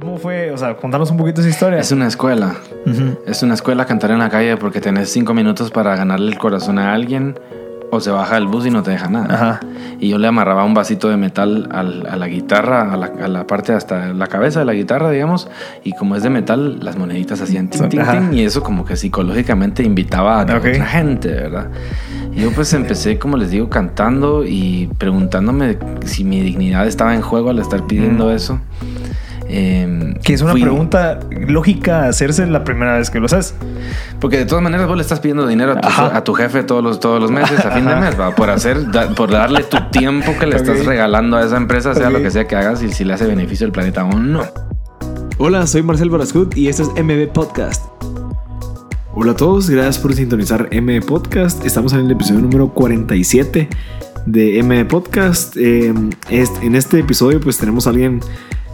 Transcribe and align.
¿Cómo 0.00 0.18
fue? 0.18 0.50
O 0.52 0.56
sea, 0.58 0.76
contanos 0.76 1.10
un 1.10 1.16
poquito 1.16 1.40
esa 1.40 1.50
historia. 1.50 1.78
Es 1.78 1.92
una 1.92 2.06
escuela. 2.06 2.54
Es 3.26 3.42
una 3.42 3.54
escuela 3.54 3.84
cantar 3.84 4.10
en 4.10 4.18
la 4.18 4.28
calle 4.30 4.56
porque 4.56 4.80
tenés 4.80 5.10
cinco 5.10 5.34
minutos 5.34 5.70
para 5.70 5.94
ganarle 5.96 6.30
el 6.32 6.38
corazón 6.38 6.78
a 6.78 6.92
alguien 6.94 7.38
o 7.90 8.00
se 8.00 8.10
baja 8.10 8.36
el 8.36 8.46
bus 8.46 8.66
y 8.66 8.70
no 8.70 8.82
te 8.82 8.90
deja 8.90 9.08
nada. 9.08 9.34
Ajá. 9.34 9.60
Y 9.98 10.10
yo 10.10 10.18
le 10.18 10.28
amarraba 10.28 10.64
un 10.64 10.74
vasito 10.74 11.08
de 11.08 11.16
metal 11.16 11.68
al- 11.72 12.06
a 12.06 12.16
la 12.16 12.28
guitarra, 12.28 12.92
a 12.92 12.96
la, 12.98 13.06
a 13.06 13.28
la 13.28 13.46
parte 13.46 13.72
hasta 13.72 14.08
la 14.12 14.26
cabeza 14.26 14.58
de 14.60 14.66
la 14.66 14.74
guitarra, 14.74 15.10
digamos, 15.10 15.48
y 15.84 15.92
como 15.92 16.14
es 16.14 16.22
de 16.22 16.28
metal, 16.30 16.80
las 16.82 16.96
moneditas 16.98 17.40
hacían 17.40 17.68
tin, 17.68 17.88
tin, 17.88 18.02
tin, 18.02 18.34
y 18.34 18.42
eso 18.44 18.62
como 18.62 18.84
que 18.84 18.94
psicológicamente 18.96 19.82
invitaba 19.82 20.38
a 20.38 20.42
otra 20.42 20.60
gente, 20.60 21.28
¿verdad? 21.28 21.68
Y 22.36 22.42
yo 22.42 22.52
pues 22.52 22.72
empecé, 22.74 23.18
como 23.18 23.36
les 23.38 23.50
digo, 23.50 23.70
cantando 23.70 24.44
y 24.44 24.90
preguntándome 24.98 25.78
si 26.04 26.24
mi 26.24 26.42
dignidad 26.42 26.86
estaba 26.86 27.14
en 27.14 27.22
juego 27.22 27.48
al 27.50 27.58
estar 27.58 27.86
pidiendo 27.86 28.26
Mm. 28.26 28.30
eso. 28.36 28.60
Em, 29.50 30.12
Que 30.14 30.34
es 30.34 30.42
una 30.42 30.52
fui- 30.52 30.60
pregunta 30.62 31.20
lógica 31.30 32.06
hacerse 32.06 32.46
la 32.46 32.64
primera 32.64 32.98
vez 32.98 33.08
que 33.10 33.18
lo 33.18 33.26
haces. 33.26 33.54
Porque 34.20 34.36
de 34.38 34.44
todas 34.46 34.62
maneras 34.62 34.86
vos 34.86 34.96
le 34.96 35.02
estás 35.02 35.20
pidiendo 35.20 35.46
dinero 35.46 35.72
a 35.72 35.80
tu, 35.80 35.88
Ajá. 35.88 36.16
a 36.16 36.22
tu 36.24 36.34
jefe 36.34 36.62
todos 36.64 36.84
los, 36.84 37.00
todos 37.00 37.20
los 37.20 37.30
meses, 37.30 37.64
a 37.64 37.70
fin 37.70 37.86
de 37.86 37.96
mes, 37.96 38.18
¿va? 38.20 38.34
por 38.34 38.50
hacer, 38.50 38.90
da- 38.90 39.08
por 39.14 39.30
darle 39.30 39.62
tu 39.64 39.78
tiempo 39.90 40.32
que 40.38 40.46
le 40.46 40.56
estás 40.56 40.84
regalando 40.84 41.36
a 41.38 41.44
esa 41.44 41.56
empresa, 41.56 41.94
sea 41.94 42.10
lo 42.10 42.20
que 42.20 42.30
sea 42.30 42.46
que 42.46 42.56
hagas 42.56 42.82
y 42.82 42.92
si 42.92 43.04
le 43.04 43.14
hace 43.14 43.26
beneficio 43.26 43.64
al 43.66 43.72
planeta 43.72 44.04
o 44.04 44.18
no. 44.18 44.42
Hola, 45.38 45.66
soy 45.66 45.82
Marcel 45.82 46.10
Barascut 46.10 46.56
y 46.56 46.68
esto 46.68 46.82
es 46.82 47.02
MB 47.02 47.28
Podcast. 47.32 47.84
Hola 49.14 49.32
a 49.32 49.36
todos, 49.36 49.68
gracias 49.70 49.98
por 49.98 50.14
sintonizar 50.14 50.68
M 50.72 51.00
Podcast. 51.00 51.64
Estamos 51.64 51.92
en 51.92 52.00
el 52.00 52.10
episodio 52.10 52.40
número 52.40 52.68
47 52.74 53.68
de 54.26 54.58
M 54.58 54.84
Podcast. 54.84 55.56
Eh, 55.56 55.92
en 56.28 56.74
este 56.74 57.00
episodio 57.00 57.40
pues 57.40 57.56
tenemos 57.58 57.86
a 57.86 57.90
alguien 57.90 58.20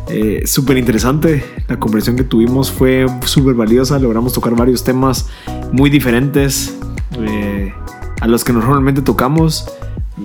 eh, 0.08 0.42
súper 0.46 0.76
interesante. 0.78 1.44
La 1.68 1.78
conversación 1.78 2.16
que 2.16 2.24
tuvimos 2.24 2.70
fue 2.70 3.06
súper 3.24 3.54
valiosa. 3.54 3.98
Logramos 3.98 4.32
tocar 4.32 4.54
varios 4.54 4.84
temas 4.84 5.28
muy 5.72 5.90
diferentes 5.90 6.76
eh, 7.18 7.72
a 8.20 8.26
los 8.26 8.44
que 8.44 8.52
normalmente 8.52 9.02
tocamos. 9.02 9.66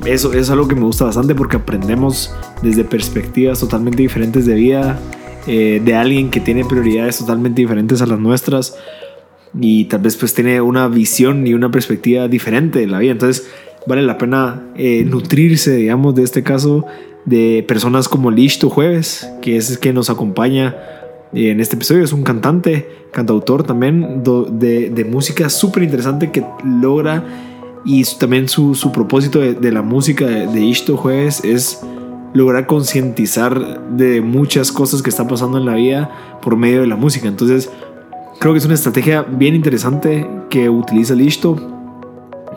Eso 0.06 0.34
es 0.34 0.50
algo 0.50 0.68
que 0.68 0.76
me 0.76 0.84
gusta 0.84 1.06
bastante 1.06 1.34
porque 1.34 1.58
aprendemos 1.58 2.34
desde 2.62 2.84
perspectivas 2.84 3.60
totalmente 3.60 4.02
diferentes 4.02 4.46
de 4.46 4.54
vida, 4.54 5.00
eh, 5.48 5.82
de 5.84 5.96
alguien 5.96 6.30
que 6.30 6.40
tiene 6.40 6.64
prioridades 6.64 7.18
totalmente 7.18 7.62
diferentes 7.62 8.02
a 8.02 8.06
las 8.06 8.20
nuestras 8.20 8.76
y 9.60 9.86
tal 9.86 10.02
vez 10.02 10.16
pues 10.16 10.36
tiene 10.36 10.62
una 10.62 10.88
visión 10.88 11.48
y 11.48 11.56
una 11.56 11.72
perspectiva 11.72 12.28
diferente 12.28 12.80
de 12.80 12.88
la 12.88 13.00
vida. 13.00 13.14
Entonces 13.14 13.50
vale 13.88 14.04
la 14.04 14.18
pena 14.18 14.62
eh, 14.76 15.04
nutrirse, 15.06 15.76
digamos, 15.76 16.14
de 16.14 16.24
este 16.24 16.44
caso 16.44 16.86
de 17.26 17.64
personas 17.68 18.08
como 18.08 18.32
Listo 18.32 18.70
Jueves, 18.70 19.30
que 19.42 19.58
es 19.58 19.70
el 19.72 19.80
que 19.80 19.94
nos 19.94 20.10
acompaña 20.10 20.76
eh, 21.34 21.52
en 21.52 21.60
este 21.60 21.76
episodio. 21.76 22.04
Es 22.04 22.14
un 22.14 22.24
cantante, 22.24 22.88
cantautor 23.12 23.64
también 23.64 24.24
de, 24.24 24.90
de 24.90 25.06
música 25.06 25.50
súper 25.50 25.84
interesante 25.84 26.32
que 26.32 26.44
logra 26.64 27.24
y 27.86 28.04
también 28.20 28.50
su, 28.50 28.76
su 28.76 28.92
propósito 28.92 29.40
de, 29.40 29.54
de 29.54 29.72
la 29.72 29.82
música 29.82 30.26
de, 30.26 30.48
de 30.48 30.62
Ishto 30.62 30.98
Jueves 30.98 31.44
es 31.44 31.82
lograr 32.34 32.68
concientizar 32.68 33.90
de 33.90 34.22
muchas 34.22 34.72
cosas 34.72 35.02
que 35.02 35.10
están 35.10 35.28
pasando 35.28 35.58
en 35.58 35.66
la 35.66 35.76
vida 35.76 36.40
por 36.42 36.56
medio 36.56 36.82
de 36.82 36.88
la 36.88 36.96
música. 36.96 37.28
Entonces, 37.28 37.70
creo 38.40 38.54
que 38.54 38.60
es 38.60 38.66
una 38.66 38.76
estrategia 38.76 39.24
bien 39.24 39.56
interesante 39.56 40.28
que 40.50 40.70
utiliza 40.70 41.16
Listo 41.16 41.56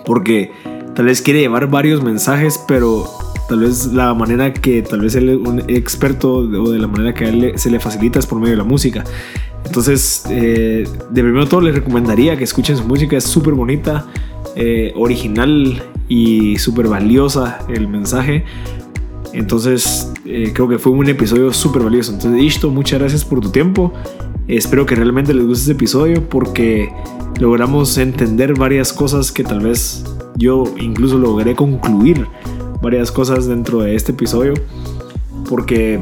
porque 0.04 0.50
tal 0.94 1.06
vez 1.06 1.22
quiere 1.22 1.40
llevar 1.40 1.68
varios 1.68 2.02
mensajes, 2.02 2.62
pero 2.66 3.06
tal 3.48 3.60
vez 3.60 3.86
la 3.86 4.14
manera 4.14 4.52
que 4.52 4.82
tal 4.82 5.00
vez 5.00 5.14
él 5.14 5.28
es 5.28 5.36
un 5.36 5.60
experto 5.68 6.34
o 6.36 6.70
de 6.70 6.78
la 6.78 6.86
manera 6.86 7.14
que 7.14 7.24
a 7.24 7.28
él 7.28 7.52
se 7.56 7.70
le 7.70 7.80
facilita 7.80 8.18
es 8.18 8.26
por 8.26 8.38
medio 8.38 8.52
de 8.52 8.58
la 8.58 8.64
música. 8.64 9.04
Entonces, 9.64 10.24
eh, 10.28 10.86
de 11.10 11.22
primero 11.22 11.46
todo 11.46 11.60
les 11.60 11.74
recomendaría 11.74 12.36
que 12.36 12.44
escuchen 12.44 12.76
su 12.76 12.84
música, 12.84 13.16
es 13.16 13.24
súper 13.24 13.54
bonita, 13.54 14.06
eh, 14.56 14.92
original 14.96 15.82
y 16.08 16.58
súper 16.58 16.88
valiosa 16.88 17.60
el 17.68 17.88
mensaje. 17.88 18.44
Entonces, 19.32 20.12
eh, 20.26 20.50
creo 20.52 20.68
que 20.68 20.78
fue 20.78 20.92
un 20.92 21.08
episodio 21.08 21.52
súper 21.52 21.82
valioso. 21.82 22.12
Entonces, 22.12 22.42
Ishto, 22.42 22.70
muchas 22.70 23.00
gracias 23.00 23.24
por 23.24 23.40
tu 23.40 23.50
tiempo. 23.50 23.92
Espero 24.48 24.84
que 24.84 24.94
realmente 24.94 25.32
les 25.32 25.46
guste 25.46 25.62
este 25.62 25.72
episodio 25.72 26.28
porque 26.28 26.92
logramos 27.40 27.96
entender 27.96 28.58
varias 28.58 28.92
cosas 28.92 29.32
que 29.32 29.44
tal 29.44 29.60
vez 29.60 30.04
yo 30.36 30.64
incluso 30.78 31.16
logré 31.18 31.54
concluir 31.54 32.26
varias 32.82 33.10
cosas 33.10 33.46
dentro 33.46 33.80
de 33.80 33.94
este 33.94 34.12
episodio 34.12 34.54
porque 35.48 36.00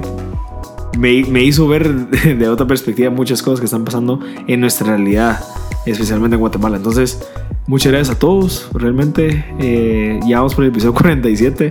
me, 0.98 1.24
me 1.24 1.42
hizo 1.42 1.68
ver 1.68 1.88
de 2.38 2.48
otra 2.48 2.66
perspectiva 2.66 3.10
muchas 3.10 3.42
cosas 3.42 3.60
que 3.60 3.66
están 3.66 3.84
pasando 3.84 4.20
en 4.46 4.60
nuestra 4.60 4.88
realidad, 4.88 5.44
especialmente 5.86 6.34
en 6.34 6.40
Guatemala. 6.40 6.76
Entonces, 6.76 7.22
muchas 7.66 7.92
gracias 7.92 8.16
a 8.16 8.18
todos. 8.18 8.68
Realmente, 8.72 9.44
eh, 9.58 10.20
ya 10.26 10.38
vamos 10.38 10.54
por 10.54 10.64
el 10.64 10.70
episodio 10.70 10.94
47. 11.00 11.70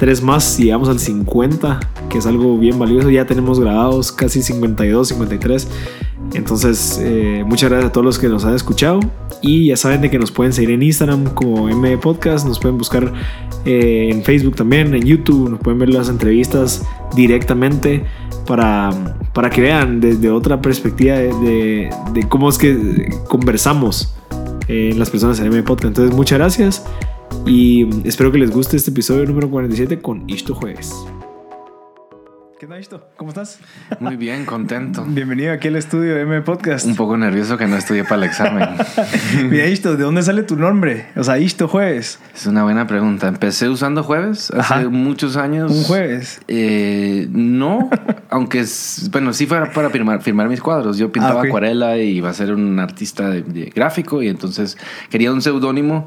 Tres 0.00 0.22
más 0.22 0.58
y 0.58 0.64
llegamos 0.64 0.88
al 0.88 0.98
50, 0.98 1.78
que 2.08 2.18
es 2.18 2.26
algo 2.26 2.56
bien 2.58 2.78
valioso. 2.78 3.10
Ya 3.10 3.26
tenemos 3.26 3.60
grabados 3.60 4.10
casi 4.10 4.42
52, 4.42 5.08
53. 5.08 5.68
Entonces, 6.32 6.98
eh, 7.02 7.44
muchas 7.46 7.68
gracias 7.70 7.90
a 7.90 7.92
todos 7.92 8.04
los 8.04 8.18
que 8.18 8.28
nos 8.28 8.44
han 8.46 8.54
escuchado. 8.54 8.98
Y 9.42 9.66
ya 9.66 9.76
saben 9.76 10.00
de 10.00 10.10
que 10.10 10.18
nos 10.18 10.32
pueden 10.32 10.52
seguir 10.54 10.70
en 10.70 10.82
Instagram 10.82 11.24
como 11.34 11.68
M 11.68 11.98
Podcast. 11.98 12.46
Nos 12.46 12.58
pueden 12.58 12.78
buscar 12.78 13.12
eh, 13.66 14.08
en 14.10 14.22
Facebook 14.24 14.56
también, 14.56 14.94
en 14.94 15.02
YouTube. 15.02 15.50
Nos 15.50 15.60
pueden 15.60 15.78
ver 15.78 15.90
las 15.90 16.08
entrevistas 16.08 16.82
directamente 17.14 18.04
para, 18.46 18.90
para 19.34 19.50
que 19.50 19.60
vean 19.60 20.00
desde 20.00 20.30
otra 20.30 20.62
perspectiva 20.62 21.16
de, 21.16 21.28
de- 21.40 21.90
de 22.14 22.28
cómo 22.28 22.48
es 22.48 22.56
que 22.58 23.12
conversamos 23.28 24.14
eh, 24.66 24.94
las 24.96 25.10
personas 25.10 25.38
en 25.40 25.46
M 25.46 25.62
Podcast. 25.62 25.88
Entonces, 25.88 26.16
muchas 26.16 26.38
gracias. 26.38 26.84
Y 27.46 28.06
espero 28.06 28.30
que 28.32 28.38
les 28.38 28.50
guste 28.50 28.76
este 28.76 28.90
episodio 28.90 29.24
número 29.26 29.50
47 29.50 30.00
con 30.00 30.28
Ishto 30.28 30.54
Jueves. 30.54 30.92
¿Qué 32.58 32.66
tal, 32.66 32.78
Isto? 32.78 33.02
¿Cómo 33.16 33.30
estás? 33.30 33.58
Muy 34.00 34.16
bien, 34.16 34.44
contento. 34.44 35.02
Bienvenido 35.08 35.50
aquí 35.50 35.68
al 35.68 35.76
estudio 35.76 36.14
de 36.14 36.20
M 36.22 36.42
Podcast. 36.42 36.84
Un 36.86 36.94
poco 36.94 37.16
nervioso 37.16 37.56
que 37.56 37.66
no 37.66 37.74
estudié 37.76 38.04
para 38.04 38.16
el 38.16 38.24
examen. 38.24 38.68
Mira, 39.50 39.64
Isto, 39.66 39.96
¿de 39.96 40.04
dónde 40.04 40.22
sale 40.22 40.42
tu 40.42 40.56
nombre? 40.56 41.06
O 41.16 41.24
sea, 41.24 41.38
Isto 41.38 41.68
Jueves. 41.68 42.18
Es 42.34 42.44
una 42.46 42.62
buena 42.62 42.86
pregunta. 42.86 43.28
Empecé 43.28 43.70
usando 43.70 44.02
jueves 44.02 44.50
hace 44.50 44.74
Ajá. 44.74 44.88
muchos 44.90 45.36
años. 45.38 45.72
Un 45.72 45.84
jueves. 45.84 46.42
Eh, 46.48 47.28
no, 47.30 47.88
aunque 48.28 48.60
es, 48.60 49.08
bueno, 49.10 49.32
sí 49.32 49.46
fue 49.46 49.64
para 49.70 49.88
firmar, 49.88 50.20
firmar 50.20 50.46
mis 50.50 50.60
cuadros. 50.60 50.98
Yo 50.98 51.10
pintaba 51.10 51.40
Ah, 51.40 51.44
acuarela 51.46 51.96
y 51.96 52.10
iba 52.18 52.28
a 52.28 52.34
ser 52.34 52.52
un 52.52 52.78
artista 52.78 53.30
de, 53.30 53.40
de 53.40 53.70
gráfico 53.74 54.22
y 54.22 54.28
entonces 54.28 54.76
quería 55.08 55.32
un 55.32 55.40
seudónimo 55.40 56.06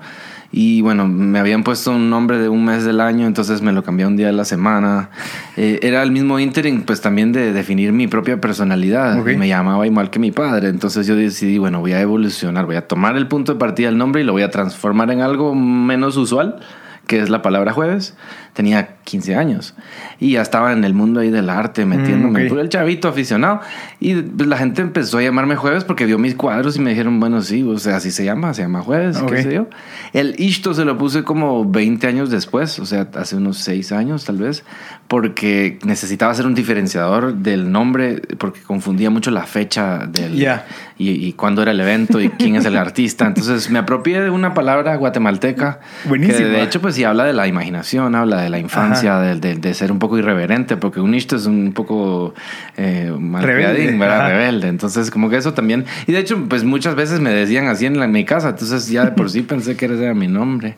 y 0.56 0.81
bueno, 0.81 1.08
me 1.08 1.40
habían 1.40 1.64
puesto 1.64 1.90
un 1.90 2.12
nombre 2.12 2.38
de 2.38 2.47
un 2.47 2.64
mes 2.64 2.84
del 2.84 3.02
año, 3.02 3.25
entonces 3.25 3.64
me 3.64 3.72
lo 3.72 3.84
cambié 3.84 4.06
un 4.06 4.16
día 4.16 4.28
de 4.28 4.34
la 4.34 4.46
semana. 4.46 5.09
Eh, 5.58 5.80
era 5.81 6.03
el 6.03 6.12
mismo 6.12 6.38
interim, 6.38 6.84
pues 6.84 7.02
también 7.02 7.31
de 7.31 7.52
definir 7.52 7.91
mi 7.91 8.08
propia 8.08 8.40
personalidad. 8.40 9.16
Me 9.25 9.47
llamaba 9.47 9.88
igual 9.88 10.12
que 10.12 10.19
mi 10.19 10.31
padre, 10.31 10.69
entonces 10.69 11.08
yo 11.08 11.16
decidí, 11.16 11.58
bueno, 11.58 11.80
voy 11.80 11.94
a 11.94 12.02
evolucionar, 12.02 12.68
voy 12.68 12.75
a 12.75 12.88
tomar 12.88 13.18
el 13.18 13.28
punto 13.28 13.53
de 13.53 13.59
partida 13.59 13.88
del 13.88 13.97
nombre 13.97 14.22
y 14.22 14.25
lo 14.25 14.34
voy 14.34 14.44
a 14.44 14.52
transformar 14.52 15.09
en 15.09 15.22
algo 15.22 15.56
menos 15.56 16.18
usual 16.18 16.59
que 17.08 17.20
es 17.20 17.30
la 17.30 17.41
palabra 17.41 17.74
jueves, 17.74 18.16
tenía 18.53 18.97
15 19.03 19.36
años 19.36 19.74
y 20.19 20.34
ya 20.34 20.41
estaba 20.41 20.72
en 20.72 20.84
el 20.84 20.94
mundo 20.94 21.19
ahí 21.19 21.30
del 21.30 21.50
arte, 21.50 21.86
metiéndome, 21.86 22.44
ok. 22.44 22.50
puro 22.50 22.62
el 22.62 22.69
chavito 22.69 23.08
aficionado. 23.08 23.62
Y 24.00 24.16
pues, 24.16 24.47
la 24.47 24.58
gente 24.58 24.81
empezó 24.81 25.18
a 25.18 25.22
llamarme 25.22 25.56
jueves 25.56 25.84
porque 25.84 26.06
vio 26.06 26.18
mis 26.18 26.36
cuadros 26.36 26.78
y 26.78 26.80
me 26.80 26.91
dijeron, 26.91 27.19
bueno, 27.19 27.41
sí, 27.41 27.64
o 27.64 27.78
sea, 27.80 27.97
así 27.97 28.12
se 28.12 28.24
llama, 28.24 28.53
se 28.53 28.62
llama 28.62 28.81
jueves, 28.81 29.18
Ok. 29.18 29.31
qué 29.31 29.44
sé 29.44 29.53
yo. 29.53 29.68
El 30.14 30.36
Ishto 30.38 30.74
se 30.74 30.86
lo 30.86 30.97
puse 30.97 31.24
como 31.24 31.69
20 31.69 32.08
años 32.08 32.30
después, 32.30 32.80
o 32.80 32.86
sea, 32.86 33.08
hace 33.16 33.36
unos 33.36 33.58
6 33.58 33.91
años 33.91 34.24
tal 34.24 34.38
vez, 34.38 34.64
porque 35.08 35.80
necesitaba 35.84 36.31
hacer 36.31 36.46
un 36.46 36.56
diferenciador 36.56 37.34
del 37.35 37.72
nombre, 37.72 38.22
porque 38.38 38.61
confundía 38.61 39.09
mucho 39.09 39.32
la 39.32 39.44
fecha 39.44 40.06
del... 40.08 40.35
Ya. 40.35 40.66
Y, 40.97 41.09
y 41.09 41.34
cuándo 41.34 41.61
era 41.64 41.72
el 41.72 41.79
evento 41.79 42.22
y 42.22 42.29
quién 42.29 42.56
es 42.56 42.66
el 42.66 42.78
artista. 42.78 43.26
Entonces 43.26 43.70
me 43.70 43.79
apropié 43.79 44.22
de 44.22 44.29
una 44.29 44.53
palabra 44.53 44.96
guatemalteca. 44.96 45.79
Buenísima. 46.06 46.38
Que 46.38 46.46
de 46.46 46.61
hecho, 46.61 46.82
pues 46.82 46.96
sí 46.96 47.03
habla 47.03 47.26
de 47.26 47.34
la 47.34 47.47
imaginación, 47.47 48.16
habla 48.16 48.41
de 48.41 48.42
la 48.49 48.59
infancia, 48.59 49.19
de, 49.19 49.40
de- 49.40 49.55
de 49.55 49.73
ser 49.73 49.91
un 49.91 49.99
poco 49.99 50.17
irreverente, 50.17 50.78
porque 50.78 50.99
un 50.99 51.13
Ishto 51.16 51.35
es 51.35 51.45
un 51.45 51.73
poco 51.73 52.34
eh, 52.78 53.11
Rebelde. 53.41 53.97
¿verdad? 53.97 54.29
Rebelde. 54.29 54.67
Entonces, 54.67 55.09
como 55.09 55.29
que 55.29 55.37
eso 55.37 55.53
también. 55.53 55.85
Y 56.07 56.11
de 56.11 56.19
hecho, 56.19 56.43
pues 56.49 56.63
muchas 56.63 56.95
veces 56.95 57.19
me 57.19 57.29
decían 57.31 57.67
así 57.67 57.85
en, 57.85 57.97
la- 57.97 58.05
en 58.05 58.11
mi 58.11 58.25
casa. 58.25 58.49
Entonces, 58.49 58.87
ya 58.90 59.05
de 59.05 59.11
por 59.11 59.29
sí 59.29 59.41
pensé 59.41 59.75
que 59.78 59.85
ese 59.85 60.03
era 60.03 60.13
mi 60.13 60.28
nombre. 60.28 60.75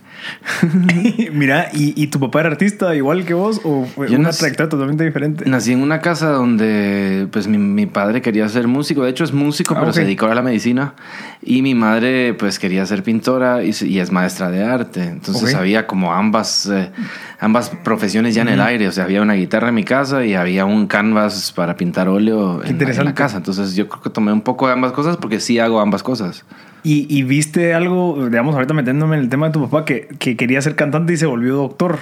Mira, 1.33 1.69
¿y, 1.73 1.93
y 2.01 2.07
tu 2.07 2.19
papá 2.19 2.41
era 2.41 2.49
artista 2.49 2.95
igual 2.95 3.25
que 3.25 3.33
vos 3.33 3.59
o 3.63 3.87
Yo 4.07 4.17
una 4.19 4.29
trayectoria 4.31 4.69
totalmente 4.69 5.03
diferente? 5.03 5.49
Nací 5.49 5.71
en 5.73 5.81
una 5.81 5.99
casa 6.01 6.29
donde 6.29 7.27
pues 7.31 7.47
mi, 7.47 7.57
mi 7.57 7.85
padre 7.85 8.21
quería 8.21 8.47
ser 8.49 8.67
músico, 8.67 9.03
de 9.03 9.09
hecho 9.09 9.23
es 9.23 9.33
músico, 9.33 9.73
Ah, 9.73 9.79
pero 9.79 9.89
ok. 9.89 9.95
se 9.95 10.01
dedicó 10.03 10.27
a 10.27 10.35
la 10.35 10.41
medicina 10.41 10.93
y 11.41 11.61
mi 11.61 11.75
madre 11.75 12.33
pues 12.33 12.59
quería 12.59 12.85
ser 12.85 13.03
pintora 13.03 13.63
y, 13.63 13.71
y 13.81 13.99
es 13.99 14.11
maestra 14.11 14.49
de 14.51 14.63
arte, 14.63 15.03
entonces 15.03 15.53
Ok. 15.53 15.59
había 15.59 15.87
como 15.87 15.95
como 15.95 16.11
ambas, 16.13 16.65
eh, 16.65 16.91
ambas 17.39 17.54
profesiones 17.83 18.35
ya 18.35 18.41
en 18.41 18.49
el 18.49 18.61
aire. 18.61 18.87
O 18.87 18.91
sea, 18.91 19.03
había 19.05 19.21
una 19.21 19.33
guitarra 19.33 19.69
en 19.69 19.75
mi 19.75 19.83
casa 19.83 20.25
y 20.25 20.35
había 20.35 20.65
un 20.65 20.87
canvas 20.87 21.51
para 21.55 21.75
pintar 21.75 22.07
óleo 22.07 22.63
en, 22.63 22.81
en 22.81 23.05
la 23.05 23.13
casa. 23.13 23.37
Entonces 23.37 23.75
yo 23.75 23.87
creo 23.87 24.01
que 24.01 24.09
tomé 24.09 24.31
un 24.31 24.41
poco 24.41 24.67
de 24.67 24.73
ambas 24.73 24.91
cosas 24.91 25.17
porque 25.17 25.39
sí 25.39 25.59
hago 25.59 25.79
ambas 25.79 26.03
cosas. 26.03 26.45
Y, 26.83 27.07
y 27.09 27.23
viste 27.23 27.73
algo, 27.73 28.27
digamos, 28.29 28.53
ahorita 28.55 28.73
metiéndome 28.73 29.15
en 29.17 29.23
el 29.23 29.29
tema 29.29 29.47
de 29.47 29.53
tu 29.53 29.61
papá, 29.61 29.85
que, 29.85 30.07
que 30.19 30.35
quería 30.37 30.61
ser 30.61 30.75
cantante 30.75 31.13
y 31.13 31.17
se 31.17 31.25
volvió 31.25 31.55
doctor. 31.55 31.99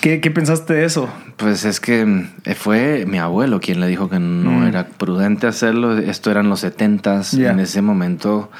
¿Qué, 0.00 0.20
¿Qué, 0.20 0.30
pensaste 0.30 0.74
de 0.74 0.84
eso? 0.84 1.08
Pues 1.36 1.64
es 1.64 1.80
que 1.80 2.24
eh, 2.44 2.54
fue 2.54 3.04
mi 3.06 3.18
abuelo 3.18 3.58
quien 3.60 3.80
le 3.80 3.88
dijo 3.88 4.08
que 4.08 4.18
no 4.20 4.50
Mm. 4.60 4.66
era 4.68 4.86
prudente 4.86 5.46
hacerlo. 5.48 5.98
Esto 5.98 6.30
eran 6.30 6.48
los 6.48 6.60
setentas. 6.60 7.32
Ya. 7.32 7.50
En 7.50 7.58
ese 7.58 7.82
momento, 7.82 8.50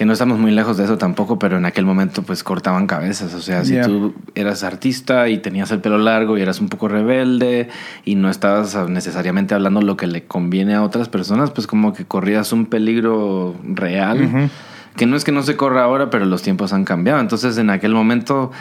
que 0.00 0.06
no 0.06 0.14
estamos 0.14 0.38
muy 0.38 0.50
lejos 0.50 0.78
de 0.78 0.84
eso 0.84 0.96
tampoco, 0.96 1.38
pero 1.38 1.58
en 1.58 1.66
aquel 1.66 1.84
momento 1.84 2.22
pues 2.22 2.42
cortaban 2.42 2.86
cabezas. 2.86 3.34
O 3.34 3.42
sea, 3.42 3.66
si 3.66 3.78
tú 3.82 4.14
eras 4.34 4.64
artista 4.64 5.28
y 5.28 5.36
tenías 5.36 5.70
el 5.72 5.82
pelo 5.82 5.98
largo 5.98 6.38
y 6.38 6.40
eras 6.40 6.58
un 6.62 6.70
poco 6.70 6.88
rebelde 6.88 7.68
y 8.06 8.14
no 8.14 8.30
estabas 8.30 8.74
necesariamente 8.88 9.54
hablando 9.54 9.82
lo 9.82 9.98
que 9.98 10.06
le 10.06 10.24
conviene 10.24 10.74
a 10.74 10.82
otras 10.82 11.10
personas, 11.10 11.50
pues 11.50 11.66
como 11.66 11.92
que 11.92 12.06
corrías 12.06 12.50
un 12.54 12.64
peligro 12.64 13.54
real. 13.62 14.48
Que 14.96 15.04
no 15.04 15.16
es 15.16 15.24
que 15.24 15.32
no 15.32 15.42
se 15.42 15.58
corra 15.58 15.84
ahora, 15.84 16.08
pero 16.08 16.24
los 16.24 16.40
tiempos 16.40 16.72
han 16.72 16.86
cambiado. 16.86 17.20
Entonces, 17.20 17.58
en 17.58 17.68
aquel 17.68 17.92
momento, 17.92 18.52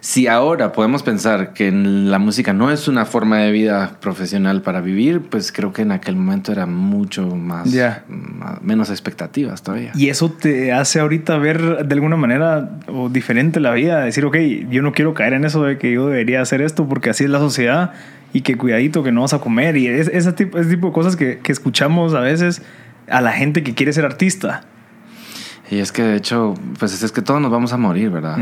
si 0.00 0.26
ahora 0.26 0.72
podemos 0.72 1.02
pensar 1.02 1.52
que 1.52 1.70
la 1.70 2.18
música 2.18 2.52
no 2.52 2.70
es 2.70 2.88
una 2.88 3.04
forma 3.04 3.38
de 3.38 3.52
vida 3.52 3.98
profesional 4.00 4.62
para 4.62 4.80
vivir, 4.80 5.20
pues 5.20 5.52
creo 5.52 5.72
que 5.72 5.82
en 5.82 5.92
aquel 5.92 6.16
momento 6.16 6.52
era 6.52 6.64
mucho 6.66 7.26
más, 7.36 7.68
más- 8.08 8.62
menos 8.62 8.88
expectativas 8.90 9.62
todavía. 9.62 9.92
Y 9.94 10.08
eso 10.08 10.30
te 10.30 10.72
hace 10.72 11.00
ahorita 11.00 11.36
ver 11.38 11.86
de 11.86 11.94
alguna 11.94 12.16
manera 12.16 12.78
o 12.88 13.08
diferente 13.10 13.60
la 13.60 13.72
vida, 13.72 14.00
decir, 14.00 14.24
ok, 14.24 14.36
yo 14.70 14.80
no 14.82 14.92
quiero 14.92 15.12
caer 15.14 15.34
en 15.34 15.44
eso 15.44 15.62
de 15.64 15.76
que 15.78 15.92
yo 15.92 16.06
debería 16.08 16.40
hacer 16.40 16.62
esto 16.62 16.88
porque 16.88 17.10
así 17.10 17.24
es 17.24 17.30
la 17.30 17.38
sociedad 17.38 17.92
y 18.32 18.40
que 18.42 18.56
cuidadito 18.56 19.02
que 19.02 19.12
no 19.12 19.22
vas 19.22 19.34
a 19.34 19.40
comer 19.40 19.76
y 19.76 19.86
es, 19.88 20.08
ese, 20.08 20.32
tipo, 20.32 20.58
ese 20.58 20.70
tipo 20.70 20.86
de 20.86 20.92
cosas 20.92 21.16
que, 21.16 21.38
que 21.38 21.52
escuchamos 21.52 22.14
a 22.14 22.20
veces 22.20 22.62
a 23.08 23.20
la 23.20 23.32
gente 23.32 23.62
que 23.62 23.74
quiere 23.74 23.92
ser 23.92 24.04
artista. 24.04 24.62
Y 25.70 25.78
es 25.78 25.92
que 25.92 26.02
de 26.02 26.16
hecho, 26.16 26.54
pues 26.78 27.00
es 27.02 27.12
que 27.12 27.22
todos 27.22 27.40
nos 27.40 27.50
vamos 27.50 27.72
a 27.72 27.76
morir, 27.76 28.10
¿verdad? 28.10 28.38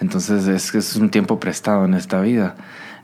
Entonces 0.00 0.46
es 0.46 0.72
que 0.72 0.78
es 0.78 0.96
un 0.96 1.10
tiempo 1.10 1.38
prestado 1.38 1.84
en 1.84 1.94
esta 1.94 2.20
vida. 2.20 2.54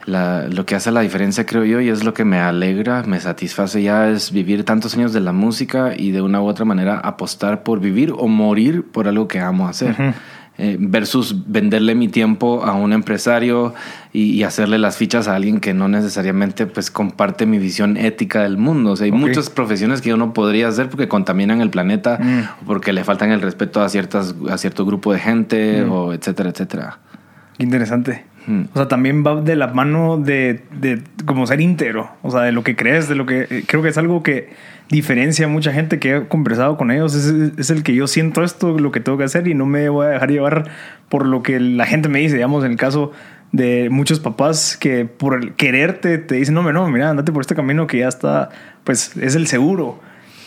La- 0.06 0.46
lo 0.48 0.64
que 0.64 0.76
hace 0.76 0.90
la 0.92 1.00
diferencia, 1.00 1.44
creo 1.46 1.64
yo, 1.64 1.80
y 1.80 1.88
es 1.88 2.04
lo 2.04 2.14
que 2.14 2.24
me 2.24 2.38
alegra, 2.38 3.02
me 3.02 3.18
satisface 3.20 3.82
ya, 3.82 4.08
es 4.08 4.30
vivir 4.30 4.64
tantos 4.64 4.94
años 4.94 5.12
de 5.12 5.20
la 5.20 5.32
música 5.32 5.92
y 5.96 6.12
de 6.12 6.22
una 6.22 6.40
u 6.40 6.46
otra 6.46 6.64
manera 6.64 6.98
apostar 7.00 7.64
por 7.64 7.80
vivir 7.80 8.12
o 8.16 8.28
morir 8.28 8.84
por 8.84 9.08
algo 9.08 9.26
que 9.28 9.40
amo 9.40 9.68
hacer. 9.68 9.96
Eh, 10.58 10.78
versus 10.80 11.44
venderle 11.46 11.94
mi 11.94 12.08
tiempo 12.08 12.64
a 12.64 12.72
un 12.72 12.94
empresario 12.94 13.74
y, 14.14 14.30
y 14.30 14.42
hacerle 14.42 14.78
las 14.78 14.96
fichas 14.96 15.28
a 15.28 15.34
alguien 15.34 15.60
que 15.60 15.74
no 15.74 15.86
necesariamente 15.86 16.64
pues 16.66 16.90
comparte 16.90 17.44
mi 17.44 17.58
visión 17.58 17.98
ética 17.98 18.42
del 18.42 18.56
mundo. 18.56 18.92
O 18.92 18.96
sea, 18.96 19.04
hay 19.04 19.12
muchas 19.12 19.50
profesiones 19.50 20.00
que 20.00 20.08
yo 20.08 20.16
no 20.16 20.32
podría 20.32 20.68
hacer 20.68 20.88
porque 20.88 21.08
contaminan 21.08 21.60
el 21.60 21.68
planeta 21.68 22.18
Mm. 22.22 22.62
o 22.62 22.66
porque 22.66 22.94
le 22.94 23.04
faltan 23.04 23.32
el 23.32 23.42
respeto 23.42 23.82
a, 23.82 23.88
ciertas, 23.90 24.34
a 24.48 24.56
cierto 24.56 24.86
grupo 24.86 25.12
de 25.12 25.18
gente 25.18 25.84
Mm. 25.84 25.92
o 25.92 26.12
etcétera, 26.14 26.48
etcétera. 26.48 26.98
Interesante. 27.58 28.24
Hmm. 28.46 28.64
O 28.72 28.76
sea, 28.76 28.88
también 28.88 29.24
va 29.26 29.40
de 29.40 29.56
la 29.56 29.68
mano 29.68 30.18
de, 30.18 30.62
de 30.70 31.02
como 31.24 31.46
ser 31.46 31.60
íntegro, 31.60 32.10
o 32.22 32.30
sea, 32.30 32.42
de 32.42 32.52
lo 32.52 32.62
que 32.62 32.76
crees, 32.76 33.08
de 33.08 33.16
lo 33.16 33.26
que 33.26 33.46
eh, 33.50 33.64
creo 33.66 33.82
que 33.82 33.88
es 33.88 33.98
algo 33.98 34.22
que 34.22 34.50
diferencia 34.88 35.46
a 35.46 35.48
mucha 35.48 35.72
gente 35.72 35.98
que 35.98 36.16
he 36.16 36.28
conversado 36.28 36.76
con 36.76 36.90
ellos. 36.90 37.14
Es, 37.14 37.58
es 37.58 37.70
el 37.70 37.82
que 37.82 37.94
yo 37.94 38.06
siento 38.06 38.44
esto, 38.44 38.78
lo 38.78 38.92
que 38.92 39.00
tengo 39.00 39.18
que 39.18 39.24
hacer 39.24 39.48
y 39.48 39.54
no 39.54 39.66
me 39.66 39.88
voy 39.88 40.06
a 40.06 40.10
dejar 40.10 40.30
llevar 40.30 40.70
por 41.08 41.26
lo 41.26 41.42
que 41.42 41.58
la 41.58 41.86
gente 41.86 42.08
me 42.08 42.20
dice. 42.20 42.36
Digamos, 42.36 42.64
en 42.64 42.72
el 42.72 42.76
caso 42.76 43.12
de 43.52 43.88
muchos 43.90 44.20
papás 44.20 44.76
que 44.76 45.06
por 45.06 45.34
el 45.34 45.54
quererte 45.54 46.18
te 46.18 46.36
dicen, 46.36 46.54
no, 46.54 46.72
no, 46.72 46.88
mira, 46.88 47.10
andate 47.10 47.32
por 47.32 47.40
este 47.40 47.54
camino 47.54 47.86
que 47.86 47.98
ya 47.98 48.08
está, 48.08 48.50
pues 48.84 49.16
es 49.16 49.34
el 49.34 49.46
seguro. 49.46 50.00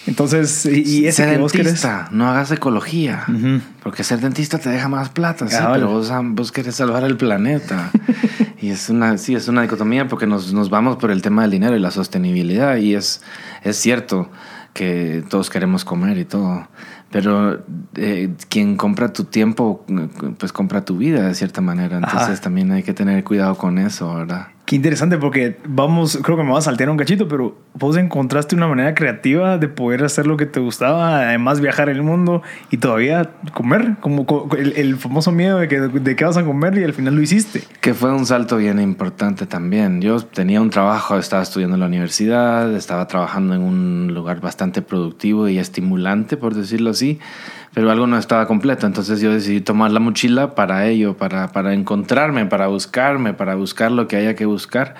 Entonces, 0.09 0.65
y, 0.65 1.01
y 1.01 1.07
ese 1.07 1.23
ser 1.23 1.33
que 1.33 1.37
vos 1.37 1.51
querés. 1.51 1.67
dentista, 1.67 2.09
no 2.11 2.27
hagas 2.27 2.49
ecología. 2.49 3.25
Porque 3.83 4.03
ser 4.03 4.19
dentista 4.19 4.57
te 4.57 4.69
deja 4.69 4.87
más 4.87 5.09
plata, 5.09 5.47
sí, 5.47 5.55
vale. 5.55 5.75
pero 5.75 5.91
vos, 5.91 6.11
vos 6.31 6.51
querés 6.51 6.75
salvar 6.75 7.03
el 7.03 7.15
planeta. 7.15 7.91
y 8.61 8.69
es 8.69 8.89
una, 8.89 9.19
sí, 9.19 9.35
es 9.35 9.47
una 9.47 9.61
dicotomía 9.61 10.07
porque 10.07 10.25
nos, 10.25 10.51
nos 10.51 10.71
vamos 10.71 10.97
por 10.97 11.11
el 11.11 11.21
tema 11.21 11.43
del 11.43 11.51
dinero 11.51 11.75
y 11.75 11.79
la 11.79 11.91
sostenibilidad. 11.91 12.77
Y 12.77 12.95
es, 12.95 13.21
es 13.63 13.77
cierto 13.77 14.31
que 14.73 15.23
todos 15.29 15.51
queremos 15.51 15.85
comer 15.85 16.17
y 16.17 16.25
todo. 16.25 16.67
Pero 17.11 17.63
eh, 17.95 18.33
quien 18.49 18.77
compra 18.77 19.13
tu 19.13 19.25
tiempo, 19.25 19.85
pues 20.39 20.51
compra 20.51 20.85
tu 20.85 20.97
vida 20.97 21.27
de 21.27 21.35
cierta 21.35 21.61
manera. 21.61 21.97
Entonces 21.97 22.29
Ajá. 22.29 22.41
también 22.41 22.71
hay 22.71 22.81
que 22.81 22.95
tener 22.95 23.23
cuidado 23.23 23.55
con 23.55 23.77
eso, 23.77 24.11
¿verdad? 24.15 24.47
Qué 24.69 24.75
interesante 24.75 25.17
porque 25.17 25.57
vamos, 25.67 26.19
creo 26.21 26.37
que 26.37 26.43
me 26.43 26.51
va 26.51 26.59
a 26.59 26.61
saltear 26.61 26.91
un 26.91 26.97
cachito, 26.97 27.27
pero 27.27 27.57
vos 27.73 27.97
encontraste 27.97 28.55
una 28.55 28.67
manera 28.67 28.93
creativa 28.93 29.57
de 29.57 29.67
poder 29.67 30.03
hacer 30.03 30.27
lo 30.27 30.37
que 30.37 30.45
te 30.45 30.59
gustaba, 30.59 31.21
además 31.27 31.59
viajar 31.59 31.89
el 31.89 32.03
mundo 32.03 32.43
y 32.69 32.77
todavía 32.77 33.31
comer, 33.55 33.95
como 33.99 34.27
co- 34.27 34.47
el, 34.55 34.95
famoso 34.97 35.31
miedo 35.31 35.57
de 35.57 35.67
que 35.67 35.79
de 35.79 36.15
qué 36.15 36.23
vas 36.23 36.37
a 36.37 36.45
comer 36.45 36.77
y 36.77 36.83
al 36.83 36.93
final 36.93 37.15
lo 37.15 37.21
hiciste. 37.23 37.63
Que 37.81 37.95
fue 37.95 38.13
un 38.13 38.27
salto 38.27 38.57
bien 38.57 38.79
importante 38.79 39.47
también. 39.47 40.01
Yo 40.03 40.19
tenía 40.19 40.61
un 40.61 40.69
trabajo, 40.69 41.17
estaba 41.17 41.41
estudiando 41.41 41.75
en 41.75 41.79
la 41.79 41.87
universidad, 41.87 42.71
estaba 42.75 43.07
trabajando 43.07 43.55
en 43.55 43.63
un 43.63 44.13
lugar 44.13 44.39
bastante 44.39 44.83
productivo 44.83 45.49
y 45.49 45.57
estimulante, 45.57 46.37
por 46.37 46.53
decirlo 46.53 46.91
así, 46.91 47.17
pero 47.73 47.91
algo 47.91 48.07
no 48.07 48.17
estaba 48.17 48.47
completo. 48.47 48.87
Entonces 48.87 49.21
yo 49.21 49.31
decidí 49.31 49.61
tomar 49.61 49.91
la 49.91 49.99
mochila 49.99 50.55
para 50.55 50.87
ello, 50.87 51.15
para, 51.17 51.49
para 51.49 51.73
encontrarme, 51.73 52.45
para 52.45 52.67
buscarme, 52.67 53.33
para 53.33 53.55
buscar 53.55 53.91
lo 53.91 54.07
que 54.07 54.17
haya 54.17 54.35
que 54.35 54.45
buscar. 54.45 54.95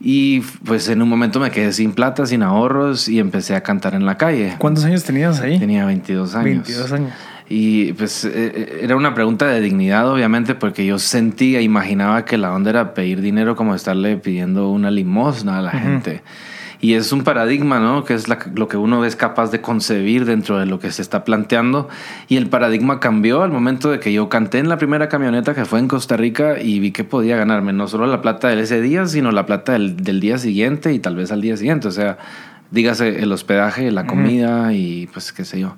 Y 0.00 0.40
pues 0.64 0.88
en 0.88 1.02
un 1.02 1.08
momento 1.08 1.40
me 1.40 1.50
quedé 1.50 1.72
sin 1.72 1.92
plata, 1.92 2.26
sin 2.26 2.42
ahorros 2.42 3.08
y 3.08 3.18
empecé 3.18 3.54
a 3.54 3.62
cantar 3.62 3.94
en 3.94 4.06
la 4.06 4.16
calle. 4.16 4.54
¿Cuántos 4.58 4.84
años 4.84 5.04
tenías 5.04 5.40
ahí? 5.40 5.58
Tenía 5.58 5.86
22 5.86 6.34
años. 6.34 6.44
22 6.44 6.92
años. 6.92 7.12
Y 7.48 7.92
pues 7.92 8.24
eh, 8.24 8.80
era 8.82 8.96
una 8.96 9.14
pregunta 9.14 9.46
de 9.46 9.60
dignidad, 9.60 10.10
obviamente, 10.10 10.54
porque 10.54 10.86
yo 10.86 10.98
sentía, 10.98 11.60
imaginaba 11.60 12.24
que 12.24 12.38
la 12.38 12.52
onda 12.52 12.70
era 12.70 12.94
pedir 12.94 13.20
dinero 13.20 13.54
como 13.54 13.74
estarle 13.74 14.16
pidiendo 14.16 14.70
una 14.70 14.90
limosna 14.90 15.58
a 15.58 15.62
la 15.62 15.70
gente. 15.72 16.22
Y 16.80 16.94
es 16.94 17.12
un 17.12 17.24
paradigma, 17.24 17.78
¿no? 17.80 18.04
Que 18.04 18.14
es 18.14 18.28
la- 18.28 18.38
lo 18.54 18.68
que 18.68 18.76
uno 18.76 19.04
es 19.04 19.16
capaz 19.16 19.50
de 19.50 19.60
concebir 19.60 20.24
dentro 20.24 20.58
de 20.58 20.66
lo 20.66 20.78
que 20.78 20.90
se 20.92 21.00
está 21.02 21.24
planteando. 21.24 21.88
Y 22.28 22.36
el 22.36 22.48
paradigma 22.48 23.00
cambió 23.00 23.42
al 23.42 23.50
momento 23.50 23.90
de 23.90 24.00
que 24.00 24.12
yo 24.12 24.28
canté 24.28 24.58
en 24.58 24.68
la 24.68 24.76
primera 24.76 25.08
camioneta 25.08 25.54
que 25.54 25.64
fue 25.64 25.78
en 25.78 25.88
Costa 25.88 26.16
Rica 26.16 26.60
y 26.60 26.80
vi 26.80 26.90
que 26.90 27.04
podía 27.04 27.36
ganarme 27.36 27.72
no 27.72 27.88
solo 27.88 28.06
la 28.06 28.20
plata 28.20 28.48
de 28.48 28.60
ese 28.60 28.80
día, 28.80 29.06
sino 29.06 29.30
la 29.32 29.46
plata 29.46 29.72
del, 29.72 29.96
del 29.96 30.20
día 30.20 30.38
siguiente 30.38 30.92
y 30.92 30.98
tal 30.98 31.16
vez 31.16 31.32
al 31.32 31.40
día 31.40 31.56
siguiente. 31.56 31.88
O 31.88 31.92
sea, 31.92 32.18
dígase 32.70 33.22
el 33.22 33.30
hospedaje, 33.32 33.90
la 33.90 34.06
comida 34.06 34.72
y 34.72 35.06
pues 35.12 35.32
qué 35.32 35.44
sé 35.44 35.60
yo. 35.60 35.76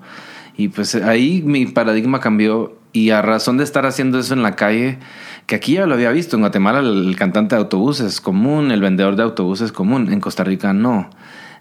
Y 0.57 0.69
pues 0.69 0.95
ahí 0.95 1.43
mi 1.45 1.67
paradigma 1.67 2.21
cambió 2.21 2.79
y 2.93 3.11
a 3.11 3.21
razón 3.21 3.59
de 3.59 3.65
estar 3.65 3.85
haciendo 3.85 4.19
eso 4.19 4.33
en 4.33 4.43
la 4.43 4.57
calle, 4.57 4.99
que 5.47 5.55
aquí 5.55 5.75
ya 5.75 5.87
lo 5.87 5.95
había 5.95 6.11
visto, 6.11 6.37
en 6.37 6.43
Guatemala 6.43 6.81
el, 6.81 7.17
cantante 7.17 7.55
de 7.55 7.61
autobuses 7.61 8.07
es 8.07 8.21
común, 8.21 8.73
el 8.73 8.81
vendedor 8.81 9.17
de 9.17 9.23
autobuses 9.23 9.67
es 9.67 9.73
común, 9.73 10.13
en 10.13 10.21
Costa 10.21 10.45
Rica 10.45 10.73
no. 10.73 11.09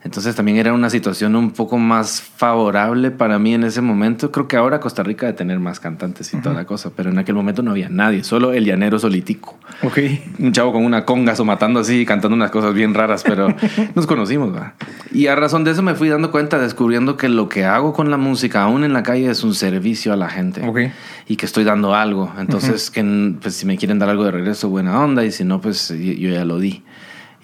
Entonces 0.05 0.35
también 0.35 0.57
era 0.57 0.71
una 0.71 0.91
situación 0.91 1.35
un 1.35 1.49
poco 1.49 1.79
más 1.79 2.21
favorable 2.21 3.09
para 3.09 3.39
mí 3.39 3.55
en 3.55 3.63
ese 3.63 3.81
momento. 3.81 4.31
Creo 4.31 4.47
que 4.47 4.55
ahora 4.55 4.79
Costa 4.79 5.01
Rica 5.01 5.25
de 5.25 5.33
tener 5.33 5.59
más 5.59 5.79
cantantes 5.79 6.31
y 6.31 6.37
toda 6.37 6.53
la 6.53 6.65
cosa, 6.65 6.91
pero 6.95 7.09
en 7.09 7.17
aquel 7.17 7.33
momento 7.33 7.63
no 7.63 7.71
había 7.71 7.89
nadie, 7.89 8.23
solo 8.23 8.53
el 8.53 8.65
llanero 8.65 8.99
solitico. 8.99 9.57
Ok. 9.81 9.97
Un 10.37 10.51
chavo 10.51 10.73
con 10.73 10.85
una 10.85 11.05
conga 11.05 11.33
matando 11.43 11.79
así, 11.79 12.05
cantando 12.05 12.35
unas 12.35 12.51
cosas 12.51 12.75
bien 12.75 12.93
raras, 12.93 13.23
pero 13.23 13.47
nos 13.95 14.05
conocimos, 14.05 14.55
¿va? 14.55 14.75
Y 15.11 15.25
a 15.25 15.35
razón 15.35 15.63
de 15.63 15.71
eso 15.71 15.81
me 15.81 15.95
fui 15.95 16.07
dando 16.07 16.29
cuenta, 16.29 16.59
descubriendo 16.59 17.17
que 17.17 17.27
lo 17.27 17.49
que 17.49 17.65
hago 17.65 17.91
con 17.91 18.11
la 18.11 18.17
música, 18.17 18.61
aún 18.61 18.83
en 18.83 18.93
la 18.93 19.01
calle, 19.01 19.31
es 19.31 19.43
un 19.43 19.55
servicio 19.55 20.13
a 20.13 20.15
la 20.15 20.29
gente. 20.29 20.61
Ok. 20.67 20.81
Y 21.27 21.35
que 21.35 21.47
estoy 21.47 21.63
dando 21.63 21.95
algo. 21.95 22.31
Entonces, 22.37 22.91
que 22.91 23.33
pues, 23.41 23.55
si 23.55 23.65
me 23.65 23.75
quieren 23.75 23.97
dar 23.97 24.09
algo 24.09 24.23
de 24.23 24.29
regreso, 24.29 24.69
buena 24.69 24.99
onda, 24.99 25.25
y 25.25 25.31
si 25.31 25.43
no, 25.43 25.61
pues 25.61 25.89
yo 25.89 26.29
ya 26.29 26.45
lo 26.45 26.59
di. 26.59 26.83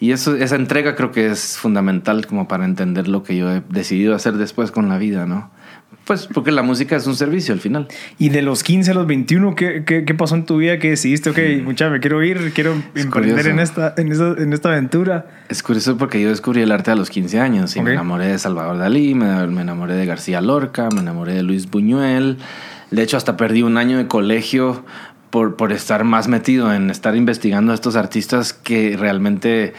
Y 0.01 0.11
eso, 0.11 0.35
esa 0.35 0.55
entrega 0.55 0.95
creo 0.95 1.11
que 1.11 1.27
es 1.27 1.57
fundamental 1.57 2.25
como 2.25 2.47
para 2.47 2.65
entender 2.65 3.07
lo 3.07 3.21
que 3.23 3.37
yo 3.37 3.49
he 3.49 3.61
decidido 3.69 4.15
hacer 4.15 4.33
después 4.33 4.71
con 4.71 4.89
la 4.89 4.97
vida, 4.97 5.25
¿no? 5.27 5.51
Pues 6.05 6.25
porque 6.25 6.51
la 6.51 6.63
música 6.63 6.95
es 6.95 7.05
un 7.05 7.15
servicio 7.15 7.53
al 7.53 7.59
final. 7.59 7.87
Y 8.17 8.29
de 8.29 8.41
los 8.41 8.63
15 8.63 8.89
a 8.91 8.93
los 8.95 9.05
21, 9.05 9.53
¿qué, 9.55 9.83
qué, 9.85 10.03
qué 10.03 10.13
pasó 10.15 10.33
en 10.33 10.45
tu 10.47 10.57
vida 10.57 10.79
que 10.79 10.89
decidiste, 10.89 11.29
ok, 11.29 11.37
mucha, 11.63 11.91
me 11.91 11.99
quiero 11.99 12.23
ir, 12.23 12.51
quiero 12.53 12.73
emprender 12.73 13.11
curioso. 13.11 13.49
en 13.49 13.59
esta, 13.59 13.93
en, 13.95 14.11
esta, 14.11 14.33
en 14.39 14.53
esta 14.53 14.69
aventura? 14.69 15.27
Es 15.49 15.61
curioso 15.61 15.95
porque 15.97 16.19
yo 16.19 16.29
descubrí 16.29 16.61
el 16.61 16.71
arte 16.71 16.89
a 16.89 16.95
los 16.95 17.11
15 17.11 17.39
años 17.39 17.75
y 17.75 17.79
Ok. 17.79 17.85
me 17.85 17.91
enamoré 17.93 18.25
de 18.25 18.39
Salvador 18.39 18.79
Dalí, 18.79 19.13
me, 19.13 19.45
me 19.47 19.61
enamoré 19.61 19.93
de 19.93 20.07
García 20.07 20.41
Lorca, 20.41 20.89
me 20.93 21.01
enamoré 21.01 21.33
de 21.33 21.43
Luis 21.43 21.69
Buñuel. 21.69 22.39
De 22.89 23.03
hecho, 23.03 23.15
hasta 23.15 23.37
perdí 23.37 23.61
un 23.61 23.77
año 23.77 23.97
de 23.99 24.07
colegio 24.07 24.83
por, 25.31 25.55
por 25.55 25.71
estar 25.71 26.03
más 26.03 26.27
metido 26.27 26.73
en 26.73 26.89
estar 26.89 27.15
investigando 27.15 27.71
a 27.71 27.75
estos 27.75 27.95
artistas 27.95 28.53
que 28.53 28.97
realmente 28.97 29.73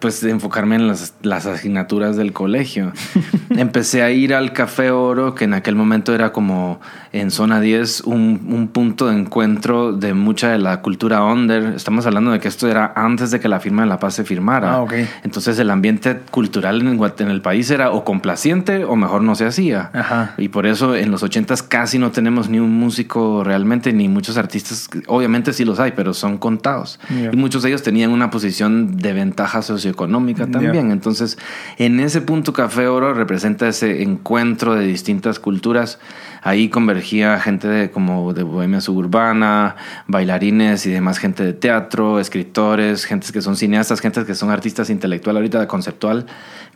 pues 0.00 0.22
enfocarme 0.24 0.74
en 0.74 0.88
las, 0.88 1.14
las 1.22 1.46
asignaturas 1.46 2.16
del 2.16 2.32
colegio. 2.32 2.92
Empecé 3.50 4.02
a 4.02 4.10
ir 4.10 4.34
al 4.34 4.52
Café 4.52 4.90
Oro, 4.90 5.34
que 5.34 5.44
en 5.44 5.54
aquel 5.54 5.76
momento 5.76 6.12
era 6.12 6.32
como 6.32 6.80
en 7.12 7.30
zona 7.30 7.60
10 7.60 8.02
un, 8.02 8.48
un 8.50 8.68
punto 8.68 9.06
de 9.06 9.16
encuentro 9.16 9.92
de 9.92 10.12
mucha 10.12 10.50
de 10.50 10.58
la 10.58 10.82
cultura 10.82 11.22
under. 11.22 11.74
Estamos 11.74 12.04
hablando 12.06 12.32
de 12.32 12.40
que 12.40 12.48
esto 12.48 12.68
era 12.68 12.92
antes 12.96 13.30
de 13.30 13.38
que 13.38 13.48
la 13.48 13.60
firma 13.60 13.82
de 13.82 13.88
la 13.88 14.00
paz 14.00 14.14
se 14.14 14.24
firmara. 14.24 14.74
Ah, 14.74 14.82
ok. 14.82 14.92
Entonces 15.22 15.56
el 15.60 15.70
ambiente 15.70 16.20
cultural 16.32 16.80
en, 16.80 17.00
en 17.18 17.30
el 17.30 17.40
país 17.42 17.70
era 17.70 17.92
o 17.92 18.04
complaciente 18.04 18.84
o 18.84 18.96
mejor 18.96 19.22
no 19.22 19.36
se 19.36 19.46
hacía. 19.46 19.90
Ajá. 19.94 20.34
Y 20.36 20.48
por 20.48 20.66
eso 20.66 20.96
en 20.96 21.12
los 21.12 21.22
80s 21.22 21.66
casi 21.68 22.00
no 22.00 22.10
tenemos 22.10 22.48
ni 22.48 22.58
un 22.58 22.72
músico 22.72 23.44
realmente, 23.44 23.92
ni 23.92 24.08
muchos 24.08 24.36
artistas. 24.36 24.88
Obviamente 25.06 25.52
sí 25.52 25.64
los 25.64 25.80
hay, 25.80 25.92
pero 25.92 26.14
son 26.14 26.38
contados. 26.38 26.98
Y 27.10 27.36
muchos 27.36 27.62
de 27.62 27.70
ellos 27.70 27.82
tenían 27.82 28.10
una 28.10 28.30
posición 28.30 28.96
de 28.96 29.12
ventaja 29.12 29.62
socioeconómica 29.62 30.46
también. 30.46 30.90
Entonces, 30.90 31.38
en 31.78 32.00
ese 32.00 32.20
punto 32.20 32.52
Café 32.52 32.88
Oro 32.88 33.14
representa 33.14 33.68
ese 33.68 34.02
encuentro 34.02 34.74
de 34.74 34.86
distintas 34.86 35.38
culturas. 35.38 35.98
Ahí 36.42 36.68
convergía 36.68 37.40
gente 37.40 37.66
de, 37.66 37.90
como 37.90 38.32
de 38.32 38.44
bohemia 38.44 38.80
suburbana, 38.80 39.74
bailarines 40.06 40.86
y 40.86 40.90
demás 40.90 41.18
gente 41.18 41.42
de 41.42 41.52
teatro, 41.52 42.20
escritores, 42.20 43.04
gentes 43.04 43.32
que 43.32 43.42
son 43.42 43.56
cineastas, 43.56 44.00
gentes 44.00 44.24
que 44.24 44.34
son 44.34 44.50
artistas 44.50 44.90
intelectual 44.90 45.36
ahorita 45.36 45.66
conceptual, 45.66 46.26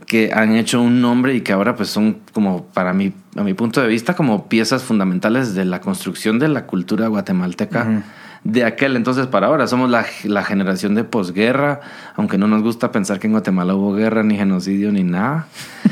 que 0.07 0.33
han 0.33 0.57
hecho 0.57 0.81
un 0.83 1.01
nombre 1.01 1.35
y 1.35 1.43
que 1.43 1.53
ahora 1.53 1.77
pues 1.77 1.89
son 1.89 2.19
como 2.33 2.65
para 2.65 2.93
mí, 2.93 3.13
a 3.37 3.43
mi 3.43 3.55
punto 3.55 3.81
de 3.81 3.89
vista, 3.89 4.15
como 4.15 4.49
piezas 4.49 4.83
fundamentales 4.83 5.55
de 5.55 5.65
la 5.65 5.81
construcción 5.81 6.39
de 6.39 6.49
la 6.49 6.67
cultura 6.67 7.07
guatemalteca 7.07 8.03
de 8.45 8.65
aquel 8.65 8.97
entonces 8.97 9.27
para 9.27 9.49
ahora. 9.49 9.67
Somos 9.67 9.91
la, 9.91 10.07
la 10.25 10.43
generación 10.43 10.95
de 10.95 11.05
posguerra, 11.05 11.81
aunque 12.17 12.39
no 12.39 12.47
nos 12.47 12.63
gusta 12.63 12.91
pensar 12.91 13.19
que 13.19 13.27
en 13.27 13.33
Guatemala 13.33 13.75
hubo 13.75 13.95
guerra, 13.95 14.23
ni 14.23 14.37
genocidio, 14.37 14.93
ni 14.93 15.03
nada. 15.03 15.47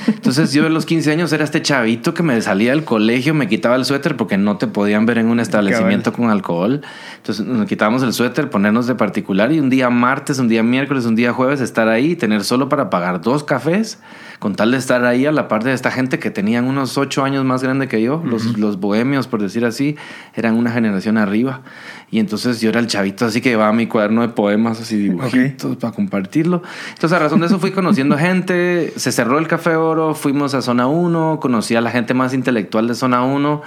Entonces 0.07 0.53
yo 0.53 0.67
a 0.67 0.69
los 0.69 0.87
15 0.87 1.13
años 1.13 1.33
era 1.33 1.45
este 1.45 1.61
chavito 1.63 2.15
que 2.15 2.23
me 2.23 2.41
salía 2.41 2.71
del 2.71 2.85
colegio, 2.85 3.35
me 3.35 3.49
quitaba 3.49 3.77
el 3.77 3.85
suéter 3.85 4.17
porque 4.17 4.39
no 4.39 4.57
te 4.57 4.67
podían 4.67 5.07
ver 5.07 5.19
en 5.19 5.29
un 5.29 5.41
establecimiento 5.41 6.13
con 6.13 6.31
alcohol. 6.31 6.81
Entonces 7.17 7.45
nos 7.47 7.67
quitábamos 7.67 8.03
el 8.03 8.13
suéter, 8.13 8.51
ponernos 8.51 8.87
de 8.87 8.95
particular 8.95 9.53
y 9.53 9.61
un 9.61 9.69
día 9.69 9.91
martes, 9.91 10.39
un 10.39 10.49
día 10.49 10.63
miércoles, 10.63 11.05
un 11.05 11.17
día 11.17 11.33
jueves 11.33 11.61
estar 11.61 11.89
ahí, 11.89 12.17
tener 12.17 12.45
solo 12.45 12.69
para 12.69 12.91
pagar 12.91 13.21
dos 13.21 13.45
cafés, 13.45 13.99
con 14.39 14.55
tal 14.55 14.71
de 14.71 14.77
estar 14.79 15.05
ahí 15.05 15.27
a 15.27 15.33
la 15.33 15.49
par 15.49 15.65
de 15.65 15.73
esta 15.73 15.91
gente 15.91 16.19
que 16.19 16.31
tenían 16.31 16.65
unos 16.67 16.97
ocho 16.97 17.25
años 17.25 17.45
más 17.45 17.63
grande 17.63 17.89
que 17.89 18.01
yo, 18.01 18.23
los, 18.25 18.57
los 18.59 18.79
bohemios, 18.79 19.27
por 19.27 19.43
decir 19.43 19.65
así, 19.65 19.97
eran 20.35 20.55
una 20.57 20.71
generación 20.71 21.19
arriba. 21.19 21.63
Y 22.11 22.21
entonces 22.21 22.61
yo 22.61 22.71
era 22.71 22.81
el 22.81 22.87
chavito 22.87 23.27
así 23.27 23.41
que 23.41 23.51
llevaba 23.51 23.73
mi 23.73 23.87
cuaderno 23.87 24.23
de 24.23 24.29
poemas, 24.29 24.81
así 24.81 24.97
dibujitos 24.97 25.77
para 25.77 25.93
compartirlo. 25.93 26.63
Entonces 26.95 27.13
a 27.13 27.19
razón 27.19 27.41
de 27.41 27.47
eso 27.47 27.59
fui 27.59 27.73
conociendo 27.73 28.17
gente, 28.19 28.93
se 28.97 29.13
cerró 29.13 29.39
el 29.39 29.49
Café 29.49 29.75
Oro, 29.77 30.15
fuimos 30.15 30.55
a 30.55 30.63
Zona 30.63 30.87
1, 30.87 31.39
conocí 31.41 31.75
a 31.77 31.81
la 31.81 31.91
gente 31.91 32.15
más 32.15 32.33
intelectual 32.33 32.87
de 32.89 32.95
Zona 32.95 33.25
1, 33.25 33.61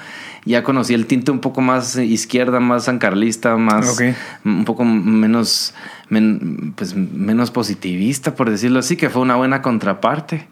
ya 0.45 0.63
conocí 0.63 0.93
el 0.93 1.05
tinte 1.05 1.31
un 1.31 1.39
poco 1.39 1.61
más 1.61 1.97
izquierda, 1.97 2.59
más 2.59 2.85
sancarlista, 2.85 3.57
más 3.57 3.97
un 4.45 4.65
poco 4.65 4.85
menos, 4.85 5.75
men- 6.09 6.73
pues, 6.75 6.95
menos 6.95 7.51
positivista, 7.51 8.33
por 8.35 8.49
decirlo 8.49 8.79
así, 8.79 8.95
que 8.95 9.09
fue 9.09 9.21
una 9.21 9.35
buena 9.35 9.61
contraparte. 9.61 10.47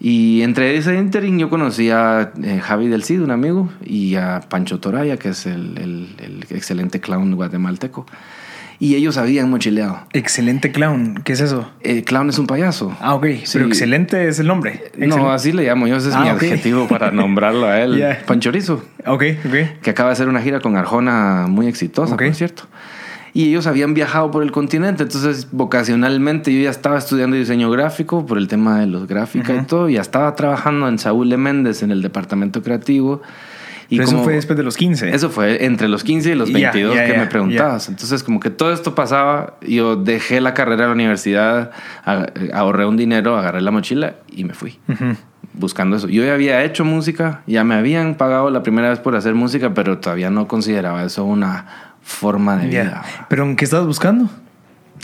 Y 0.00 0.42
entre 0.42 0.76
ese 0.76 0.94
interim 0.96 1.38
yo 1.38 1.50
conocí 1.50 1.90
a 1.90 2.30
eh, 2.42 2.60
Javi 2.62 2.86
del 2.88 3.02
Cid, 3.02 3.20
un 3.22 3.30
amigo, 3.32 3.68
y 3.84 4.14
a 4.14 4.40
Pancho 4.48 4.78
Toraya, 4.78 5.16
que 5.16 5.30
es 5.30 5.44
el, 5.46 5.76
el- 5.78 6.14
el 6.24 6.56
excelente 6.56 7.00
clown 7.00 7.34
guatemalteco. 7.34 8.06
Y 8.80 8.94
ellos 8.94 9.16
habían 9.16 9.50
mochileado. 9.50 9.98
Excelente 10.12 10.70
clown. 10.70 11.20
¿Qué 11.24 11.32
es 11.32 11.40
eso? 11.40 11.68
El 11.80 12.04
clown 12.04 12.28
es 12.28 12.38
un 12.38 12.46
payaso. 12.46 12.96
Ah, 13.00 13.14
ok. 13.14 13.26
Sí. 13.42 13.50
Pero 13.54 13.66
excelente 13.66 14.28
es 14.28 14.38
el 14.38 14.46
nombre. 14.46 14.92
No, 14.96 15.32
así 15.32 15.50
le 15.50 15.64
llamo 15.64 15.88
yo, 15.88 15.96
ese 15.96 16.10
es 16.10 16.14
Ah, 16.14 16.20
mi 16.20 16.28
adjetivo 16.28 16.86
para 16.86 17.10
nombrarlo 17.12 17.66
a 17.66 17.80
él. 17.80 17.96
Ya. 17.98 18.22
Panchorizo 18.24 18.84
Ok, 19.04 19.24
ok. 19.46 19.80
que 19.82 19.90
acaba 19.90 20.10
de 20.10 20.12
hacer 20.12 20.28
una 20.28 20.40
gira 20.42 20.60
con 20.60 20.76
Arjona 20.76 21.46
muy 21.48 21.66
exitosa, 21.66 22.16
por 22.16 22.34
cierto. 22.36 22.68
Y 23.38 23.50
ellos 23.50 23.68
habían 23.68 23.94
viajado 23.94 24.32
por 24.32 24.42
el 24.42 24.50
continente, 24.50 25.04
entonces 25.04 25.46
vocacionalmente 25.52 26.52
yo 26.52 26.60
ya 26.60 26.70
estaba 26.70 26.98
estudiando 26.98 27.36
diseño 27.36 27.70
gráfico 27.70 28.26
por 28.26 28.36
el 28.36 28.48
tema 28.48 28.80
de 28.80 28.88
los 28.88 29.06
gráficos 29.06 29.54
y 29.62 29.64
todo, 29.64 29.88
ya 29.88 30.00
estaba 30.00 30.34
trabajando 30.34 30.88
en 30.88 30.98
Saúl 30.98 31.30
de 31.30 31.36
Méndez 31.36 31.84
en 31.84 31.92
el 31.92 32.02
departamento 32.02 32.64
creativo. 32.64 33.22
Y 33.88 33.98
Pero 33.98 34.08
eso 34.08 34.24
fue 34.24 34.32
después 34.32 34.56
de 34.56 34.64
los 34.64 34.76
15. 34.76 35.10
Eso 35.14 35.30
fue 35.30 35.64
entre 35.64 35.86
los 35.86 36.02
15 36.02 36.32
y 36.32 36.34
los 36.34 36.48
Ya, 36.48 36.72
22 36.72 36.96
ya, 36.96 37.06
que 37.06 37.16
me 37.16 37.26
preguntabas. 37.26 37.88
Entonces, 37.88 38.24
como 38.24 38.40
que 38.40 38.50
todo 38.50 38.72
esto 38.72 38.96
pasaba, 38.96 39.56
yo 39.64 39.94
dejé 39.94 40.40
la 40.40 40.52
carrera 40.52 40.82
de 40.82 40.88
la 40.88 40.94
universidad, 40.94 41.70
ahorré 42.52 42.86
un 42.86 42.96
dinero, 42.96 43.38
agarré 43.38 43.60
la 43.60 43.70
mochila 43.70 44.16
y 44.34 44.42
me 44.42 44.54
fui 44.54 44.80
Ujú. 44.88 45.14
Buscando 45.58 45.96
eso. 45.96 46.08
Yo 46.08 46.24
ya 46.24 46.34
había 46.34 46.62
hecho 46.64 46.84
música, 46.84 47.42
ya 47.46 47.64
me 47.64 47.74
habían 47.74 48.14
pagado 48.16 48.50
la 48.50 48.62
primera 48.62 48.90
vez 48.90 48.98
por 49.00 49.16
hacer 49.16 49.34
música, 49.34 49.74
pero 49.74 49.98
todavía 49.98 50.30
no 50.30 50.46
consideraba 50.48 51.04
eso 51.04 51.24
una 51.24 51.66
forma 52.02 52.56
de 52.56 52.68
vida. 52.68 53.02
¿Pero 53.28 53.44
en 53.44 53.56
qué 53.56 53.64
estabas 53.64 53.86
buscando? 53.86 54.28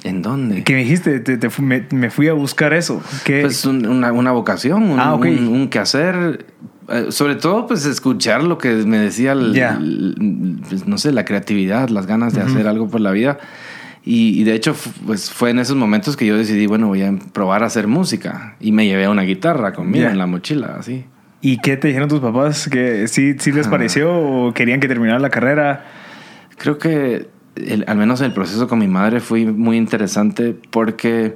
¿En 0.04 0.20
dónde? 0.22 0.64
¿Qué 0.64 0.74
me 0.74 0.80
dijiste? 0.80 1.20
Te- 1.20 1.36
te 1.38 1.48
me, 1.62 1.86
me 1.92 2.10
fui 2.10 2.28
a 2.28 2.32
buscar 2.34 2.72
eso. 2.74 3.02
¿Qué? 3.24 3.40
Pues 3.42 3.64
un- 3.64 3.86
una, 3.86 4.12
una 4.12 4.32
vocación, 4.32 4.82
un, 4.82 5.00
Ah, 5.00 5.14
ok. 5.14 5.24
un, 5.26 5.48
un 5.48 5.68
quehacer. 5.68 6.46
Eh, 6.88 7.06
sobre 7.10 7.36
todo, 7.36 7.66
pues 7.66 7.86
escuchar 7.86 8.42
lo 8.44 8.58
que 8.58 8.68
me 8.74 8.98
decía, 8.98 9.32
el- 9.32 10.60
pues, 10.68 10.86
no 10.86 10.98
sé, 10.98 11.12
la 11.12 11.24
creatividad, 11.24 11.88
las 11.88 12.06
ganas 12.06 12.34
de 12.34 12.42
hacer 12.42 12.68
algo 12.68 12.88
por 12.88 13.00
la 13.00 13.10
vida. 13.12 13.38
Y, 14.06 14.38
y 14.40 14.44
de 14.44 14.54
hecho, 14.54 14.76
pues 15.06 15.30
fue 15.30 15.50
en 15.50 15.58
esos 15.58 15.76
momentos 15.76 16.16
que 16.16 16.26
yo 16.26 16.36
decidí, 16.36 16.66
bueno, 16.66 16.88
voy 16.88 17.02
a 17.02 17.12
probar 17.32 17.62
a 17.62 17.66
hacer 17.66 17.86
música. 17.86 18.56
Y 18.60 18.70
me 18.72 18.86
llevé 18.86 19.08
una 19.08 19.22
guitarra 19.22 19.72
conmigo 19.72 20.06
en 20.08 20.18
la 20.18 20.26
mochila, 20.26 20.76
así. 20.78 21.04
¿Y 21.40 21.58
qué 21.58 21.76
te 21.76 21.88
dijeron 21.88 22.08
tus 22.08 22.20
papás? 22.20 22.68
¿Que 22.68 23.08
sí, 23.08 23.34
sí 23.38 23.50
les 23.52 23.66
Ah. 23.66 23.70
pareció 23.70 24.12
o 24.14 24.52
querían 24.54 24.80
que 24.80 24.88
terminara 24.88 25.18
la 25.18 25.30
carrera? 25.30 25.84
Creo 26.58 26.78
que 26.78 27.28
el- 27.56 27.84
al 27.86 27.96
menos 27.96 28.20
el 28.20 28.32
proceso 28.32 28.68
con 28.68 28.78
mi 28.78 28.88
madre 28.88 29.20
fue 29.20 29.44
muy 29.46 29.76
interesante 29.76 30.54
porque, 30.70 31.34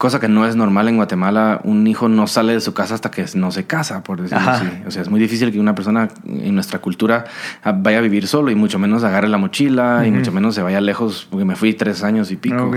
cosa 0.00 0.18
que 0.18 0.28
no 0.28 0.46
es 0.46 0.56
normal 0.56 0.88
en 0.88 0.96
Guatemala, 0.96 1.60
un 1.62 1.86
hijo 1.86 2.08
no 2.08 2.26
sale 2.26 2.54
de 2.54 2.60
su 2.62 2.72
casa 2.72 2.94
hasta 2.94 3.10
que 3.10 3.26
no 3.34 3.50
se 3.50 3.66
casa, 3.66 4.02
por 4.02 4.22
decirlo 4.22 4.38
Ajá. 4.40 4.52
así. 4.54 4.66
O 4.86 4.90
sea, 4.90 5.02
es 5.02 5.10
muy 5.10 5.20
difícil 5.20 5.52
que 5.52 5.60
una 5.60 5.74
persona 5.74 6.08
en 6.26 6.54
nuestra 6.54 6.78
cultura 6.78 7.26
ah, 7.62 7.72
vaya 7.76 7.98
a 7.98 8.00
vivir 8.00 8.26
solo 8.26 8.50
y 8.50 8.54
mucho 8.54 8.78
menos 8.78 9.04
agarre 9.04 9.28
la 9.28 9.36
mochila 9.36 10.04
y 10.06 10.10
mucho 10.10 10.32
menos 10.32 10.54
se 10.54 10.62
vaya 10.62 10.80
lejos, 10.80 11.26
porque 11.30 11.44
me 11.44 11.54
fui 11.54 11.74
tres 11.74 12.02
años 12.02 12.30
y 12.30 12.36
pico. 12.36 12.70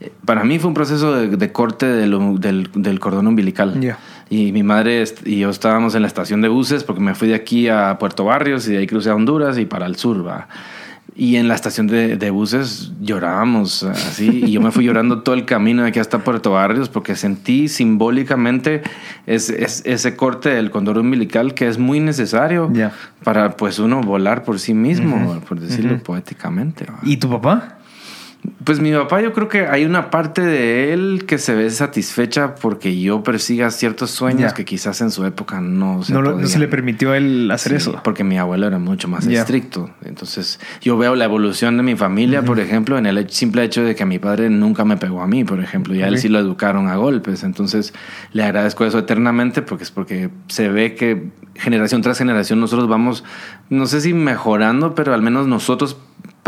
Eh, 0.00 0.10
Para 0.24 0.42
mí 0.44 0.58
fue 0.58 0.68
un 0.68 0.74
proceso 0.74 1.12
de, 1.14 1.28
de 1.36 1.52
corte 1.52 1.84
del, 1.86 2.40
del- 2.40 2.70
del 2.74 2.98
cordón 3.00 3.26
umbilical. 3.26 3.78
Y 4.30 4.52
mi 4.52 4.62
madre 4.62 5.04
y 5.24 5.38
yo 5.40 5.50
estábamos 5.50 5.94
en 5.96 6.02
la 6.02 6.08
estación 6.08 6.40
de 6.40 6.48
buses 6.48 6.82
porque 6.84 7.00
me 7.02 7.14
fui 7.14 7.28
de 7.28 7.34
aquí 7.34 7.68
a 7.68 7.98
Puerto 7.98 8.24
Barrios 8.24 8.66
y 8.68 8.72
de 8.72 8.78
ahí 8.78 8.86
crucé 8.86 9.10
a 9.10 9.14
Honduras 9.14 9.58
y 9.58 9.64
para 9.66 9.86
el 9.86 9.96
sur, 9.96 10.26
va. 10.26 10.48
Y 11.16 11.36
en 11.36 11.48
la 11.48 11.54
estación 11.54 11.86
de, 11.88 12.16
de 12.16 12.30
buses 12.30 12.92
llorábamos 13.00 13.82
así 13.82 14.44
y 14.46 14.52
yo 14.52 14.60
me 14.60 14.70
fui 14.70 14.84
llorando 14.84 15.22
todo 15.22 15.34
el 15.34 15.44
camino 15.46 15.82
de 15.82 15.88
aquí 15.88 15.98
hasta 15.98 16.20
Puerto 16.20 16.52
Barrios 16.52 16.88
porque 16.88 17.16
sentí 17.16 17.68
simbólicamente 17.68 18.82
es, 19.26 19.50
es- 19.50 19.82
ese 19.84 20.14
corte 20.16 20.48
del 20.50 20.70
cordón 20.70 20.98
umbilical 20.98 21.54
que 21.54 21.66
es 21.66 21.78
muy 21.78 21.98
necesario 22.00 22.70
para 23.24 23.56
pues 23.56 23.78
uno 23.78 24.00
volar 24.00 24.44
por 24.44 24.58
sí 24.60 24.74
mismo, 24.74 25.40
por 25.48 25.58
decirlo 25.60 25.98
poéticamente. 26.02 26.86
¿Y 27.02 27.16
tu 27.16 27.28
papá? 27.28 27.77
Pues 28.64 28.80
mi 28.80 28.92
papá, 28.92 29.20
yo 29.20 29.32
creo 29.32 29.48
que 29.48 29.66
hay 29.66 29.84
una 29.84 30.10
parte 30.10 30.42
de 30.42 30.92
él 30.92 31.24
que 31.26 31.38
se 31.38 31.54
ve 31.54 31.70
satisfecha 31.70 32.54
porque 32.54 33.00
yo 33.00 33.22
persiga 33.22 33.70
ciertos 33.70 34.10
sueños 34.10 34.52
que 34.54 34.64
quizás 34.64 35.00
en 35.00 35.10
su 35.10 35.24
época 35.24 35.60
no 35.60 36.02
se 36.02 36.12
No, 36.12 36.22
lo- 36.22 36.30
no 36.30 36.34
podían. 36.36 36.50
se 36.50 36.58
le 36.58 36.68
permitió 36.68 37.12
a 37.12 37.16
él 37.16 37.50
hacer 37.50 37.72
Sí, 37.72 37.76
eso. 37.76 38.00
Porque 38.04 38.24
mi 38.24 38.38
abuelo 38.38 38.66
era 38.66 38.78
mucho 38.78 39.08
más 39.08 39.26
estricto. 39.26 39.90
Entonces, 40.04 40.60
yo 40.80 40.96
veo 40.98 41.14
la 41.16 41.24
evolución 41.24 41.76
de 41.76 41.82
mi 41.82 41.96
familia, 41.96 42.42
por 42.42 42.60
ejemplo, 42.60 42.98
en 42.98 43.06
el 43.06 43.28
simple 43.30 43.64
hecho 43.64 43.82
de 43.82 43.94
que 43.94 44.04
mi 44.04 44.18
padre 44.18 44.50
nunca 44.50 44.84
me 44.84 44.96
pegó 44.96 45.22
a 45.22 45.26
mí, 45.26 45.44
por 45.44 45.60
ejemplo, 45.60 45.94
y 45.94 46.02
a 46.02 46.08
él 46.08 46.18
sí 46.18 46.28
lo 46.28 46.38
educaron 46.38 46.88
a 46.88 46.96
golpes. 46.96 47.42
Entonces, 47.44 47.92
le 48.32 48.42
agradezco 48.44 48.84
eso 48.84 48.98
eternamente 48.98 49.62
porque 49.62 49.84
es 49.84 49.90
porque 49.90 50.30
se 50.48 50.68
ve 50.68 50.94
que 50.94 51.30
generación 51.54 52.02
tras 52.02 52.18
generación 52.18 52.60
nosotros 52.60 52.88
vamos, 52.88 53.24
no 53.68 53.86
sé 53.86 54.00
si 54.00 54.14
mejorando, 54.14 54.94
pero 54.94 55.12
al 55.12 55.22
menos 55.22 55.46
nosotros 55.48 55.96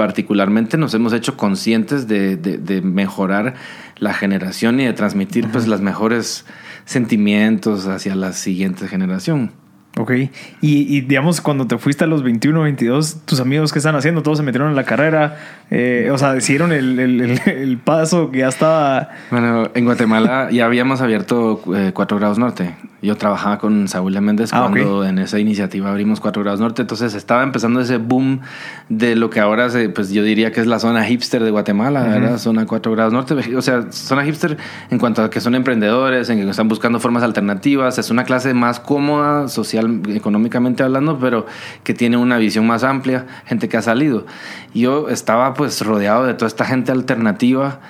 particularmente 0.00 0.78
nos 0.78 0.94
hemos 0.94 1.12
hecho 1.12 1.36
conscientes 1.36 2.08
de, 2.08 2.36
de- 2.38 2.56
de 2.56 2.80
mejorar 2.80 3.52
la 3.98 4.14
generación 4.14 4.80
y 4.80 4.86
de 4.86 4.94
transmitir 4.94 5.46
pues 5.52 5.68
las 5.68 5.82
mejores 5.82 6.46
sentimientos 6.86 7.86
hacia 7.86 8.14
la 8.14 8.32
siguiente 8.32 8.88
generación. 8.88 9.52
Ok. 9.98 10.12
Y, 10.12 10.30
y, 10.62 11.00
digamos, 11.02 11.40
cuando 11.42 11.66
te 11.66 11.76
fuiste 11.76 12.04
a 12.04 12.06
los 12.06 12.22
21, 12.22 12.62
22, 12.62 13.22
tus 13.26 13.40
amigos, 13.40 13.72
¿qué 13.72 13.80
están 13.80 13.96
haciendo? 13.96 14.22
Todos 14.22 14.38
se 14.38 14.44
metieron 14.44 14.70
en 14.70 14.76
la 14.76 14.84
carrera. 14.84 15.36
Eh, 15.70 16.08
o 16.12 16.16
sea, 16.16 16.32
decidieron 16.32 16.72
el, 16.72 16.98
el- 16.98 17.20
el- 17.20 17.40
el 17.46 17.76
paso 17.78 18.30
que 18.30 18.38
ya 18.38 18.48
estaba. 18.48 19.10
Bueno, 19.30 19.68
en 19.74 19.84
Guatemala 19.84 20.48
ya 20.50 20.64
habíamos 20.64 21.00
abierto 21.02 21.60
eh, 21.76 21.90
cuatro 21.92 22.18
grados 22.18 22.38
norte. 22.38 22.74
Yo 23.02 23.16
trabajaba 23.16 23.58
con 23.58 23.88
Saúl 23.88 24.12
de 24.12 24.20
Méndez 24.20 24.50
Ah, 24.52 24.68
cuando 24.70 25.04
en 25.04 25.18
esa 25.18 25.38
iniciativa 25.38 25.90
abrimos 25.90 26.20
4 26.20 26.42
grados 26.42 26.60
norte. 26.60 26.82
Entonces 26.82 27.14
estaba 27.14 27.42
empezando 27.42 27.80
ese 27.80 27.96
boom 27.96 28.40
de 28.88 29.16
lo 29.16 29.30
que 29.30 29.40
ahora 29.40 29.70
se, 29.70 29.88
pues 29.88 30.10
yo 30.10 30.22
diría 30.22 30.52
que 30.52 30.60
es 30.60 30.66
la 30.66 30.78
zona 30.78 31.04
hipster 31.04 31.42
de 31.42 31.50
Guatemala, 31.50 32.02
¿verdad? 32.02 32.38
Zona 32.38 32.66
4 32.66 32.92
grados 32.92 33.12
norte. 33.12 33.56
O 33.56 33.62
sea, 33.62 33.90
zona 33.90 34.24
hipster 34.24 34.58
en 34.90 34.98
cuanto 34.98 35.22
a 35.22 35.30
que 35.30 35.40
son 35.40 35.54
emprendedores, 35.54 36.28
en 36.28 36.38
que 36.38 36.50
están 36.50 36.68
buscando 36.68 37.00
formas 37.00 37.22
alternativas. 37.22 37.98
Es 37.98 38.10
una 38.10 38.24
clase 38.24 38.52
más 38.54 38.80
cómoda, 38.80 39.48
social, 39.48 40.02
económicamente 40.08 40.82
hablando, 40.82 41.18
pero 41.18 41.46
que 41.84 41.94
tiene 41.94 42.16
una 42.16 42.38
visión 42.38 42.66
más 42.66 42.84
amplia, 42.84 43.26
gente 43.46 43.68
que 43.68 43.76
ha 43.76 43.82
salido. 43.82 44.26
Yo 44.74 45.08
estaba 45.08 45.54
pues 45.54 45.80
rodeado 45.80 46.26
de 46.26 46.34
toda 46.34 46.48
esta 46.48 46.64
gente 46.64 46.92
alternativa. 46.92 47.80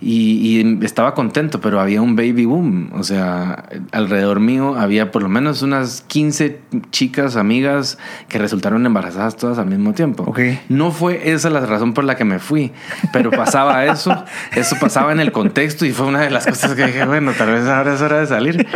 Y, 0.00 0.60
y 0.60 0.84
estaba 0.84 1.14
contento, 1.14 1.60
pero 1.60 1.80
había 1.80 2.00
un 2.00 2.14
baby 2.14 2.44
boom. 2.44 2.90
O 2.94 3.02
sea, 3.02 3.64
alrededor 3.92 4.40
mío 4.40 4.76
había 4.76 5.10
por 5.10 5.22
lo 5.22 5.28
menos 5.28 5.62
unas 5.62 6.02
15 6.02 6.60
chicas, 6.90 7.36
amigas, 7.36 7.98
que 8.28 8.38
resultaron 8.38 8.84
embarazadas 8.86 9.36
todas 9.36 9.58
al 9.58 9.66
mismo 9.66 9.94
tiempo. 9.94 10.24
Ok. 10.26 10.40
No 10.68 10.92
fue 10.92 11.32
esa 11.32 11.50
la 11.50 11.60
razón 11.60 11.94
por 11.94 12.04
la 12.04 12.16
que 12.16 12.24
me 12.24 12.38
fui, 12.38 12.72
pero 13.12 13.30
pasaba 13.30 13.84
eso. 13.86 14.24
Eso 14.54 14.76
pasaba 14.80 15.12
en 15.12 15.20
el 15.20 15.32
contexto 15.32 15.84
y 15.84 15.92
fue 15.92 16.06
una 16.06 16.20
de 16.20 16.30
las 16.30 16.46
cosas 16.46 16.74
que 16.74 16.86
dije, 16.86 17.04
bueno, 17.04 17.32
tal 17.36 17.50
vez 17.50 17.66
ahora 17.66 17.94
es 17.94 18.00
hora 18.00 18.20
de 18.20 18.26
salir. 18.26 18.66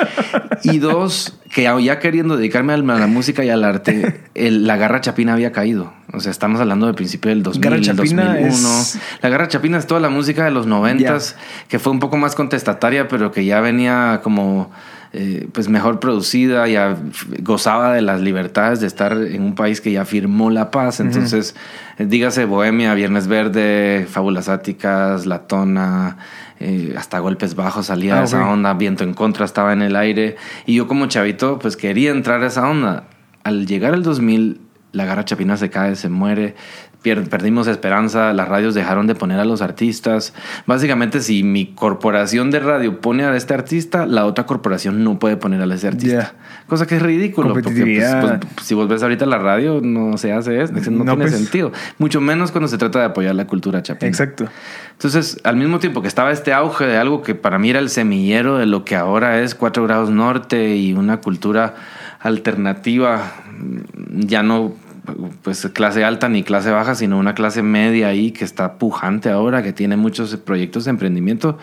Y 0.65 0.79
dos, 0.79 1.39
que 1.53 1.63
ya 1.81 1.99
queriendo 1.99 2.37
dedicarme 2.37 2.73
a 2.73 2.77
la 2.79 3.07
música 3.07 3.45
y 3.45 3.51
al 3.51 3.63
arte, 3.65 4.21
el- 4.35 4.67
la 4.67 4.77
garra 4.77 5.01
chapina 5.01 5.35
había 5.35 5.53
caído. 5.53 5.93
O 6.15 6.21
sea, 6.21 6.31
estamos 6.31 6.61
hablando 6.61 6.87
del 6.87 6.95
principio 6.95 7.29
del 7.31 7.43
2000, 7.43 7.63
Garra 7.63 7.81
Chapina 7.83 8.25
2001. 8.37 8.49
es- 8.81 8.99
La 9.23 9.29
Garra 9.29 9.49
Chapina 9.49 9.79
es 9.79 9.87
toda 9.87 10.01
la 10.01 10.09
música 10.09 10.45
de 10.45 10.51
los 10.51 10.67
noventas, 10.67 11.37
que 11.69 11.79
fue 11.79 11.93
un 11.93 12.01
poco 12.01 12.17
más 12.17 12.35
contestataria, 12.35 13.09
pero 13.09 13.33
que 13.33 13.45
ya 13.45 13.61
venía 13.61 14.21
como 14.23 14.71
eh, 15.15 15.47
pues 15.53 15.69
mejor 15.69 16.01
producida, 16.01 16.67
ya 16.69 16.97
gozaba 17.41 17.93
de 17.93 18.01
las 18.03 18.21
libertades 18.23 18.81
de 18.81 18.87
estar 18.87 19.13
en 19.13 19.43
un 19.43 19.55
país 19.55 19.81
que 19.81 19.93
ya 19.93 20.05
firmó 20.07 20.51
la 20.51 20.71
paz. 20.71 21.01
Entonces, 21.01 21.55
eh, 21.99 22.07
dígase 22.07 22.47
Bohemia, 22.47 22.95
Viernes 22.95 23.27
Verde, 23.27 24.07
Fábulas 24.11 24.49
Áticas, 24.49 25.27
La 25.27 25.41
Tona, 25.47 26.17
eh, 26.61 26.95
hasta 26.97 27.19
Golpes 27.19 27.55
Bajos 27.55 27.87
salía 27.87 28.17
Ah, 28.17 28.19
de 28.21 28.25
esa 28.25 28.43
ok. 28.45 28.53
onda, 28.53 28.73
Viento 28.75 29.05
en 29.05 29.13
Contra 29.15 29.45
estaba 29.45 29.73
en 29.73 29.83
el 29.83 29.97
aire. 29.97 30.37
Y 30.65 30.77
yo 30.77 30.87
como 30.89 31.07
chavito, 31.07 31.59
pues 31.59 31.77
quería 31.77 32.11
entrar 32.11 32.43
a 32.43 32.47
esa 32.47 32.67
onda. 32.69 33.05
Al 33.45 33.67
llegar 33.67 33.93
el 33.95 34.03
2000, 34.03 34.61
la 34.93 35.05
garra 35.05 35.25
chapina 35.25 35.57
se 35.57 35.69
cae, 35.71 35.97
se 35.97 36.09
muere, 36.09 36.55
perdimos 37.03 37.67
esperanza, 37.67 38.33
las 38.33 38.49
radios 38.49 38.75
dejaron 38.75 39.07
de 39.07 39.15
poner 39.15 39.41
a 39.41 39.45
los 39.45 39.61
artistas. 39.63 40.33
Básicamente, 40.67 41.21
si 41.21 41.43
mi 41.43 41.67
corporación 41.67 42.51
de 42.51 42.61
radio 42.61 43.01
pone 43.01 43.25
a 43.25 43.37
este 43.37 43.55
artista, 43.55 44.07
la 44.07 44.25
otra 44.27 44.47
corporación 44.47 45.03
no 45.05 45.19
puede 45.19 45.37
poner 45.37 45.61
a 45.61 45.75
ese 45.75 45.89
artista. 45.89 46.35
Cosa 46.67 46.87
que 46.87 46.97
es 46.97 47.03
ridículo. 47.03 47.49
Porque, 47.49 47.63
pues, 47.63 47.75
Competitividad. 47.75 48.41
pues, 48.55 48.67
si 48.67 48.75
vos 48.75 48.89
ves 48.89 49.03
ahorita 49.03 49.27
la 49.27 49.39
radio, 49.39 49.81
no 49.83 50.17
se 50.17 50.33
hace 50.33 50.61
eso, 50.63 50.73
no, 50.73 51.05
No, 51.05 51.13
tiene 51.17 51.17
pues. 51.17 51.33
sentido. 51.33 51.73
Mucho 51.99 52.21
menos 52.21 52.53
cuando 52.53 52.69
se 52.69 52.79
trata 52.79 53.01
de 53.01 53.07
apoyar 53.07 53.35
la 53.35 53.47
cultura 53.47 53.83
chapina. 53.83 54.09
Exacto. 54.09 54.47
Entonces, 54.93 55.39
al 55.45 55.57
mismo 55.57 55.79
tiempo 55.81 56.03
que 56.03 56.09
estaba 56.09 56.31
este 56.31 56.53
auge 56.53 56.87
de 56.87 56.97
algo 56.97 57.23
que 57.23 57.35
para 57.35 57.59
mí 57.59 57.71
era 57.71 57.81
el 57.81 57.89
semillero 57.91 58.59
de 58.59 58.67
lo 58.67 58.85
que 58.85 58.95
ahora 58.97 59.41
es 59.41 59.55
4 59.55 59.83
grados 59.85 60.11
norte 60.11 60.77
y 60.77 60.93
una 60.93 61.17
cultura 61.19 61.75
alternativa, 62.21 63.33
ya 64.13 64.43
no 64.43 64.73
pues 65.43 65.67
clase 65.73 66.05
alta 66.05 66.29
ni 66.29 66.43
clase 66.43 66.71
baja, 66.71 66.95
sino 66.95 67.19
una 67.19 67.35
clase 67.35 67.63
media 67.63 68.09
ahí 68.09 68.31
que 68.31 68.45
está 68.45 68.79
pujante 68.79 69.31
ahora, 69.31 69.63
que 69.63 69.73
tiene 69.73 69.97
muchos 69.97 70.37
proyectos 70.37 70.85
de 70.85 70.91
emprendimiento, 70.91 71.59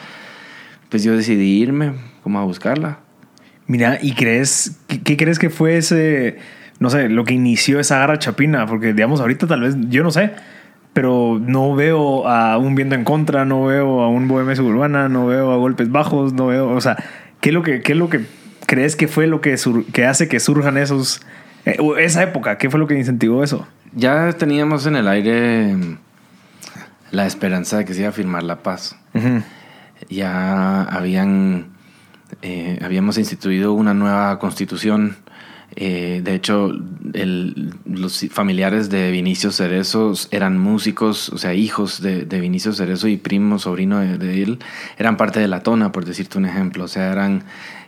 pues 0.89 1.03
yo 1.03 1.15
decidí 1.15 1.60
irme 1.62 1.93
como 2.24 2.39
a 2.39 2.43
buscarla. 2.43 3.00
Mira, 3.67 4.00
¿y 4.01 4.13
crees, 4.13 4.79
qué, 5.03 5.15
crees 5.15 5.38
que 5.39 5.50
fue 5.50 5.77
ese, 5.77 6.38
no 6.79 6.89
sé, 6.89 7.08
lo 7.08 7.24
que 7.24 7.34
inició 7.36 7.79
esa 7.79 8.00
garra 8.00 8.17
chapina? 8.19 8.65
Porque, 8.65 8.93
digamos, 8.93 9.22
ahorita 9.22 9.48
tal 9.48 9.62
vez, 9.62 9.75
yo 9.89 10.03
no 10.03 10.10
sé, 10.12 10.31
pero 10.93 11.39
no 11.39 11.75
veo 11.75 12.27
a 12.27 12.58
un 12.58 12.74
viento 12.75 12.96
en 12.96 13.03
contra, 13.03 13.46
no 13.46 13.65
veo 13.65 14.01
a 14.01 14.10
un 14.10 14.27
bohemia 14.27 14.55
suburbana, 14.55 15.08
no 15.08 15.27
veo 15.27 15.51
a 15.51 15.58
golpes 15.58 15.91
bajos, 15.91 16.34
no 16.34 16.48
veo, 16.48 16.69
o 16.72 16.81
sea, 16.81 16.98
¿qué 17.41 17.50
es 17.50 17.53
lo 17.53 17.62
que, 17.62 17.81
qué 17.81 17.91
es 17.91 17.98
lo 17.98 18.10
que 18.10 18.22
crees 18.65 18.96
que 18.96 19.08
fue 19.08 19.27
lo 19.27 19.39
que, 19.39 19.55
sur- 19.58 19.86
que 19.93 20.05
hace 20.05 20.27
que 20.27 20.39
surjan 20.39 20.77
esos, 20.77 21.22
esa 21.65 22.23
época? 22.23 22.57
¿Qué 22.57 22.69
fue 22.69 22.79
lo 22.79 22.87
que 22.87 22.95
incentivó 22.97 23.43
eso? 23.43 23.67
Ya 23.93 24.31
teníamos 24.33 24.85
en 24.85 24.95
el 24.95 25.07
aire 25.07 25.73
mm, 25.75 25.97
la 27.11 27.25
esperanza 27.25 27.77
de 27.79 27.85
que 27.85 27.93
se 27.93 28.01
iba 28.01 28.09
a 28.09 28.13
firmar 28.13 28.43
la 28.43 28.63
paz. 28.63 28.95
Ya 30.09 30.83
habían 30.83 31.67
eh, 32.41 32.79
habíamos 32.83 33.17
instituido 33.17 33.73
una 33.73 33.93
nueva 33.93 34.37
constitución. 34.39 35.17
Eh, 35.75 36.21
de 36.23 36.33
hecho, 36.35 36.71
el- 37.13 37.74
los 37.85 38.25
familiares 38.31 38.89
de 38.89 39.11
Vinicio 39.11 39.51
Cerezo 39.51 40.13
eran 40.31 40.57
músicos, 40.57 41.29
o 41.29 41.37
sea, 41.37 41.53
hijos 41.53 42.01
de, 42.01 42.25
de 42.25 42.39
Vinicio 42.39 42.74
Cerezo 42.74 43.07
y 43.07 43.17
primo, 43.17 43.59
sobrino 43.59 44.00
de, 44.00 44.17
de 44.17 44.41
él, 44.43 44.59
eran 44.98 45.15
parte 45.17 45.39
de 45.39 45.48
la 45.48 45.61
tona, 45.61 45.91
por 45.91 46.05
decirte 46.05 46.37
un 46.37 46.45
ejemplo. 46.45 46.83
O 46.85 46.87
sea, 46.87 47.11
eran, 47.11 47.43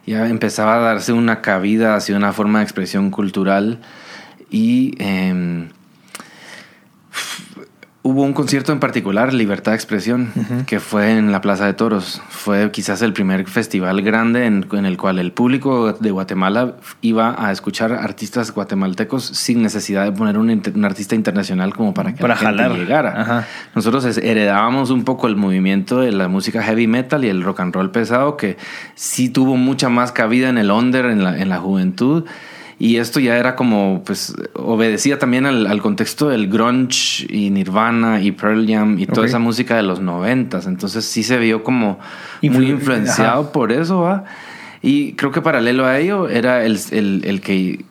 ya 0.05 0.27
empezaba 0.27 0.75
a 0.75 0.79
darse 0.79 1.13
una 1.13 1.41
cabida 1.41 1.95
hacia 1.95 2.17
una 2.17 2.33
forma 2.33 2.59
de 2.59 2.63
expresión 2.63 3.11
cultural 3.11 3.79
y 4.49 4.95
em, 4.99 5.69
Hubo 8.03 8.23
un 8.23 8.33
concierto 8.33 8.71
en 8.71 8.79
particular, 8.79 9.31
Libertad 9.31 9.73
de 9.73 9.75
Expresión, 9.75 10.31
que 10.65 10.79
fue 10.79 11.11
en 11.19 11.31
la 11.31 11.39
Plaza 11.39 11.67
de 11.67 11.73
Toros. 11.75 12.19
Fue 12.29 12.71
quizás 12.71 13.03
el 13.03 13.13
primer 13.13 13.47
festival 13.47 14.01
grande 14.01 14.47
en, 14.47 14.65
en 14.71 14.85
el 14.87 14.97
cual 14.97 15.19
el 15.19 15.31
público 15.31 15.93
de 15.93 16.09
Guatemala 16.09 16.77
iba 17.01 17.35
a 17.37 17.51
escuchar 17.51 17.93
artistas 17.93 18.53
guatemaltecos 18.55 19.23
sin 19.23 19.61
necesidad 19.61 20.03
de 20.05 20.13
poner 20.13 20.39
un, 20.39 20.49
un 20.49 20.85
artista 20.85 21.13
internacional 21.13 21.75
como 21.75 21.93
para 21.93 22.15
que 22.15 22.21
Para 22.21 22.33
la 22.33 22.39
gente 22.39 22.63
jalar. 22.63 22.77
llegara. 22.79 23.21
Ajá. 23.21 23.47
Nosotros 23.75 24.17
heredábamos 24.17 24.89
un 24.89 25.03
poco 25.03 25.27
el 25.27 25.35
movimiento 25.35 25.99
de 25.99 26.11
la 26.11 26.27
música 26.27 26.63
heavy 26.63 26.87
metal 26.87 27.23
y 27.23 27.29
el 27.29 27.43
rock 27.43 27.59
and 27.59 27.75
roll 27.75 27.91
pesado, 27.91 28.35
que 28.35 28.57
sí 28.95 29.29
tuvo 29.29 29.57
mucha 29.57 29.89
más 29.89 30.11
cabida 30.11 30.49
en 30.49 30.57
el 30.57 30.71
under, 30.71 31.05
en 31.05 31.23
la, 31.23 31.37
en 31.39 31.49
la 31.49 31.59
juventud. 31.59 32.25
Y 32.83 32.97
esto 32.97 33.19
ya 33.19 33.37
era 33.37 33.55
como, 33.55 34.01
pues, 34.03 34.33
obedecía 34.55 35.19
también 35.19 35.45
al, 35.45 35.67
al 35.67 35.81
contexto 35.83 36.29
del 36.29 36.47
grunge 36.47 37.27
y 37.29 37.51
Nirvana 37.51 38.19
y 38.23 38.31
Pearl 38.31 38.65
Jam 38.67 38.97
y 38.97 39.05
toda 39.05 39.27
esa 39.27 39.37
música 39.37 39.75
de 39.75 39.83
los 39.83 39.99
noventas. 39.99 40.65
Entonces 40.65 41.05
sí 41.05 41.21
se 41.21 41.37
vio 41.37 41.63
como 41.63 41.99
Influ- 42.41 42.51
muy 42.53 42.69
influenciado 42.71 43.41
ajá. 43.41 43.51
por 43.51 43.71
eso, 43.71 44.01
¿va? 44.01 44.23
Y 44.81 45.13
creo 45.13 45.31
que 45.31 45.41
paralelo 45.43 45.85
a 45.85 45.99
ello 45.99 46.27
era 46.27 46.65
el, 46.65 46.79
el, 46.89 47.21
el 47.23 47.41
que 47.41 47.85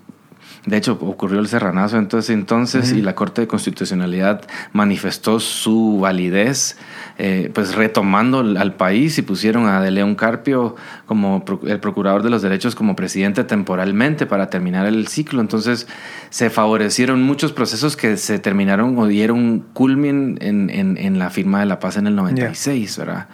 de 0.70 0.76
hecho, 0.76 0.96
ocurrió 1.00 1.40
el 1.40 1.48
serranazo 1.48 1.98
entonces, 1.98 2.30
entonces 2.30 2.92
y 2.92 3.02
la 3.02 3.14
Corte 3.14 3.40
de 3.42 3.46
Constitucionalidad 3.48 4.42
manifestó 4.72 5.40
su 5.40 5.98
validez, 6.00 6.76
eh, 7.18 7.50
pues 7.52 7.74
retomando 7.74 8.38
al 8.40 8.74
país 8.74 9.18
y 9.18 9.22
pusieron 9.22 9.66
a 9.66 9.80
De 9.82 9.90
León 9.90 10.14
Carpio 10.14 10.76
como 11.06 11.44
pro- 11.44 11.60
el 11.66 11.80
procurador 11.80 12.22
de 12.22 12.30
los 12.30 12.40
derechos 12.42 12.74
como 12.74 12.94
presidente 12.96 13.44
temporalmente 13.44 14.26
para 14.26 14.48
terminar 14.48 14.86
el 14.86 15.08
ciclo. 15.08 15.40
Entonces 15.40 15.86
se 16.30 16.50
favorecieron 16.50 17.20
muchos 17.22 17.52
procesos 17.52 17.96
que 17.96 18.16
se 18.16 18.38
terminaron 18.38 18.96
o 18.98 19.06
dieron 19.06 19.60
culmin 19.72 20.38
en, 20.40 20.70
en- 20.70 20.96
en 20.96 21.18
la 21.18 21.30
firma 21.30 21.60
de 21.60 21.66
la 21.66 21.78
paz 21.80 21.96
en 21.96 22.06
el 22.06 22.14
96, 22.16 22.96
¿verdad? 22.98 23.26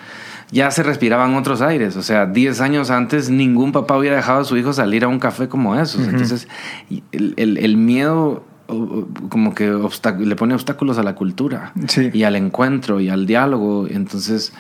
Ya 0.50 0.70
se 0.70 0.82
respiraban 0.82 1.34
otros 1.34 1.60
aires. 1.60 1.96
O 1.96 2.02
sea, 2.02 2.26
10 2.26 2.60
años 2.60 2.90
antes 2.90 3.30
ningún 3.30 3.72
papá 3.72 3.96
hubiera 3.98 4.16
dejado 4.16 4.40
a 4.40 4.44
su 4.44 4.56
hijo 4.56 4.72
salir 4.72 5.04
a 5.04 5.08
un 5.08 5.18
café 5.18 5.48
como 5.48 5.74
esos. 5.76 6.06
Entonces, 6.06 6.48
el, 7.12 7.34
el- 7.36 7.58
el 7.58 7.76
miedo 7.76 8.44
como 9.28 9.54
que 9.54 9.70
le 10.18 10.36
pone 10.36 10.54
obstáculos 10.54 10.98
a 10.98 11.02
la 11.04 11.14
cultura 11.14 11.72
Sí. 11.86 12.10
y 12.12 12.24
al 12.24 12.34
encuentro 12.36 13.00
y 13.00 13.08
al 13.08 13.24
diálogo. 13.26 13.86
Entonces, 13.88 14.52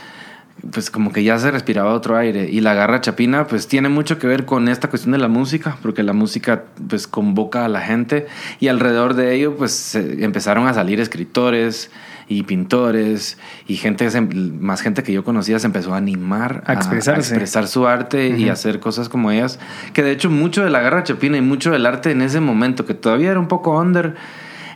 pues 0.72 0.90
como 0.90 1.12
que 1.12 1.22
ya 1.24 1.38
se 1.38 1.50
respiraba 1.50 1.92
otro 1.92 2.16
aire. 2.16 2.48
Y 2.50 2.60
la 2.60 2.72
garra 2.74 3.00
chapina, 3.00 3.46
pues 3.46 3.66
tiene 3.68 3.88
mucho 3.88 4.18
que 4.18 4.26
ver 4.26 4.44
con 4.46 4.68
esta 4.68 4.88
cuestión 4.88 5.12
de 5.12 5.18
la 5.18 5.28
música, 5.28 5.76
porque 5.82 6.02
la 6.02 6.12
música, 6.12 6.64
pues 6.88 7.06
convoca 7.06 7.64
a 7.64 7.68
la 7.68 7.80
gente 7.80 8.26
y 8.60 8.68
alrededor 8.68 9.14
de 9.14 9.34
ello, 9.34 9.56
pues 9.56 9.94
empezaron 9.96 10.66
a 10.66 10.72
salir 10.74 10.98
escritores 11.00 11.90
y 12.28 12.42
pintores 12.42 13.38
y 13.68 13.76
gente, 13.76 14.08
más 14.20 14.80
gente 14.82 15.02
que 15.02 15.12
yo 15.12 15.24
conocía 15.24 15.58
se 15.58 15.66
empezó 15.66 15.94
a 15.94 15.96
animar 15.96 16.62
A 16.66 16.72
expresarse. 16.72 17.34
expresar 17.34 17.68
su 17.68 17.86
arte 17.86 18.28
y 18.28 18.48
hacer 18.48 18.80
cosas 18.80 19.08
como 19.08 19.30
ellas. 19.30 19.58
Que 19.92 20.02
de 20.02 20.12
hecho 20.12 20.30
mucho 20.30 20.64
de 20.64 20.70
la 20.70 20.80
garra 20.80 21.04
chapina 21.04 21.36
y 21.36 21.42
mucho 21.42 21.70
del 21.70 21.86
arte 21.86 22.10
en 22.10 22.22
ese 22.22 22.40
momento, 22.40 22.84
que 22.84 22.94
todavía 22.94 23.30
era 23.30 23.40
un 23.40 23.48
poco 23.48 23.78
under, 23.78 24.14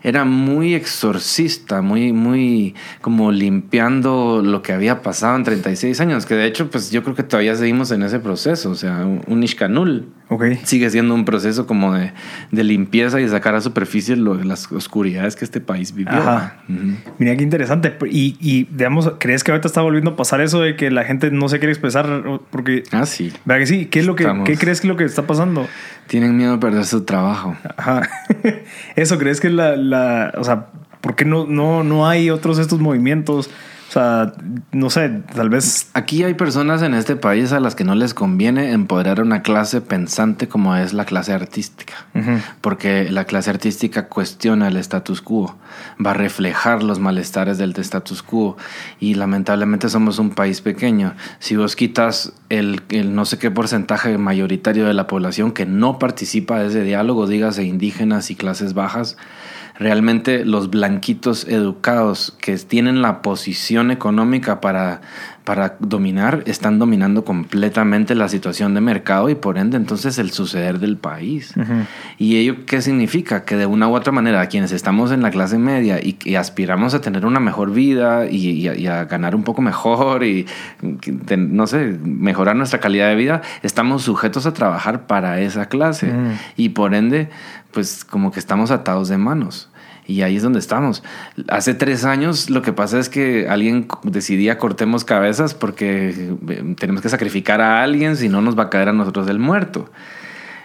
era 0.02 0.24
muy 0.24 0.74
exorcista, 0.74 1.82
muy, 1.82 2.12
muy 2.12 2.74
como 3.00 3.32
limpiando 3.32 4.42
lo 4.44 4.62
que 4.62 4.72
había 4.72 5.02
pasado 5.02 5.36
en 5.36 5.44
36 5.44 6.00
años, 6.00 6.26
que 6.26 6.34
de 6.34 6.46
hecho, 6.46 6.70
pues 6.70 6.90
yo 6.90 7.02
creo 7.02 7.14
que 7.14 7.22
todavía 7.22 7.54
seguimos 7.56 7.90
en 7.90 8.02
ese 8.02 8.18
proceso, 8.20 8.70
o 8.70 8.74
sea, 8.74 9.04
un, 9.26 9.42
Ishkanul 9.42 10.08
Ok. 10.28 10.44
sigue 10.64 10.88
siendo 10.90 11.14
un 11.14 11.24
proceso 11.24 11.66
como 11.66 11.94
de, 11.94 12.12
de 12.52 12.64
limpieza 12.64 13.18
y 13.20 13.24
de 13.24 13.28
sacar 13.30 13.54
a 13.54 13.60
superficie 13.60 14.14
lo- 14.16 14.34
las 14.44 14.70
oscuridades 14.70 15.34
que 15.36 15.44
este 15.44 15.60
país 15.60 15.92
vivió. 15.94 16.12
Ajá. 16.12 16.62
Mira 17.18 17.36
qué 17.36 17.42
interesante. 17.42 17.96
Y, 18.10 18.36
y, 18.40 18.64
digamos, 18.70 19.12
¿crees 19.18 19.42
que 19.42 19.50
ahorita 19.50 19.66
está 19.66 19.80
volviendo 19.82 20.12
a 20.12 20.16
pasar 20.16 20.40
eso 20.40 20.60
de 20.60 20.76
que 20.76 20.90
la 20.90 21.04
gente 21.04 21.30
no 21.32 21.48
se 21.48 21.58
quiere 21.58 21.72
expresar? 21.72 22.22
Porque, 22.50 22.84
Ah, 22.92 23.06
sí. 23.06 23.32
¿verdad 23.44 23.60
que 23.60 23.66
sí? 23.66 23.86
¿Qué, 23.86 24.00
es 24.00 24.06
lo 24.06 24.14
que, 24.14 24.22
Estamos- 24.22 24.46
¿Qué 24.46 24.56
crees 24.56 24.80
que 24.80 24.86
es 24.86 24.88
lo 24.90 24.96
que 24.96 25.04
está 25.04 25.26
pasando? 25.26 25.66
Tienen 26.10 26.36
miedo 26.36 26.50
de 26.50 26.58
perder 26.58 26.84
su 26.86 27.04
trabajo. 27.04 27.56
Ajá. 27.76 28.02
Eso, 28.96 29.16
¿crees 29.16 29.40
que 29.40 29.48
la, 29.48 29.76
la 29.76 30.32
o 30.36 30.42
sea, 30.42 30.66
¿por 31.00 31.14
qué 31.14 31.24
no, 31.24 31.46
no, 31.46 31.84
no 31.84 32.08
hay 32.08 32.30
otros 32.30 32.58
estos 32.58 32.80
movimientos? 32.80 33.48
O 33.90 33.92
sea, 33.92 34.34
no 34.70 34.88
sé, 34.88 35.08
tal 35.34 35.48
vez... 35.48 35.90
Aquí 35.94 36.22
hay 36.22 36.34
personas 36.34 36.80
en 36.82 36.94
este 36.94 37.16
país 37.16 37.50
a 37.50 37.58
las 37.58 37.74
que 37.74 37.82
no 37.82 37.96
les 37.96 38.14
conviene 38.14 38.70
empoderar 38.70 39.18
a 39.18 39.22
una 39.22 39.42
clase 39.42 39.80
pensante 39.80 40.46
como 40.46 40.76
es 40.76 40.92
la 40.92 41.04
clase 41.04 41.32
artística. 41.32 41.94
Porque 42.60 43.10
la 43.10 43.24
clase 43.24 43.50
artística 43.50 44.06
cuestiona 44.06 44.68
el 44.68 44.76
status 44.76 45.20
quo, 45.20 45.56
va 46.04 46.12
a 46.12 46.14
reflejar 46.14 46.84
los 46.84 47.00
malestares 47.00 47.58
del 47.58 47.74
status 47.78 48.22
quo 48.22 48.56
y 49.00 49.14
lamentablemente 49.14 49.88
somos 49.88 50.20
un 50.20 50.30
país 50.30 50.60
pequeño. 50.60 51.14
Si 51.40 51.56
vos 51.56 51.74
quitas 51.74 52.32
el, 52.48 52.82
el 52.90 53.12
no 53.16 53.24
sé 53.24 53.38
qué 53.38 53.50
porcentaje 53.50 54.16
mayoritario 54.18 54.86
de 54.86 54.94
la 54.94 55.08
población 55.08 55.50
que 55.50 55.66
no 55.66 55.98
participa 55.98 56.60
de 56.60 56.68
ese 56.68 56.84
diálogo, 56.84 57.26
dígase 57.26 57.64
indígenas 57.64 58.30
y 58.30 58.36
clases 58.36 58.72
bajas, 58.72 59.16
realmente 59.80 60.44
los 60.44 60.68
blanquitos 60.68 61.48
educados 61.48 62.36
que 62.38 62.56
tienen 62.58 63.00
la 63.00 63.22
posición 63.22 63.90
económica 63.90 64.60
para, 64.60 65.00
para 65.44 65.76
dominar 65.80 66.42
están 66.44 66.78
dominando 66.78 67.24
completamente 67.24 68.14
la 68.14 68.28
situación 68.28 68.74
de 68.74 68.82
mercado 68.82 69.30
y 69.30 69.34
por 69.34 69.56
ende 69.56 69.78
entonces 69.78 70.18
el 70.18 70.32
suceder 70.32 70.80
del 70.80 70.98
país. 70.98 71.54
¿Y 72.18 72.36
ello 72.36 72.66
qué 72.66 72.82
significa? 72.82 73.46
Que 73.46 73.56
de 73.56 73.64
una 73.64 73.88
u 73.88 73.96
otra 73.96 74.12
manera 74.12 74.46
quienes 74.48 74.70
estamos 74.70 75.12
en 75.12 75.22
la 75.22 75.30
clase 75.30 75.56
media 75.56 75.98
y 76.02 76.12
que 76.12 76.36
aspiramos 76.36 76.92
a 76.92 77.00
tener 77.00 77.24
una 77.24 77.40
mejor 77.40 77.72
vida 77.72 78.26
y, 78.26 78.50
y 78.50 78.68
a, 78.68 78.76
y 78.76 78.86
a 78.86 79.06
ganar 79.06 79.34
un 79.34 79.44
poco 79.44 79.62
mejor 79.62 80.24
y 80.24 80.46
no 81.38 81.66
sé, 81.66 81.98
mejorar 82.04 82.54
nuestra 82.54 82.80
calidad 82.80 83.08
de 83.08 83.14
vida, 83.14 83.40
estamos 83.62 84.02
sujetos 84.02 84.44
a 84.44 84.52
trabajar 84.52 85.06
para 85.06 85.40
esa 85.40 85.70
clase 85.70 86.12
y 86.58 86.68
por 86.68 86.94
ende 86.94 87.30
pues 87.72 88.04
como 88.04 88.30
que 88.30 88.40
estamos 88.40 88.70
atados 88.70 89.08
de 89.08 89.16
manos. 89.16 89.69
Y 90.06 90.22
ahí 90.22 90.36
es 90.36 90.42
donde 90.42 90.58
estamos. 90.58 91.02
Hace 91.48 91.74
tres 91.74 92.04
años 92.04 92.50
lo 92.50 92.62
que 92.62 92.72
pasa 92.72 92.98
es 92.98 93.08
que 93.08 93.48
alguien 93.48 93.86
decidía 94.02 94.58
cortemos 94.58 95.04
cabezas 95.04 95.54
porque 95.54 96.10
eh, 96.48 96.74
tenemos 96.78 97.02
que 97.02 97.08
sacrificar 97.08 97.60
a 97.60 97.82
alguien, 97.82 98.16
si 98.16 98.28
no 98.28 98.40
nos 98.40 98.58
va 98.58 98.64
a 98.64 98.70
caer 98.70 98.88
a 98.88 98.92
nosotros 98.92 99.28
el 99.28 99.38
muerto. 99.38 99.90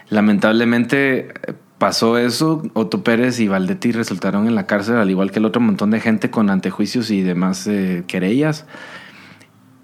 Lamentablemente 0.08 1.28
eh, 1.46 1.54
pasó 1.78 2.18
eso, 2.18 2.62
Otto 2.74 3.04
Pérez 3.04 3.40
y 3.40 3.48
Valdetti 3.48 3.92
resultaron 3.92 4.46
en 4.46 4.54
la 4.54 4.66
cárcel, 4.66 4.96
al 4.96 5.10
igual 5.10 5.30
que 5.30 5.38
el 5.38 5.44
otro 5.44 5.60
montón 5.60 5.90
de 5.90 6.00
gente 6.00 6.30
con 6.30 6.50
antejuicios 6.50 7.10
y 7.10 7.22
demás 7.22 7.66
eh, 7.66 8.04
querellas. 8.06 8.66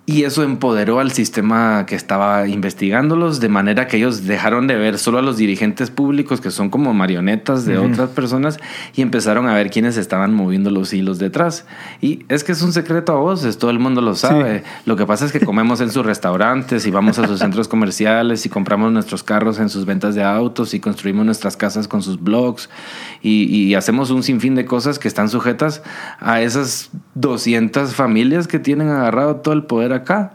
Y 0.05 0.25
eso 0.25 0.43
empoderó 0.43 0.99
al 0.99 1.12
sistema 1.12 1.87
que 1.87 1.95
estaba 1.95 2.49
investigándolos, 2.49 3.38
de 3.38 3.49
manera 3.49 3.87
que 3.87 3.99
ellos 3.99 4.27
dejaron 4.27 4.67
de 4.67 4.75
ver 4.75 4.99
solo 4.99 5.19
a 5.19 5.23
los 5.23 5.37
dirigentes 5.37 5.93
públicos, 5.93 6.41
que 6.41 6.51
son 6.51 6.71
como 6.71 6.93
marionetas 6.93 7.67
de 7.67 7.79
otras 7.79 8.11
personas, 8.11 8.59
y 8.97 9.03
empezaron 9.03 9.47
a 9.47 9.55
ver 9.55 9.71
quiénes 9.71 9.97
estaban 9.97 10.35
moviendo 10.35 10.71
los 10.71 10.93
hilos 10.93 11.21
detrás. 11.21 11.67
Y 12.01 12.25
es 12.29 12.43
que 12.43 12.51
es 12.51 12.62
un 12.62 12.73
secreto 12.73 13.12
a 13.12 13.21
voces, 13.21 13.59
todo 13.59 13.71
el 13.71 13.79
mundo 13.79 14.01
lo 14.01 14.17
sabe. 14.17 14.65
Lo 14.87 14.97
que 14.97 15.07
pasa 15.07 15.25
es 15.25 15.31
que 15.31 15.38
comemos 15.38 15.81
en 15.81 15.93
sus 15.93 16.05
restaurantes 16.05 16.85
y 16.85 16.91
vamos 16.91 17.21
a 17.21 17.29
sus 17.29 17.38
centros 17.38 17.69
comerciales 17.69 18.45
y 18.45 18.49
compramos 18.49 18.91
nuestros 18.91 19.23
carros 19.23 19.61
en 19.61 19.69
sus 19.69 19.87
ventas 19.87 20.17
de 20.17 20.25
autos 20.25 20.75
y 20.75 20.81
construimos 20.81 21.25
nuestras 21.25 21.57
casas 21.57 21.87
con 21.87 22.03
sus 22.03 22.21
blogs 22.21 22.69
y, 23.23 23.45
y 23.45 23.77
hacemos 23.77 24.11
un 24.11 24.25
sinfín 24.25 24.57
de 24.57 24.65
cosas 24.65 24.99
que 24.99 25.07
están 25.07 25.29
sujetas 25.29 25.85
a 26.19 26.43
esas 26.43 26.91
200 27.15 27.95
familias 27.95 28.49
que 28.49 28.59
tienen 28.59 28.88
agarrado 28.88 29.37
todo 29.37 29.55
el 29.55 29.62
poder 29.62 29.91
acá. 29.94 30.33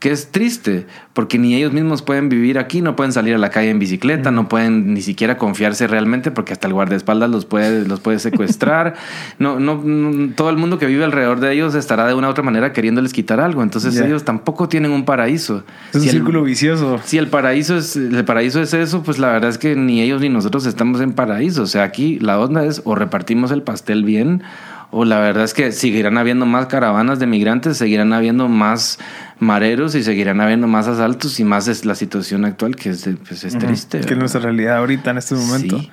Que 0.00 0.12
es 0.12 0.30
triste, 0.30 0.86
porque 1.12 1.40
ni 1.40 1.56
ellos 1.56 1.72
mismos 1.72 2.02
pueden 2.02 2.28
vivir 2.28 2.60
aquí, 2.60 2.82
no 2.82 2.94
pueden 2.94 3.12
salir 3.12 3.34
a 3.34 3.38
la 3.38 3.50
calle 3.50 3.70
en 3.70 3.80
bicicleta, 3.80 4.30
no 4.30 4.48
pueden 4.48 4.94
ni 4.94 5.02
siquiera 5.02 5.36
confiarse 5.38 5.88
realmente, 5.88 6.30
porque 6.30 6.52
hasta 6.52 6.68
el 6.68 6.72
guardaespaldas 6.72 7.28
los 7.28 7.46
puede, 7.46 7.84
los 7.84 7.98
puede 7.98 8.20
secuestrar. 8.20 8.94
no, 9.40 9.58
no, 9.58 9.82
no, 9.84 10.32
todo 10.36 10.50
el 10.50 10.56
mundo 10.56 10.78
que 10.78 10.86
vive 10.86 11.02
alrededor 11.02 11.40
de 11.40 11.52
ellos 11.52 11.74
estará 11.74 12.06
de 12.06 12.14
una 12.14 12.28
u 12.28 12.30
otra 12.30 12.44
manera 12.44 12.72
queriéndoles 12.72 13.12
quitar 13.12 13.40
algo. 13.40 13.60
Entonces 13.60 13.98
ellos 13.98 14.22
tampoco 14.24 14.68
tienen 14.68 14.92
un 14.92 15.04
paraíso. 15.04 15.64
Es 15.88 15.96
un 15.96 16.02
Si 16.02 16.08
el- 16.10 16.14
círculo 16.14 16.44
vicioso. 16.44 17.00
si 17.04 17.18
el 17.18 17.26
paraíso 17.26 17.76
es 17.76 17.96
el 17.96 18.24
paraíso 18.24 18.62
es 18.62 18.72
eso, 18.74 19.02
pues 19.02 19.18
la 19.18 19.32
verdad 19.32 19.50
es 19.50 19.58
que 19.58 19.74
ni 19.74 20.00
ellos 20.00 20.20
ni 20.20 20.28
nosotros 20.28 20.64
estamos 20.66 21.00
en 21.00 21.10
paraíso. 21.12 21.64
O 21.64 21.66
sea, 21.66 21.82
aquí 21.82 22.20
la 22.20 22.38
onda 22.38 22.64
es 22.64 22.82
o 22.84 22.94
repartimos 22.94 23.50
el 23.50 23.62
pastel 23.64 24.04
bien, 24.04 24.44
o 24.90 25.04
la 25.04 25.18
verdad 25.18 25.44
es 25.44 25.54
que 25.54 25.72
seguirán 25.72 26.16
habiendo 26.16 26.46
más 26.46 26.66
caravanas 26.66 27.18
de 27.18 27.26
migrantes, 27.26 27.76
seguirán 27.76 28.12
habiendo 28.12 28.48
más 28.48 28.98
mareros 29.38 29.94
y 29.94 30.02
seguirán 30.02 30.40
habiendo 30.40 30.66
más 30.66 30.88
asaltos 30.88 31.38
y 31.40 31.44
más 31.44 31.68
es 31.68 31.84
la 31.84 31.94
situación 31.94 32.44
actual 32.44 32.74
que 32.74 32.90
es, 32.90 33.08
pues, 33.26 33.44
es 33.44 33.58
triste. 33.58 34.00
Que 34.00 34.14
es 34.14 34.18
nuestra 34.18 34.40
realidad 34.40 34.78
ahorita 34.78 35.10
en 35.10 35.18
este 35.18 35.34
momento. 35.34 35.78
Sí. 35.78 35.90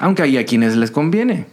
Aunque 0.00 0.22
hay 0.22 0.38
a 0.38 0.46
quienes 0.46 0.76
les 0.76 0.90
conviene. 0.90 1.46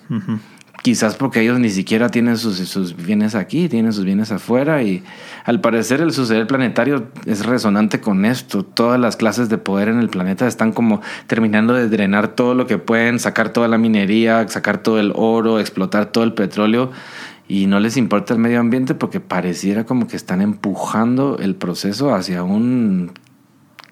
Quizás 0.88 1.18
porque 1.18 1.42
ellos 1.42 1.60
ni 1.60 1.70
siquiera 1.70 2.08
tienen 2.08 2.38
sus, 2.38 2.60
sus 2.60 2.96
bienes 2.96 3.36
aquí, 3.36 3.68
tienen 3.68 3.92
sus 3.92 4.06
bienes 4.06 4.32
afuera 4.32 4.84
y 4.84 5.04
al 5.44 5.60
parecer 5.60 6.00
el 6.00 6.14
suceder 6.14 6.48
planetario 6.48 7.10
es 7.26 7.46
resonante 7.46 8.00
con 8.00 8.24
esto. 8.24 8.64
Todas 8.64 8.98
las 8.98 9.18
clases 9.18 9.50
de 9.50 9.58
poder 9.58 9.90
en 9.90 10.00
el 10.00 10.08
planeta 10.08 10.48
están 10.48 10.72
como 10.72 11.02
terminando 11.28 11.74
de 11.74 11.90
drenar 11.90 12.30
todo 12.30 12.56
lo 12.56 12.68
que 12.68 12.78
pueden, 12.78 13.20
sacar 13.20 13.52
toda 13.52 13.68
la 13.68 13.78
minería, 13.78 14.48
sacar 14.48 14.78
todo 14.78 14.98
el 14.98 15.12
oro, 15.14 15.60
explotar 15.60 16.06
todo 16.06 16.24
el 16.24 16.34
petróleo 16.34 16.90
y 17.50 17.66
no 17.66 17.82
les 17.82 17.98
importa 17.98 18.34
el 18.34 18.40
medio 18.40 18.62
ambiente 18.62 18.96
porque 18.96 19.20
pareciera 19.20 19.86
como 19.86 20.08
que 20.08 20.16
están 20.16 20.40
empujando 20.40 21.38
el 21.38 21.56
proceso 21.58 22.16
hacia 22.16 22.44
un 22.44 23.12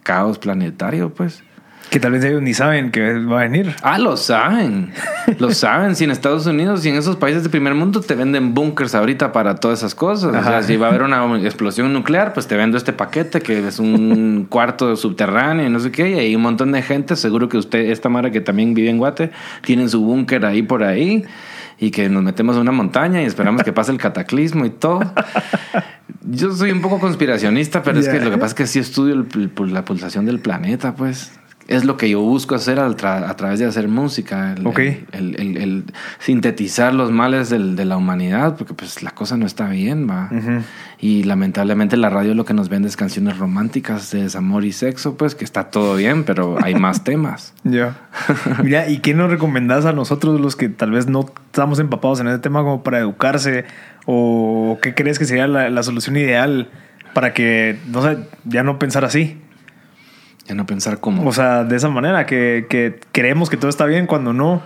caos 0.03 0.39
planetario, 0.39 1.13
pues. 1.13 1.43
Que 1.89 1.99
tal 1.99 2.11
vez 2.11 2.23
ellos 2.25 2.41
ni 2.41 2.53
saben 2.53 2.91
que 2.91 3.13
va 3.19 3.39
a 3.41 3.43
venir. 3.43 3.73
Ah, 3.81 3.97
lo 3.99 4.17
saben. 4.17 4.91
Lo 5.39 5.51
saben. 5.53 5.95
Si 5.95 6.03
en 6.03 6.11
Estados 6.11 6.45
Unidos 6.45 6.85
y 6.85 6.89
en 6.89 6.95
esos 6.95 7.15
países 7.15 7.43
de 7.43 7.49
primer 7.49 7.73
mundo 7.75 8.01
te 8.01 8.15
venden 8.15 8.53
bunkers 8.53 8.95
ahorita 8.95 9.31
para 9.31 9.55
todas 9.55 9.79
esas 9.79 9.95
cosas. 9.95 10.29
O 10.29 10.31
sea, 10.31 10.39
Ajá. 10.41 10.63
si 10.63 10.75
va 10.77 10.87
a 10.87 10.89
haber 10.89 11.03
una 11.03 11.37
explosión 11.43 11.93
nuclear, 11.93 12.33
pues 12.33 12.47
te 12.47 12.57
vendo 12.57 12.77
este 12.77 12.91
paquete 12.91 13.39
que 13.41 13.67
es 13.67 13.79
un 13.79 14.45
cuarto 14.49 14.95
subterráneo 14.95 15.65
y 15.65 15.69
no 15.69 15.79
sé 15.79 15.91
qué. 15.91 16.09
Y 16.11 16.13
hay 16.19 16.35
un 16.35 16.41
montón 16.41 16.71
de 16.71 16.81
gente. 16.81 17.15
Seguro 17.15 17.47
que 17.49 17.57
usted, 17.57 17.79
esta 17.91 18.09
Mara 18.09 18.31
que 18.31 18.41
también 18.41 18.73
vive 18.73 18.89
en 18.89 18.97
Guate, 18.97 19.31
tienen 19.61 19.89
su 19.89 20.01
búnker 20.01 20.45
ahí 20.45 20.63
por 20.63 20.83
ahí. 20.83 21.23
Y 21.77 21.91
que 21.91 22.09
nos 22.09 22.23
metemos 22.23 22.57
a 22.57 22.61
una 22.61 22.71
montaña 22.71 23.21
y 23.21 23.25
esperamos 23.25 23.61
que 23.63 23.73
pase 23.73 23.91
el 23.91 23.97
cataclismo 23.97 24.65
y 24.65 24.69
todo. 24.69 25.01
Yo 26.23 26.51
soy 26.53 26.71
un 26.71 26.81
poco 26.81 26.99
conspiracionista, 26.99 27.83
pero 27.83 27.99
es 27.99 28.07
que 28.09 28.19
lo 28.19 28.31
que 28.31 28.37
pasa 28.37 28.47
es 28.47 28.53
que 28.53 28.67
sí 28.67 28.79
estudio 28.79 29.13
el- 29.13 29.27
el- 29.59 29.73
la 29.73 29.85
pulsación 29.85 30.25
del 30.25 30.39
planeta, 30.39 30.95
pues. 30.95 31.31
Es 31.67 31.83
lo 31.83 31.97
que 31.97 32.07
yo 32.09 32.21
busco 32.21 32.53
hacer 32.53 32.77
tra- 32.77 33.27
a 33.27 33.35
través 33.35 33.57
de 33.59 33.65
hacer 33.65 33.87
música. 33.87 34.53
El, 34.53 34.67
el- 35.11 35.35
el- 35.35 35.35
el- 35.39 35.57
el 35.57 35.83
sintetizar 36.19 36.93
los 36.93 37.11
males 37.11 37.49
del- 37.49 37.75
de 37.75 37.85
la 37.85 37.97
humanidad, 37.97 38.55
porque 38.55 38.73
pues 38.75 39.01
la 39.01 39.11
cosa 39.11 39.35
no 39.35 39.45
está 39.47 39.67
bien, 39.69 40.07
va. 40.09 40.29
Y 40.99 41.23
lamentablemente 41.23 41.97
la 41.97 42.09
radio 42.09 42.35
lo 42.35 42.45
que 42.45 42.53
nos 42.53 42.69
vende 42.69 42.87
es 42.87 42.95
canciones 42.95 43.37
románticas 43.39 44.11
de 44.11 44.21
desamor 44.23 44.63
y 44.63 44.71
sexo, 44.73 45.17
pues 45.17 45.33
que 45.33 45.43
está 45.43 45.65
todo 45.71 45.95
bien, 45.95 46.23
pero 46.23 46.57
hay 46.63 46.75
más 46.75 47.03
temas. 47.03 47.53
Ya. 47.63 47.97
Mira, 48.63 48.87
¿y 48.87 48.99
qué 48.99 49.13
nos 49.15 49.29
recomendás 49.31 49.85
a 49.85 49.91
nosotros 49.93 50.39
los 50.39 50.55
que 50.55 50.69
tal 50.69 50.91
vez 50.91 51.07
no 51.07 51.25
estamos 51.47 51.79
empapados 51.79 52.19
en 52.19 52.27
ese 52.27 52.39
tema 52.39 52.61
como 52.61 52.83
para 52.83 52.99
educarse? 52.99 53.65
¿O 54.05 54.77
qué 54.81 54.93
crees 54.93 55.17
que 55.19 55.25
sería 55.25 55.47
la, 55.47 55.69
la 55.69 55.81
solución 55.83 56.15
ideal 56.15 56.69
para 57.13 57.33
que, 57.33 57.79
no 57.87 58.03
sé, 58.03 58.17
ya 58.45 58.61
no 58.63 58.77
pensar 58.77 59.03
así? 59.03 59.37
Ya 60.47 60.55
no 60.55 60.65
pensar 60.65 60.99
como... 60.99 61.27
O 61.27 61.33
sea, 61.33 61.63
de 61.63 61.75
esa 61.75 61.89
manera, 61.89 62.25
que, 62.25 62.67
que 62.69 62.99
creemos 63.11 63.49
que 63.49 63.57
todo 63.57 63.69
está 63.69 63.85
bien 63.85 64.05
cuando 64.05 64.33
no. 64.33 64.61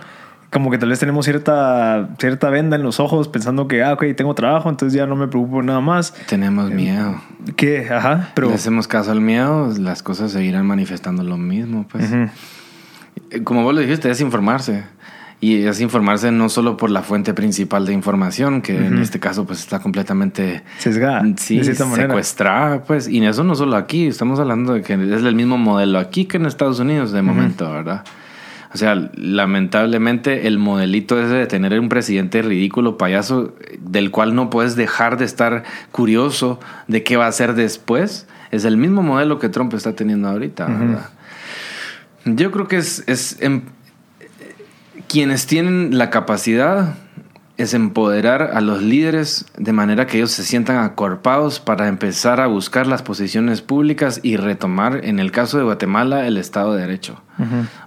Como 0.50 0.70
que 0.70 0.78
tal 0.78 0.88
vez 0.88 0.98
tenemos 0.98 1.24
cierta, 1.24 2.08
cierta 2.18 2.50
venda 2.50 2.74
en 2.76 2.82
los 2.82 2.98
ojos 2.98 3.28
pensando 3.28 3.68
que, 3.68 3.84
ah, 3.84 3.92
ok, 3.92 4.04
tengo 4.16 4.34
trabajo, 4.34 4.68
entonces 4.68 4.98
ya 4.98 5.06
no 5.06 5.14
me 5.14 5.28
preocupo 5.28 5.62
nada 5.62 5.80
más. 5.80 6.12
tenemos 6.26 6.70
miedo. 6.70 7.20
¿Qué? 7.56 7.88
Ajá, 7.88 8.30
pero... 8.34 8.48
Le 8.48 8.54
hacemos 8.54 8.88
caso 8.88 9.12
al 9.12 9.20
miedo, 9.20 9.72
las 9.78 10.02
cosas 10.02 10.32
seguirán 10.32 10.66
manifestando 10.66 11.22
lo 11.22 11.36
mismo, 11.36 11.86
pues. 11.88 12.10
Eh, 12.12 13.44
Como 13.44 13.62
vos 13.62 13.74
lo 13.74 13.80
dijiste, 13.80 14.10
es 14.10 14.20
informarse. 14.20 14.84
Y 15.42 15.62
es 15.64 15.80
informarse 15.80 16.30
no 16.30 16.50
solo 16.50 16.76
por 16.76 16.90
la 16.90 17.02
fuente 17.02 17.32
principal 17.32 17.86
de 17.86 17.94
información, 17.94 18.60
que 18.60 18.76
en 18.76 18.98
este 18.98 19.20
caso 19.20 19.46
pues 19.46 19.60
está 19.60 19.78
completamente 19.78 20.62
Sesgada, 20.76 21.24
sí, 21.36 21.56
de 21.56 21.64
cierta 21.64 21.86
manera. 21.86 22.08
secuestrada, 22.08 22.82
pues. 22.82 23.08
Y 23.08 23.24
eso 23.24 23.42
no 23.42 23.54
solo 23.54 23.76
aquí, 23.76 24.06
estamos 24.06 24.38
hablando 24.38 24.74
de 24.74 24.82
que 24.82 24.92
es 24.92 25.00
el 25.22 25.34
mismo 25.34 25.56
modelo 25.56 25.98
aquí 25.98 26.26
que 26.26 26.36
en 26.36 26.44
Estados 26.44 26.78
Unidos 26.78 27.12
de 27.12 27.22
momento, 27.22 27.72
¿verdad? 27.72 28.04
O 28.72 28.78
sea, 28.78 29.10
lamentablemente 29.14 30.46
el 30.46 30.58
modelito 30.58 31.20
ese 31.20 31.34
de 31.34 31.46
tener 31.46 31.78
un 31.80 31.88
presidente 31.88 32.40
ridículo, 32.42 32.98
payaso, 32.98 33.54
del 33.80 34.12
cual 34.12 34.34
no 34.34 34.48
puedes 34.48 34.76
dejar 34.76 35.16
de 35.16 35.24
estar 35.24 35.64
curioso 35.90 36.60
de 36.86 37.02
qué 37.02 37.16
va 37.16 37.24
a 37.24 37.28
hacer 37.28 37.54
después, 37.54 38.28
es 38.52 38.64
el 38.64 38.76
mismo 38.76 39.02
modelo 39.02 39.38
que 39.38 39.48
Trump 39.48 39.74
está 39.74 39.94
teniendo 39.96 40.28
ahorita, 40.28 40.66
¿verdad? 40.66 41.10
Yo 42.26 42.50
creo 42.52 42.68
que 42.68 42.76
es, 42.76 43.02
es 43.08 43.38
em, 43.40 43.62
quienes 45.10 45.48
tienen 45.48 45.98
la 45.98 46.08
capacidad 46.08 46.94
es 47.56 47.74
empoderar 47.74 48.52
a 48.54 48.60
los 48.60 48.80
líderes 48.80 49.44
de 49.58 49.72
manera 49.72 50.06
que 50.06 50.18
ellos 50.18 50.30
se 50.30 50.44
sientan 50.44 50.78
acorpados 50.78 51.58
para 51.58 51.88
empezar 51.88 52.40
a 52.40 52.46
buscar 52.46 52.86
las 52.86 53.02
posiciones 53.02 53.60
públicas 53.60 54.20
y 54.22 54.36
retomar, 54.36 55.04
en 55.04 55.18
el 55.18 55.32
caso 55.32 55.58
de 55.58 55.64
Guatemala, 55.64 56.28
el 56.28 56.36
Estado 56.36 56.74
de 56.74 56.82
Derecho. 56.82 57.20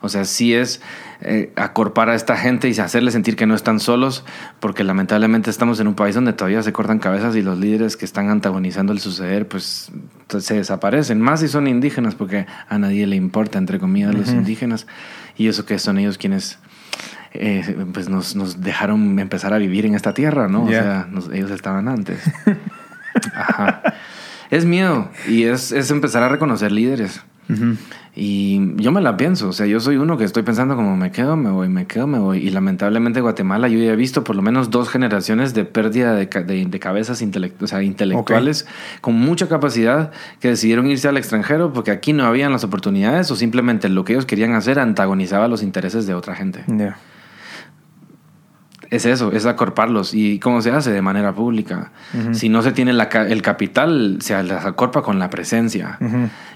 O 0.02 0.10
sea, 0.10 0.26
sí 0.26 0.54
es 0.54 0.82
eh, 1.22 1.54
acorpar 1.56 2.10
a 2.10 2.16
esta 2.16 2.36
gente 2.36 2.70
y 2.70 2.78
hacerles 2.78 3.14
sentir 3.14 3.36
que 3.36 3.46
no 3.46 3.56
están 3.56 3.80
solos, 3.80 4.26
porque 4.60 4.84
lamentablemente 4.84 5.50
estamos 5.50 5.80
en 5.80 5.88
un 5.88 5.96
país 5.96 6.16
donde 6.16 6.34
todavía 6.34 6.62
se 6.62 6.74
cortan 6.74 7.00
cabezas 7.00 7.36
y 7.36 7.42
los 7.42 7.58
líderes 7.58 7.96
que 7.96 8.06
están 8.06 8.30
antagonizando 8.30 8.92
el 8.92 9.00
suceder, 9.00 9.48
pues 9.48 9.92
se 10.28 10.56
desaparecen. 10.56 11.22
Más 11.22 11.40
si 11.40 11.48
son 11.48 11.68
indígenas, 11.68 12.16
porque 12.16 12.48
a 12.68 12.78
nadie 12.78 13.08
le 13.08 13.16
importa, 13.16 13.60
entre 13.60 13.80
comillas, 13.80 14.14
los 14.14 14.30
indígenas. 14.30 14.88
Y 15.38 15.48
eso 15.48 15.66
que 15.66 15.80
son 15.80 15.98
ellos 15.98 16.18
quienes 16.18 16.60
eh, 17.34 17.86
pues 17.94 18.10
nos, 18.10 18.36
nos, 18.36 18.62
dejaron 18.62 19.20
empezar 19.20 19.54
a 19.54 19.58
vivir 19.58 19.86
en 19.86 19.96
esta 19.96 20.14
tierra, 20.14 20.48
¿no? 20.48 20.66
O 20.66 20.70
sea, 20.70 21.08
ellos 21.34 21.52
estaban 21.52 21.88
antes. 21.88 22.22
Ajá. 23.36 23.82
Es 24.50 24.66
miedo 24.66 25.10
y 25.28 25.44
es, 25.44 25.72
es 25.72 25.90
empezar 25.90 26.22
a 26.24 26.30
reconocer 26.30 26.72
líderes. 26.72 27.22
Y 28.16 28.76
yo 28.76 28.92
me 28.92 29.02
la 29.02 29.18
pienso, 29.18 29.50
o 29.50 29.54
sea, 29.54 29.66
yo 29.66 29.80
soy 29.80 29.98
uno 29.98 30.18
que 30.18 30.24
estoy 30.24 30.44
pensando 30.44 30.76
como 30.76 30.96
me 30.96 31.12
quedo, 31.12 31.36
me 31.36 31.50
voy, 31.50 31.68
me 31.68 31.88
quedo, 31.88 32.06
me 32.08 32.20
voy. 32.20 32.38
Y 32.38 32.52
lamentablemente 32.52 33.22
Guatemala 33.22 33.68
yo 33.68 33.80
ya 33.80 33.92
he 33.92 33.96
visto 33.96 34.24
por 34.24 34.36
lo 34.36 34.42
menos 34.42 34.70
dos 34.70 34.90
generaciones 34.90 35.54
de 35.54 35.66
pérdida 35.66 36.14
de, 36.14 36.28
de, 36.28 36.80
cabezas 36.80 37.24
o 37.62 37.68
sea, 37.68 37.82
intelectuales 37.82 38.68
con 39.02 39.16
mucha 39.16 39.50
capacidad 39.50 40.12
que 40.40 40.50
decidieron 40.50 40.88
irse 40.88 41.08
al 41.08 41.18
extranjero 41.18 41.74
porque 41.74 41.92
aquí 41.92 42.14
no 42.14 42.26
habían 42.26 42.52
las 42.52 42.64
oportunidades 42.64 43.30
o 43.32 43.36
simplemente 43.36 43.90
lo 43.90 44.06
que 44.06 44.14
ellos 44.14 44.26
querían 44.26 44.54
hacer 44.54 44.80
antagonizaba 44.80 45.48
los 45.48 45.64
intereses 45.64 46.06
de 46.06 46.14
otra 46.14 46.36
gente 46.36 46.64
es 48.94 49.08
eso, 49.08 49.32
es 49.32 49.48
acorparlos. 49.48 50.14
¿Y 50.14 50.38
cómo 50.38 50.62
se 50.62 50.70
hace? 50.70 50.92
De 50.92 51.02
manera 51.02 51.34
pública. 51.34 51.92
Si 52.32 52.48
no 52.48 52.62
se 52.62 52.72
tiene 52.72 52.92
el 52.92 53.42
capital, 53.42 54.18
se 54.22 54.42
las 54.44 54.66
acorpa 54.66 55.02
con 55.02 55.18
la 55.18 55.32
presencia. 55.32 55.98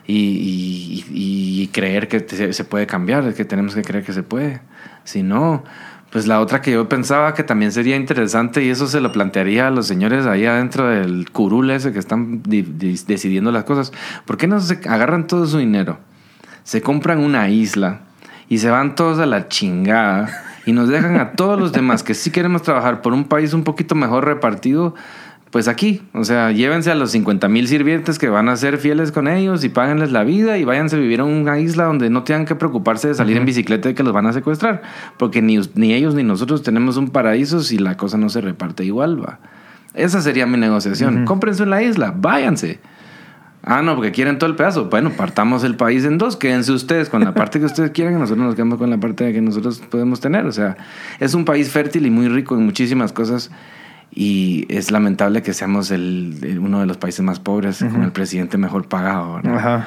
y, 0.05 1.69
creer 1.73 2.07
que 2.07 2.53
se, 2.53 2.63
puede 2.63 2.85
cambiar, 2.85 3.33
que 3.33 3.43
tenemos 3.43 3.73
que 3.73 3.81
creer 3.81 4.05
que 4.05 4.13
se 4.13 4.21
puede. 4.21 4.61
Si 5.03 5.23
no, 5.23 5.63
pues 6.11 6.27
la 6.27 6.39
otra 6.39 6.61
que 6.61 6.71
yo 6.71 6.87
pensaba 6.87 7.33
que 7.33 7.43
también 7.43 7.71
sería 7.71 7.95
interesante, 7.95 8.63
y 8.63 8.69
eso 8.69 8.85
se 8.85 9.01
lo 9.01 9.11
plantearía 9.11 9.67
a 9.67 9.71
los 9.71 9.87
señores 9.87 10.27
ahí 10.27 10.45
adentro 10.45 10.87
del 10.87 11.31
curul 11.31 11.71
ese 11.71 11.91
que 11.91 11.99
están 11.99 12.43
decidiendo 12.43 13.51
las 13.51 13.63
cosas. 13.63 13.91
¿Por 14.25 14.37
qué 14.37 14.45
no 14.45 14.59
se 14.59 14.75
agarran 14.87 15.25
todo 15.25 15.47
su 15.47 15.57
dinero? 15.57 15.97
Se 16.63 16.81
compran 16.81 17.17
una 17.17 17.49
isla 17.49 18.01
y 18.47 18.59
se 18.59 18.69
van 18.69 18.93
todos 18.93 19.17
a 19.17 19.25
la 19.25 19.47
chingada 19.47 20.43
y 20.67 20.73
nos 20.73 20.89
dejan 20.89 21.15
a 21.15 21.31
todos 21.31 21.57
los 21.57 21.71
demás 21.71 22.03
que 22.03 22.13
sí 22.13 22.29
queremos 22.29 22.61
trabajar 22.61 23.01
por 23.01 23.13
un 23.13 23.23
país 23.23 23.53
un 23.53 23.63
poquito 23.63 23.95
mejor 23.95 24.25
repartido, 24.25 24.95
pues 25.49 25.69
aquí, 25.69 26.01
o 26.13 26.25
sea, 26.25 26.51
llévense 26.51 26.91
a 26.91 26.95
los 26.95 27.11
50 27.11 27.47
mil 27.47 27.69
sirvientes 27.69 28.19
que 28.19 28.27
van 28.27 28.49
a 28.49 28.57
ser 28.57 28.77
fieles 28.77 29.13
con 29.13 29.29
ellos 29.29 29.63
y 29.63 29.69
páguenles 29.69 30.11
la 30.11 30.25
vida 30.25 30.57
y 30.57 30.65
váyanse 30.65 30.97
a 30.97 30.99
vivir 30.99 31.21
en 31.21 31.27
una 31.27 31.57
isla 31.57 31.85
donde 31.85 32.09
no 32.09 32.23
tengan 32.23 32.43
que 32.43 32.55
preocuparse 32.55 33.07
de 33.07 33.15
salir 33.15 33.37
en 33.37 33.45
bicicleta 33.45 33.89
y 33.89 33.93
que 33.93 34.03
los 34.03 34.11
van 34.11 34.25
a 34.25 34.33
secuestrar, 34.33 34.81
porque 35.17 35.41
ni, 35.41 35.57
ni 35.75 35.93
ellos 35.93 36.15
ni 36.15 36.23
nosotros 36.23 36.63
tenemos 36.63 36.97
un 36.97 37.11
paraíso 37.11 37.61
si 37.61 37.77
la 37.77 37.95
cosa 37.95 38.17
no 38.17 38.27
se 38.27 38.41
reparte 38.41 38.83
igual, 38.83 39.23
va. 39.23 39.39
Esa 39.93 40.21
sería 40.21 40.45
mi 40.45 40.57
negociación. 40.57 41.23
Cómprense 41.23 41.63
en 41.63 41.69
la 41.69 41.81
isla, 41.81 42.13
váyanse. 42.15 42.81
Ah, 43.69 43.81
no, 43.81 43.95
porque 43.95 44.13
quieren 44.13 44.39
todo 44.39 44.49
el 44.49 44.55
pedazo. 44.55 44.85
Bueno, 44.85 45.11
partamos 45.11 45.65
el 45.65 45.75
país 45.75 46.05
en 46.05 46.17
dos. 46.17 46.37
Quédense 46.37 46.71
ustedes 46.71 47.09
con 47.09 47.21
la 47.25 47.33
parte 47.33 47.59
que 47.59 47.65
ustedes 47.65 47.91
quieran 47.91 48.13
y 48.13 48.17
nosotros 48.17 48.45
nos 48.45 48.55
quedamos 48.55 48.77
con 48.77 48.89
la 48.89 48.97
parte 48.97 49.33
que 49.33 49.41
nosotros 49.41 49.79
podemos 49.89 50.21
tener. 50.21 50.45
O 50.45 50.53
sea, 50.53 50.77
es 51.19 51.33
un 51.33 51.43
país 51.43 51.69
fértil 51.69 52.05
y 52.05 52.09
muy 52.09 52.29
rico 52.29 52.55
en 52.55 52.63
muchísimas 52.63 53.11
cosas. 53.11 53.51
Y 54.09 54.65
es 54.69 54.89
lamentable 54.89 55.41
que 55.41 55.53
seamos 55.53 55.91
el, 55.91 56.59
uno 56.61 56.79
de 56.79 56.85
los 56.85 56.95
países 56.95 57.19
más 57.25 57.41
pobres 57.41 57.79
con 57.79 58.03
el 58.03 58.13
presidente 58.13 58.57
mejor 58.57 58.87
pagado. 58.87 59.41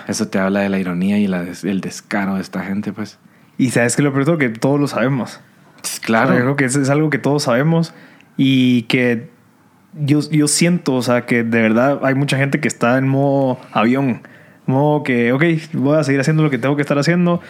Eso 0.06 0.28
te 0.28 0.38
habla 0.38 0.60
de 0.60 0.68
la 0.68 0.78
ironía 0.78 1.18
y 1.18 1.26
la, 1.26 1.46
el 1.62 1.80
descaro 1.80 2.34
de 2.34 2.42
esta 2.42 2.62
gente, 2.62 2.92
pues. 2.92 3.18
Y 3.56 3.70
sabes 3.70 3.96
que 3.96 4.02
lo 4.02 4.12
peor 4.12 4.36
que 4.36 4.50
todos 4.50 4.78
lo 4.78 4.88
sabemos. 4.88 5.40
Claro. 6.02 6.34
yo 6.34 6.40
creo 6.40 6.56
que 6.56 6.66
es 6.66 6.90
algo 6.90 7.08
que 7.08 7.18
todos 7.18 7.44
sabemos 7.44 7.94
y 8.36 8.82
que 8.82 9.30
yo, 9.94 10.20
yo 10.30 10.48
siento, 10.48 10.94
o 10.94 11.02
sea, 11.02 11.26
que 11.26 11.42
de 11.42 11.62
verdad 11.62 12.00
hay 12.02 12.14
mucha 12.14 12.36
gente 12.36 12.60
que 12.60 12.68
está 12.68 12.98
en 12.98 13.08
modo 13.08 13.58
avión. 13.72 14.22
Modo 14.66 15.02
que, 15.02 15.32
ok, 15.32 15.44
voy 15.72 15.98
a 15.98 16.04
seguir 16.04 16.20
haciendo 16.20 16.42
lo 16.44 16.50
que 16.50 16.58
tengo 16.58 16.76
que 16.76 16.82
estar 16.82 16.98
haciendo. 16.98 17.40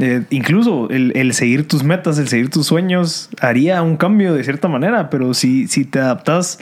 Eh, 0.00 0.22
incluso 0.30 0.88
el, 0.90 1.12
el, 1.16 1.32
seguir 1.34 1.66
tus 1.66 1.82
metas, 1.82 2.18
el 2.18 2.28
seguir 2.28 2.50
tus 2.50 2.66
sueños, 2.66 3.30
haría 3.40 3.82
un 3.82 3.96
cambio 3.96 4.32
de 4.32 4.44
cierta 4.44 4.68
manera, 4.68 5.10
pero 5.10 5.34
si, 5.34 5.66
si 5.66 5.84
te 5.84 5.98
adaptas 5.98 6.60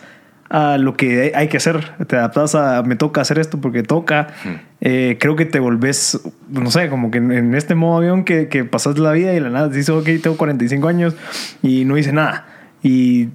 a 0.49 0.79
lo 0.79 0.97
que 0.97 1.33
hay 1.35 1.49
que 1.49 1.59
hacer, 1.59 1.93
te 2.07 2.17
adaptas 2.17 2.55
a 2.55 2.83
me 2.83 2.97
toca 2.97 3.21
hacer 3.21 3.39
esto 3.39 3.61
porque 3.61 3.85
toca, 3.85 4.29
eh, 4.81 5.17
creo 5.21 5.37
que 5.37 5.45
te 5.45 5.61
volvés, 5.61 6.21
no 6.49 6.71
sé, 6.73 6.89
como 6.89 7.13
que 7.13 7.19
en, 7.19 7.55
este 7.55 7.77
modo 7.77 7.99
avión 7.99 8.25
que, 8.25 8.49
que 8.49 8.65
pasas 8.65 8.99
la 8.99 9.13
vida 9.13 9.33
y 9.33 9.39
la 9.39 9.51
nada 9.51 9.69
dices, 9.69 9.91
ok, 9.91 10.09
tengo 10.21 10.37
45 10.37 10.89
años 10.89 11.15
y 11.63 11.85
no 11.85 11.97
hice 11.97 12.13
nada 12.13 12.47
y 12.83 13.29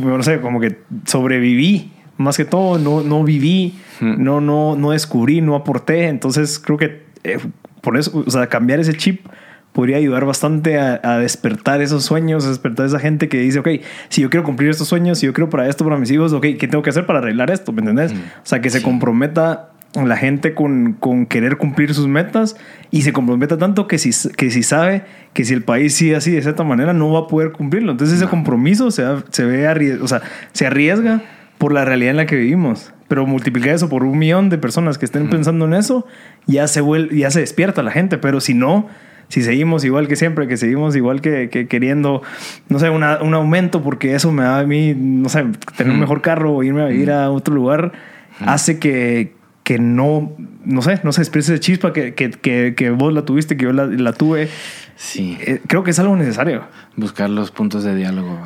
no 0.00 0.22
sé, 0.22 0.40
como 0.40 0.60
que 0.60 0.78
sobreviví. 1.06 1.92
Más 2.16 2.36
que 2.36 2.44
todo, 2.44 2.78
no, 2.78 3.02
no 3.02 3.24
viví, 3.24 3.78
no, 4.00 4.42
no, 4.42 4.76
no 4.76 4.90
descubrí, 4.90 5.40
no 5.40 5.54
aporté. 5.54 6.08
Entonces 6.08 6.58
creo 6.58 6.76
que 6.76 7.02
eh, 7.24 7.38
por 7.80 7.96
eso, 7.96 8.22
o 8.26 8.30
sea, 8.30 8.46
cambiar 8.48 8.78
ese 8.78 8.94
chip 8.94 9.26
podría 9.72 9.96
ayudar 9.96 10.24
bastante 10.24 10.78
a, 10.78 11.18
despertar 11.18 11.80
esos 11.80 12.04
sueños, 12.04 12.44
a 12.44 12.48
despertar 12.48 12.84
a 12.84 12.88
esa 12.88 12.98
gente 12.98 13.28
que 13.28 13.38
dice, 13.38 13.60
ok, 13.60 13.68
si 14.08 14.20
yo 14.20 14.28
quiero 14.28 14.44
cumplir 14.44 14.68
estos 14.68 14.88
sueños, 14.88 15.18
si 15.18 15.26
yo 15.26 15.32
quiero 15.32 15.48
para 15.48 15.68
esto, 15.68 15.84
para 15.84 15.96
mis 15.96 16.10
hijos, 16.10 16.32
ok, 16.32 16.42
¿qué 16.58 16.68
tengo 16.68 16.82
que 16.82 16.90
hacer 16.90 17.06
para 17.06 17.20
arreglar 17.20 17.50
esto? 17.50 17.72
¿Me 17.72 17.80
entendés? 17.80 18.12
O 18.12 18.16
sea, 18.42 18.60
que 18.60 18.68
se 18.68 18.82
comprometa 18.82 19.69
la 19.94 20.16
gente 20.16 20.54
con, 20.54 20.92
con, 20.94 21.26
querer 21.26 21.56
cumplir 21.56 21.94
sus 21.94 22.06
metas 22.06 22.56
y 22.90 23.02
se 23.02 23.12
comprometa 23.12 23.58
tanto 23.58 23.88
que 23.88 23.98
si, 23.98 24.10
que 24.36 24.50
si 24.50 24.62
sabe 24.62 25.02
que 25.32 25.44
si 25.44 25.52
el 25.52 25.62
país 25.62 25.94
sigue 25.94 26.14
así 26.14 26.30
de 26.30 26.42
cierta 26.42 26.62
manera 26.62 26.92
no 26.92 27.10
va 27.12 27.20
a 27.20 27.26
poder 27.26 27.52
cumplirlo. 27.52 27.92
Entonces 27.92 28.18
ese 28.18 28.28
compromiso 28.28 28.90
se, 28.90 29.04
se 29.30 29.44
ve 29.44 29.98
o 30.00 30.08
sea, 30.08 30.22
se 30.52 30.66
arriesga 30.66 31.22
por 31.58 31.72
la 31.72 31.84
realidad 31.84 32.12
en 32.12 32.16
la 32.16 32.26
que 32.26 32.36
vivimos. 32.36 32.92
Pero 33.08 33.26
multiplicar 33.26 33.74
eso 33.74 33.88
por 33.88 34.04
un 34.04 34.18
millón 34.18 34.48
de 34.48 34.58
personas 34.58 34.96
que 34.96 35.04
estén 35.04 35.28
pensando 35.28 35.64
en 35.64 35.74
eso, 35.74 36.06
ya 36.46 36.68
se, 36.68 36.80
vuelve, 36.80 37.18
ya 37.18 37.30
se 37.30 37.40
despierta 37.40 37.82
la 37.82 37.90
gente. 37.90 38.18
Pero 38.18 38.40
si 38.40 38.54
no, 38.54 38.88
si 39.28 39.42
seguimos 39.42 39.84
igual 39.84 40.06
que 40.06 40.14
siempre, 40.16 40.46
que 40.46 40.56
seguimos 40.56 40.94
igual 40.94 41.20
que, 41.20 41.50
que 41.50 41.66
queriendo, 41.66 42.22
no 42.68 42.78
sé, 42.78 42.88
un 42.88 43.02
aumento 43.02 43.82
porque 43.82 44.14
eso 44.14 44.30
me 44.30 44.44
da 44.44 44.60
a 44.60 44.64
mí, 44.64 44.94
no 44.96 45.28
sé, 45.28 45.44
tener 45.76 45.92
un 45.92 46.00
mejor 46.00 46.22
carro 46.22 46.54
o 46.54 46.62
irme 46.62 46.82
a 46.82 46.86
vivir 46.86 47.10
a 47.10 47.30
otro 47.30 47.54
lugar, 47.54 47.92
hace 48.40 48.78
que, 48.78 49.34
que 49.70 49.78
no, 49.78 50.32
no 50.64 50.82
sé, 50.82 50.98
no 51.04 51.12
se 51.12 51.22
esa 51.22 51.60
chispa 51.60 51.92
que, 51.92 52.12
que, 52.12 52.74
que, 52.74 52.90
vos 52.90 53.12
la 53.12 53.24
tuviste, 53.24 53.56
que 53.56 53.66
yo 53.66 53.72
la, 53.72 53.86
la 53.86 54.12
tuve. 54.12 54.48
Sí. 54.96 55.38
Eh, 55.42 55.60
creo 55.64 55.84
que 55.84 55.92
es 55.92 55.98
algo 56.00 56.16
necesario. 56.16 56.64
Buscar 56.96 57.30
los 57.30 57.52
puntos 57.52 57.84
de 57.84 57.94
diálogo, 57.94 58.36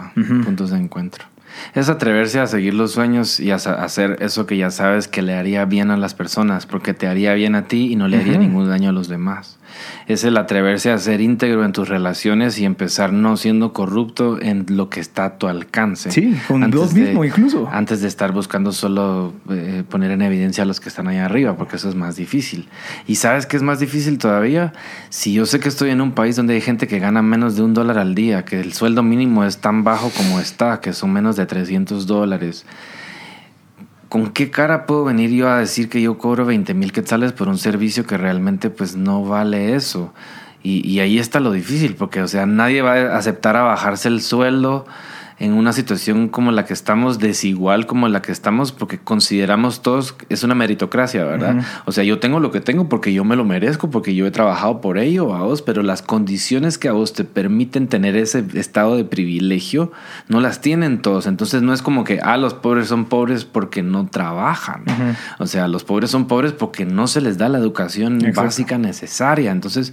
puntos 0.45 0.69
de 0.71 0.77
encuentro. 0.77 1.25
Es 1.75 1.88
atreverse 1.88 2.40
a 2.40 2.47
seguir 2.47 2.75
los 2.75 2.93
sueños 2.93 3.40
y 3.40 3.51
a 3.51 3.57
hacer 3.57 4.19
eso 4.21 4.47
que 4.47 4.57
ya 4.57 4.71
sabes 4.71 5.09
que 5.09 5.23
le 5.23 5.35
haría 5.35 5.64
bien 5.64 5.90
a 5.90 5.97
las 5.97 6.14
personas, 6.14 6.67
porque 6.67 6.95
te 6.95 7.07
haría 7.07 7.35
bien 7.35 7.55
a 7.55 7.67
ti 7.69 7.93
y 7.93 7.97
no 7.97 8.09
le 8.09 8.19
haría 8.19 8.38
ningún 8.38 8.69
daño 8.69 8.90
a 8.90 8.93
los 8.93 9.09
demás 9.09 9.59
es 10.07 10.25
el 10.25 10.37
atreverse 10.37 10.90
a 10.90 10.99
ser 10.99 11.21
íntegro 11.21 11.64
en 11.64 11.73
tus 11.73 11.88
relaciones 11.88 12.59
y 12.59 12.64
empezar 12.64 13.12
no 13.12 13.37
siendo 13.37 13.73
corrupto 13.73 14.40
en 14.40 14.67
lo 14.69 14.90
que 14.90 15.01
está 15.01 15.25
a 15.25 15.38
tu 15.38 15.47
alcance. 15.47 16.11
Sí, 16.11 16.37
con 16.47 16.71
vos 16.71 16.93
mismo 16.95 17.25
incluso. 17.25 17.69
Antes 17.71 18.01
de 18.03 18.09
estar 18.09 18.33
buscando 18.33 18.73
solo 18.73 19.33
eh, 19.51 19.83
poner 19.88 20.11
en 20.11 20.23
evidencia 20.23 20.64
a 20.64 20.67
los 20.67 20.81
que 20.81 20.88
están 20.88 21.09
allá 21.09 21.25
arriba, 21.25 21.57
porque 21.57 21.77
eso 21.77 21.88
es 21.88 21.95
más 21.95 22.17
difícil. 22.17 22.69
Y 23.07 23.17
sabes 23.17 23.47
que 23.47 23.57
es 23.57 23.62
más 23.62 23.81
difícil 23.81 24.19
todavía 24.19 24.73
si 25.09 25.33
yo 25.33 25.47
sé 25.47 25.61
que 25.61 25.69
estoy 25.69 25.90
en 25.90 26.01
un 26.01 26.12
país 26.12 26.37
donde 26.37 26.55
hay 26.55 26.61
gente 26.61 26.87
que 26.87 26.99
gana 26.99 27.23
menos 27.23 27.57
de 27.57 27.62
un 27.62 27.73
dólar 27.73 27.99
al 27.99 28.14
día, 28.14 28.45
que 28.45 28.61
el 28.61 28.73
sueldo 28.73 29.03
mínimo 29.03 29.45
es 29.45 29.59
tan 29.59 29.85
bajo 29.85 30.11
como 30.11 30.38
está, 30.38 30.81
que 30.81 30.93
son 30.93 31.12
menos 31.12 31.37
de 31.37 31.43
300 31.46 32.07
dólares 32.07 32.66
¿con 34.14 34.30
qué 34.30 34.48
cara 34.48 34.87
puedo 34.87 35.02
venir 35.02 35.30
yo 35.30 35.48
a 35.48 35.59
decir 35.59 35.88
que 35.88 36.00
yo 36.00 36.18
cobro 36.18 36.46
20 36.46 36.72
mil 36.74 36.92
quetzales 36.92 37.33
por 37.33 37.48
un 37.48 37.59
servicio 37.59 38.07
que 38.07 38.16
realmente 38.16 38.70
pues 38.70 38.94
no 38.94 39.24
vale 39.24 39.74
eso? 39.74 40.14
Y, 40.62 41.00
ahí 41.00 41.18
está 41.18 41.40
lo 41.40 41.50
difícil, 41.50 41.96
porque 41.96 42.22
o 42.22 42.28
sea, 42.28 42.46
nadie 42.46 42.80
va 42.80 42.92
a 42.92 43.18
aceptar 43.18 43.57
a 43.57 43.64
bajarse 43.64 44.07
el 44.07 44.22
sueldo 44.22 44.87
en 45.38 45.53
una 45.53 45.73
situación 45.73 46.29
como 46.29 46.53
la 46.53 46.64
que 46.64 46.73
estamos, 46.73 47.18
desigual 47.18 47.87
como 47.87 48.09
la 48.09 48.23
que 48.23 48.33
estamos, 48.33 48.73
porque 48.73 48.99
consideramos 48.99 49.83
todos, 49.83 50.14
es 50.29 50.44
una 50.44 50.55
meritocracia, 50.55 51.25
¿verdad? 51.25 51.64
O 51.87 51.92
sea, 51.92 52.05
yo 52.05 52.18
tengo 52.18 52.40
lo 52.40 52.51
que 52.51 52.61
tengo 52.61 52.88
porque 52.88 53.12
yo 53.12 53.25
me 53.25 53.37
lo 53.37 53.44
merezco, 53.44 53.90
porque 53.90 54.14
yo 54.14 54.27
he 54.27 54.31
trabajado 54.31 54.81
por 54.81 54.99
ello 54.99 55.35
a 55.35 55.42
vos, 55.42 55.62
pero 55.62 55.83
las 55.83 56.03
condiciones 56.03 56.79
que 56.79 56.88
a 56.88 56.92
vos 56.92 57.12
te 57.12 57.25
permiten 57.25 57.88
tener 57.88 58.16
ese 58.16 58.44
estado 58.55 58.97
de 58.97 59.05
privilegio, 59.05 59.92
no 60.29 60.40
las 60.40 60.61
tienen 60.61 61.03
todos. 61.03 61.27
Entonces 61.27 61.62
no 61.62 61.73
es 61.73 61.83
como 61.83 62.05
que, 62.05 62.20
ah, 62.23 62.37
los 62.37 62.55
pobres 62.55 62.88
son 62.88 63.07
pobres 63.07 63.44
porque 63.44 63.83
no 63.83 64.07
trabajan. 64.07 64.85
O 65.38 65.47
sea, 65.47 65.68
los 65.68 65.85
pobres 65.85 66.11
son 66.11 66.27
pobres 66.27 66.53
porque 66.53 66.85
no 66.85 67.07
se 67.07 67.20
les 67.20 67.38
da 67.38 67.49
la 67.49 67.59
educación 67.59 68.20
básica 68.35 68.79
necesaria. 68.79 69.51
Entonces, 69.51 69.92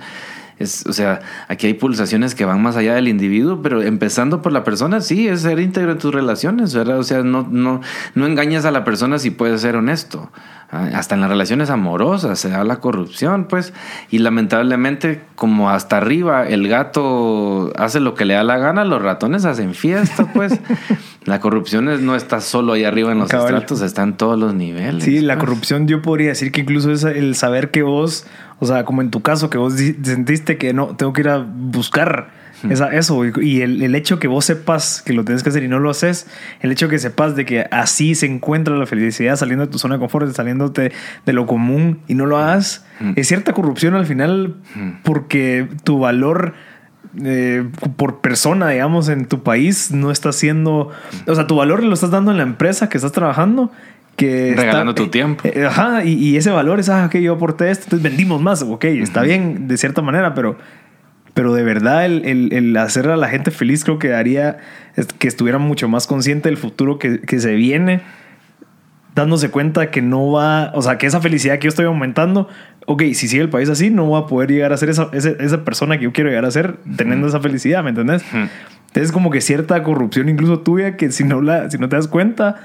o 0.62 0.94
sea, 0.94 1.20
aquí 1.48 1.68
hay 1.68 1.74
pulsaciones 1.74 2.36
que 2.36 2.46
van 2.46 2.62
más 2.62 2.76
allá 2.76 2.96
del 2.96 3.08
individuo, 3.08 3.62
pero 3.62 3.82
empezando 3.82 4.42
por 4.42 4.52
la 4.52 4.64
persona, 4.64 5.02
sí, 5.02 5.28
es 5.28 5.42
ser 5.42 5.60
íntegro 5.60 5.92
en 5.92 5.98
tus 5.98 6.14
relaciones, 6.14 6.74
¿verdad? 6.74 7.00
O 7.00 7.04
sea, 7.04 7.24
no, 7.24 7.48
no, 7.50 7.82
no 8.16 8.26
engañas 8.26 8.66
a 8.66 8.72
la 8.72 8.84
persona 8.84 9.20
si 9.20 9.32
puedes 9.32 9.62
ser 9.62 9.76
honesto. 9.76 10.32
Hasta 10.72 11.16
en 11.16 11.22
las 11.22 11.30
relaciones 11.30 11.70
amorosas 11.70 12.40
se 12.40 12.50
da 12.50 12.64
la 12.64 12.78
corrupción, 12.78 13.46
pues, 13.46 13.74
y 14.10 14.20
lamentablemente, 14.20 15.22
como 15.36 15.70
hasta 15.70 15.98
arriba 15.98 16.48
el 16.48 16.70
gato 16.70 17.74
hace 17.76 18.00
lo 18.00 18.14
que 18.14 18.24
le 18.24 18.36
da 18.36 18.44
la 18.44 18.58
gana, 18.58 18.86
los 18.86 19.02
ratones 19.02 19.44
hacen 19.44 19.74
fiesta, 19.74 20.32
pues. 20.34 20.60
la 21.26 21.42
corrupción 21.42 22.06
no 22.06 22.16
está 22.16 22.40
solo 22.40 22.74
ahí 22.74 22.86
arriba 22.86 23.12
en 23.12 23.20
los 23.20 23.34
estratos, 23.34 23.82
está 23.82 24.04
en 24.04 24.14
todos 24.14 24.40
los 24.40 24.54
niveles. 24.54 25.04
Sí, 25.04 25.20
la 25.20 25.34
pues. 25.36 25.46
corrupción 25.46 25.88
yo 25.88 26.02
podría 26.02 26.30
decir 26.30 26.54
que 26.54 26.62
incluso 26.62 26.92
es 26.92 27.04
el 27.04 27.36
saber 27.36 27.72
que 27.72 27.84
vos 27.84 28.26
o 28.62 28.68
sea, 28.68 28.86
como 28.86 29.02
en 29.02 29.10
tu 29.10 29.24
caso, 29.24 29.50
que 29.50 29.58
vos 29.58 29.74
sentiste 29.74 30.60
que 30.60 30.72
no, 30.72 30.96
tengo 30.96 31.14
que 31.14 31.22
ir 31.22 31.30
a 31.30 31.40
buscar 31.40 32.30
esa, 32.70 32.88
eso. 32.90 33.24
Y 33.26 33.62
el, 33.62 33.82
el, 33.82 33.96
hecho 33.96 34.20
que 34.20 34.28
vos 34.28 34.46
sepas 34.46 35.02
que 35.02 35.14
lo 35.14 35.24
tienes 35.24 35.44
que 35.44 35.50
hacer 35.50 35.64
y 35.64 35.68
no 35.68 35.80
lo 35.80 35.90
haces, 35.90 36.28
el 36.62 36.72
hecho 36.72 36.90
que 36.90 37.00
sepas 37.00 37.36
de 37.36 37.46
que 37.46 37.66
así 37.72 38.16
se 38.16 38.26
encuentra 38.26 38.76
la 38.76 38.86
felicidad 38.86 39.36
saliendo 39.36 39.66
de 39.66 39.72
tu 39.72 39.80
zona 39.80 39.96
de 39.96 40.00
confort, 40.00 40.32
saliéndote 40.34 40.92
de 41.26 41.34
lo 41.34 41.46
común 41.46 42.00
y 42.08 42.16
no 42.16 42.26
lo 42.26 42.38
hagas, 42.38 42.86
es 43.16 43.28
cierta 43.28 43.54
corrupción 43.54 43.96
al 43.96 44.06
final 44.06 44.56
porque 45.04 45.68
tu 45.84 46.00
valor. 46.00 46.54
Eh, 47.26 47.68
por 47.98 48.22
persona, 48.22 48.70
digamos, 48.70 49.10
en 49.10 49.26
tu 49.26 49.44
país 49.44 49.92
no 49.92 50.12
está 50.12 50.32
siendo, 50.32 50.92
o 51.28 51.36
sea, 51.36 51.46
tu 51.46 51.58
valor 51.58 51.84
lo 51.84 51.94
estás 51.94 52.10
dando 52.10 52.32
en 52.32 52.38
la 52.38 52.44
empresa 52.44 52.88
que 52.88 52.98
estás 52.98 53.12
trabajando 53.12 53.70
Regalando 54.22 54.96
tu 54.96 55.08
tiempo. 55.08 55.44
Eh, 55.46 55.66
ajá, 55.66 56.04
y, 56.04 56.36
ese 56.38 56.52
valor 56.52 56.80
es, 56.80 56.90
ah, 56.90 57.06
ok, 57.06 57.16
yo 57.16 57.34
aporté 57.34 57.72
esto, 57.72 57.86
entonces 57.86 58.04
vendimos 58.04 58.42
más, 58.42 58.62
ok, 58.62 58.86
está 58.86 59.22
bien 59.22 59.68
de 59.68 59.78
cierta 59.78 60.02
manera, 60.02 60.34
pero, 60.34 60.58
pero 61.34 61.54
de 61.54 61.64
verdad 61.64 62.06
el, 62.06 62.52
el, 62.52 62.78
hacer 62.78 63.10
a 63.10 63.16
la 63.16 63.30
gente 63.30 63.52
feliz 63.52 63.84
creo 63.84 64.00
que 64.00 64.14
haría 64.14 64.58
que 65.18 65.28
estuviera 65.28 65.58
mucho 65.58 65.88
más 65.88 66.08
consciente 66.08 66.50
del 66.50 66.58
futuro 66.58 67.00
que, 67.00 67.22
que, 67.22 67.40
se 67.40 67.56
viene, 67.56 68.02
dándose 69.16 69.50
cuenta 69.50 69.92
que 69.92 70.02
no 70.02 70.32
va, 70.32 70.72
o 70.74 70.82
sea, 70.82 70.98
que 70.98 71.08
esa 71.08 71.22
felicidad 71.22 71.60
que 71.60 71.66
yo 71.66 71.70
estoy 71.70 71.86
aumentando, 71.86 72.50
ok, 72.86 73.04
si 73.14 73.28
sigue 73.28 73.42
el 73.42 73.50
país 73.50 73.70
así, 73.70 73.90
no 73.90 74.10
va 74.10 74.20
a 74.20 74.28
poder 74.28 74.52
llegar 74.52 74.74
a 74.74 74.78
ser 74.78 74.90
esa, 74.90 75.10
esa, 75.14 75.64
persona 75.64 75.98
que 75.98 76.04
yo 76.06 76.14
quiero 76.14 76.30
llegar 76.30 76.46
a 76.46 76.52
ser 76.52 76.78
teniendo 76.98 77.28
esa 77.28 77.40
felicidad, 77.40 77.84
¿me 77.84 77.90
entendés? 77.90 78.24
Es 78.94 79.12
como 79.12 79.32
que 79.32 79.40
cierta 79.40 79.82
corrupción 79.84 80.28
incluso 80.28 80.60
tuya 80.60 80.98
que 80.98 81.12
si 81.12 81.24
no, 81.24 81.42
la, 81.42 81.70
si 81.70 81.78
no 81.78 81.88
te 81.88 81.96
das 81.96 82.08
cuenta 82.10 82.62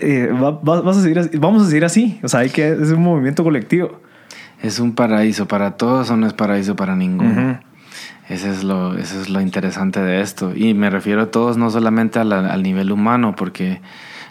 eh, 0.00 0.30
vas 0.62 0.96
a 0.96 1.02
seguir 1.02 1.18
así, 1.18 1.36
vamos 1.38 1.62
a 1.62 1.66
seguir 1.66 1.84
así. 1.84 2.20
O 2.22 2.28
sea, 2.28 2.40
hay 2.40 2.50
que, 2.50 2.72
es 2.72 2.90
un 2.90 3.02
movimiento 3.02 3.44
colectivo. 3.44 4.00
Es 4.62 4.78
un 4.78 4.94
paraíso 4.94 5.46
para 5.48 5.72
todos 5.72 6.10
o 6.10 6.16
no 6.16 6.26
es 6.26 6.32
paraíso 6.32 6.76
para 6.76 6.94
ninguno. 6.94 7.60
Ese 8.28 8.50
es 8.50 8.64
lo, 8.64 8.96
eso 8.96 9.20
es 9.20 9.28
lo 9.28 9.40
interesante 9.40 10.00
de 10.00 10.20
esto. 10.20 10.52
Y 10.54 10.74
me 10.74 10.90
refiero 10.90 11.22
a 11.22 11.30
todos, 11.30 11.56
no 11.56 11.70
solamente 11.70 12.18
al 12.18 12.62
nivel 12.62 12.92
humano, 12.92 13.34
porque 13.36 13.80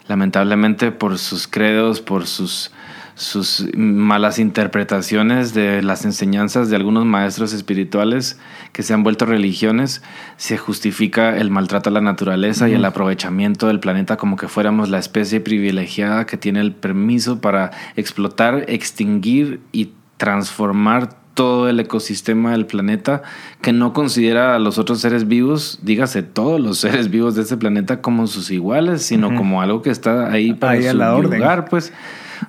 lamentablemente 0.08 0.92
por 0.92 1.18
sus 1.18 1.46
credos, 1.46 2.00
por 2.00 2.26
sus 2.26 2.72
sus 3.14 3.68
malas 3.76 4.38
interpretaciones 4.38 5.52
de 5.52 5.82
las 5.82 6.04
enseñanzas 6.04 6.70
de 6.70 6.76
algunos 6.76 7.04
maestros 7.04 7.52
espirituales 7.52 8.38
que 8.72 8.82
se 8.82 8.94
han 8.94 9.02
vuelto 9.02 9.26
religiones, 9.26 10.02
se 10.36 10.56
justifica 10.56 11.36
el 11.36 11.50
maltrato 11.50 11.90
a 11.90 11.92
la 11.92 12.00
naturaleza 12.00 12.68
y 12.68 12.74
el 12.74 12.84
aprovechamiento 12.84 13.66
del 13.66 13.80
planeta 13.80 14.16
como 14.16 14.36
que 14.36 14.48
fuéramos 14.48 14.88
la 14.88 14.98
especie 14.98 15.40
privilegiada 15.40 16.26
que 16.26 16.38
tiene 16.38 16.60
el 16.60 16.72
permiso 16.72 17.40
para 17.40 17.70
explotar, 17.96 18.64
extinguir 18.68 19.60
y 19.72 19.92
transformar 20.16 21.21
todo 21.34 21.68
el 21.68 21.80
ecosistema 21.80 22.52
del 22.52 22.66
planeta 22.66 23.22
que 23.60 23.72
no 23.72 23.92
considera 23.92 24.54
a 24.54 24.58
los 24.58 24.78
otros 24.78 25.00
seres 25.00 25.26
vivos, 25.26 25.78
dígase 25.82 26.22
todos 26.22 26.60
los 26.60 26.78
seres 26.78 27.10
vivos 27.10 27.34
de 27.34 27.42
este 27.42 27.56
planeta 27.56 28.00
como 28.00 28.26
sus 28.26 28.50
iguales, 28.50 29.02
sino 29.02 29.34
como 29.34 29.62
algo 29.62 29.82
que 29.82 29.90
está 29.90 30.30
ahí 30.30 30.52
para 30.52 30.80
su 30.90 30.96
lugar, 30.96 31.66
pues. 31.68 31.92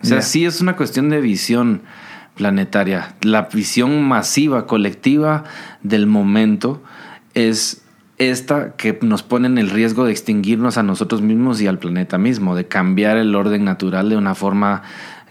O 0.02 0.06
sea, 0.06 0.22
sí 0.22 0.46
es 0.46 0.60
una 0.60 0.76
cuestión 0.76 1.10
de 1.10 1.22
visión 1.22 1.82
planetaria. 2.36 3.16
La 3.22 3.44
visión 3.44 4.04
masiva, 4.04 4.66
colectiva 4.66 5.44
del 5.84 6.08
momento 6.08 6.82
es 7.34 7.84
esta 8.18 8.76
que 8.76 8.98
nos 9.02 9.24
pone 9.24 9.48
en 9.48 9.58
el 9.58 9.70
riesgo 9.70 10.06
de 10.06 10.12
extinguirnos 10.12 10.78
a 10.78 10.84
nosotros 10.84 11.22
mismos 11.22 11.62
y 11.62 11.68
al 11.68 11.80
planeta 11.80 12.18
mismo, 12.18 12.56
de 12.56 12.68
cambiar 12.68 13.18
el 13.18 13.36
orden 13.36 13.64
natural 13.64 14.10
de 14.10 14.18
una 14.18 14.36
forma 14.36 14.84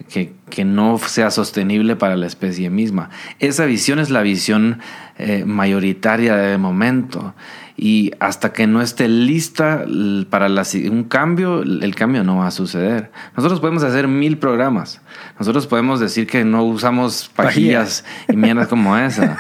que, 0.05 0.65
no 0.65 0.99
sea 0.99 1.31
sostenible 1.31 1.97
para 1.97 2.17
la 2.17 2.27
especie 2.27 2.71
misma. 2.71 3.11
Esa 3.39 3.65
visión 3.65 3.99
es 3.99 4.11
la 4.11 4.23
visión 4.23 4.81
eh, 5.19 5.45
mayoritaria 5.45 6.37
de 6.37 6.59
momento 6.59 7.35
y 7.77 8.13
hasta 8.21 8.53
que 8.53 8.67
no 8.67 8.83
esté 8.83 9.09
lista 9.09 9.85
para 10.31 10.47
un 10.47 11.05
cambio, 11.05 11.63
el 11.63 11.95
cambio 11.95 12.23
no 12.23 12.39
va 12.39 12.49
a 12.49 12.51
suceder. 12.51 13.11
Nosotros 13.37 13.61
podemos 13.61 13.83
hacer 13.83 14.09
mil 14.09 14.39
programas. 14.39 15.01
Nosotros 15.39 15.67
podemos 15.67 15.99
decir 15.99 16.27
que 16.27 16.45
no 16.45 16.65
usamos 16.65 17.31
pajillas 17.35 18.05
y 18.29 18.37
mierdas 18.37 18.69
como 18.69 18.97
esa. 18.97 19.37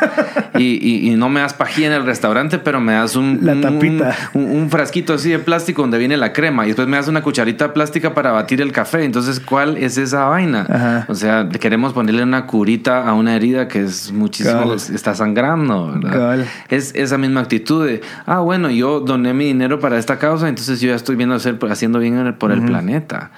Y, 0.54 1.08
y, 1.08 1.16
no 1.16 1.28
me 1.28 1.40
das 1.40 1.54
pajilla 1.54 1.86
en 1.88 1.92
el 1.94 2.04
restaurante, 2.04 2.58
pero 2.58 2.80
me 2.80 2.92
das 2.92 3.16
un, 3.16 3.40
la 3.42 3.58
tapita. 3.60 4.14
Un, 4.34 4.68
frasquito 4.70 5.14
así 5.14 5.30
de 5.30 5.38
plástico 5.38 5.82
donde 5.82 5.98
viene 5.98 6.16
la 6.16 6.32
crema 6.32 6.64
y 6.64 6.68
después 6.68 6.88
me 6.88 6.96
das 6.96 7.08
una 7.08 7.22
cucharita 7.22 7.72
plástica 7.72 8.14
para 8.14 8.32
batir 8.32 8.60
el 8.60 8.72
café. 8.72 9.04
Entonces, 9.04 9.40
¿cuál 9.40 9.76
es 9.76 9.96
esa 9.98 10.24
vaina? 10.24 11.06
O 11.08 11.14
sea, 11.14 11.48
queremos 11.48 11.92
ponerle 11.92 12.22
una 12.22 12.46
curita 12.46 13.08
a 13.08 13.14
una 13.14 13.34
herida 13.34 13.68
que 13.68 13.82
es 13.82 14.12
muchísimo, 14.12 14.74
está 14.74 15.14
sangrando. 15.14 15.98
Es 16.68 16.94
esa 16.94 17.18
misma 17.18 17.40
actitud 17.40 17.86
de 17.86 18.02
ah, 18.26 18.40
bueno, 18.40 18.70
yo 18.70 19.00
doné 19.00 19.34
mi 19.34 19.44
dinero 19.46 19.80
para 19.80 19.98
esta 19.98 20.18
causa, 20.18 20.48
entonces 20.48 20.80
yo 20.80 20.88
ya 20.88 20.94
estoy 20.94 21.16
viendo 21.16 21.34
hacer, 21.34 21.58
haciendo 21.70 21.98
bien 21.98 22.34
por 22.38 22.52
el 22.52 22.62
planeta. 22.62 23.30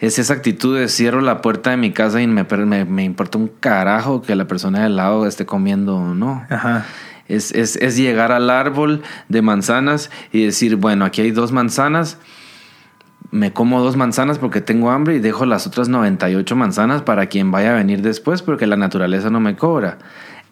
Es 0.00 0.18
esa 0.18 0.34
actitud 0.34 0.78
de 0.78 0.88
cierro 0.88 1.20
la 1.20 1.42
puerta 1.42 1.70
de 1.70 1.76
mi 1.76 1.92
casa 1.92 2.22
y 2.22 2.26
me, 2.26 2.44
me, 2.84 3.04
importa 3.04 3.38
un 3.38 3.48
carajo 3.48 4.22
que 4.22 4.36
la 4.36 4.46
persona 4.46 4.84
del 4.84 4.96
lado 4.96 5.26
esté 5.26 5.44
comiendo 5.44 5.96
o 5.96 6.14
no. 6.14 6.46
Es, 7.26 7.52
es, 7.52 7.76
es 7.76 7.96
llegar 7.96 8.32
al 8.32 8.48
árbol 8.48 9.02
de 9.28 9.42
manzanas 9.42 10.10
y 10.32 10.44
decir, 10.44 10.76
bueno, 10.76 11.04
aquí 11.04 11.20
hay 11.20 11.30
dos 11.32 11.52
manzanas 11.52 12.18
me 13.30 13.52
como 13.52 13.82
dos 13.82 13.96
manzanas 13.96 14.38
porque 14.38 14.60
tengo 14.60 14.90
hambre 14.90 15.16
y 15.16 15.18
dejo 15.18 15.44
las 15.44 15.66
otras 15.66 15.88
98 15.88 16.56
manzanas 16.56 17.02
para 17.02 17.26
quien 17.26 17.50
vaya 17.50 17.72
a 17.72 17.74
venir 17.74 18.02
después 18.02 18.42
porque 18.42 18.66
la 18.66 18.76
naturaleza 18.76 19.30
no 19.30 19.40
me 19.40 19.56
cobra. 19.56 19.98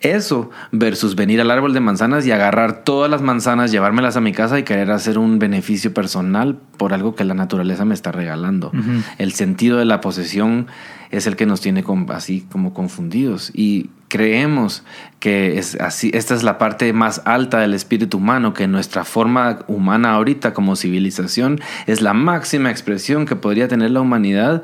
Eso 0.00 0.50
versus 0.72 1.16
venir 1.16 1.40
al 1.40 1.50
árbol 1.50 1.72
de 1.72 1.80
manzanas 1.80 2.26
y 2.26 2.30
agarrar 2.30 2.85
todas 2.85 3.11
las 3.11 3.22
manzanas, 3.22 3.72
llevármelas 3.72 4.16
a 4.16 4.20
mi 4.20 4.32
casa 4.32 4.59
y 4.59 4.62
querer 4.62 4.90
hacer 4.90 5.18
un 5.18 5.38
beneficio 5.38 5.94
personal 5.94 6.59
por 6.76 6.92
algo 6.92 7.14
que 7.14 7.24
la 7.24 7.35
naturaleza 7.35 7.85
me 7.85 7.94
está 7.94 8.12
regalando. 8.12 8.72
El 9.18 9.32
sentido 9.32 9.78
de 9.78 9.85
la 9.85 10.00
posesión 10.00 10.66
es 11.11 11.26
el 11.26 11.37
que 11.37 11.46
nos 11.46 11.61
tiene 11.61 11.85
así 12.09 12.46
como 12.50 12.74
confundidos 12.74 13.50
y 13.54 13.90
creemos 14.09 14.85
que 15.20 15.59
es 15.59 15.80
así, 15.80 16.11
esta 16.14 16.35
es 16.35 16.42
la 16.42 16.59
parte 16.59 16.92
más 16.92 17.22
alta 17.24 17.59
del 17.59 17.74
espíritu 17.74 18.18
humano, 18.18 18.54
que 18.54 18.66
nuestra 18.66 19.04
forma 19.04 19.61
humana 19.66 20.12
ahorita 20.12 20.52
como 20.52 20.76
civilización 20.76 21.61
es 21.87 22.02
la 22.02 22.12
máxima 22.12 22.70
expresión 22.70 23.26
que 23.26 23.37
podría 23.37 23.68
tener 23.68 23.90
la 23.92 24.00
humanidad, 24.00 24.62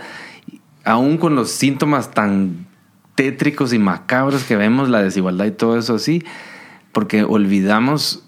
aún 0.85 1.17
con 1.17 1.35
los 1.35 1.51
síntomas 1.51 2.11
tan 2.11 2.67
tétricos 3.15 3.73
y 3.73 3.79
macabros 3.79 4.45
que 4.45 4.57
vemos, 4.57 4.89
la 4.89 5.03
desigualdad 5.03 5.47
y 5.47 5.51
todo 5.53 5.79
eso 5.79 5.95
así, 5.95 6.25
porque 6.93 7.25
olvidamos 7.25 8.23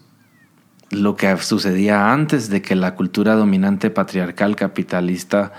lo 0.91 1.17
que 1.17 1.37
sucedía 1.39 2.13
antes 2.13 2.51
de 2.51 2.63
que 2.63 2.75
la 2.75 2.95
cultura 2.95 3.35
dominante 3.35 3.91
patriarcal 3.91 4.57
capitalista 4.57 5.53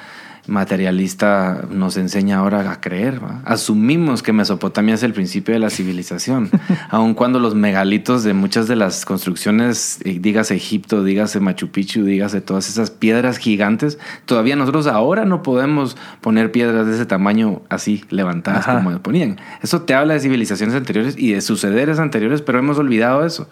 materialista 0.47 1.65
nos 1.69 1.97
enseña 1.97 2.37
ahora 2.37 2.71
a 2.71 2.81
creer. 2.81 3.19
Asumimos 3.45 4.23
que 4.23 4.33
Mesopotamia 4.33 4.95
es 4.95 5.03
el 5.03 5.13
principio 5.13 5.53
de 5.53 5.59
la 5.59 5.69
civilización, 5.69 6.49
aun 6.89 7.13
cuando 7.13 7.39
los 7.39 7.55
megalitos 7.55 8.23
de 8.23 8.33
muchas 8.33 8.67
de 8.67 8.75
las 8.75 9.05
construcciones, 9.05 9.99
eh, 10.03 10.19
dígase 10.19 10.55
Egipto, 10.55 11.03
dígase 11.03 11.39
Machu 11.39 11.69
Picchu, 11.69 12.03
dígase 12.03 12.41
todas 12.41 12.69
esas 12.69 12.91
piedras 12.91 13.37
gigantes, 13.37 13.97
todavía 14.25 14.55
nosotros 14.55 14.87
ahora 14.87 15.25
no 15.25 15.43
podemos 15.43 15.97
poner 16.21 16.51
piedras 16.51 16.87
de 16.87 16.95
ese 16.95 17.05
tamaño 17.05 17.61
así 17.69 18.03
levantadas 18.09 18.65
como 18.65 18.91
ponían. 18.99 19.39
Eso 19.61 19.81
te 19.81 19.93
habla 19.93 20.13
de 20.13 20.19
civilizaciones 20.19 20.75
anteriores 20.75 21.15
y 21.17 21.33
de 21.33 21.41
sucederes 21.41 21.99
anteriores, 21.99 22.41
pero 22.41 22.59
hemos 22.59 22.77
olvidado 22.77 23.25
eso. 23.25 23.47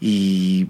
Y 0.00 0.68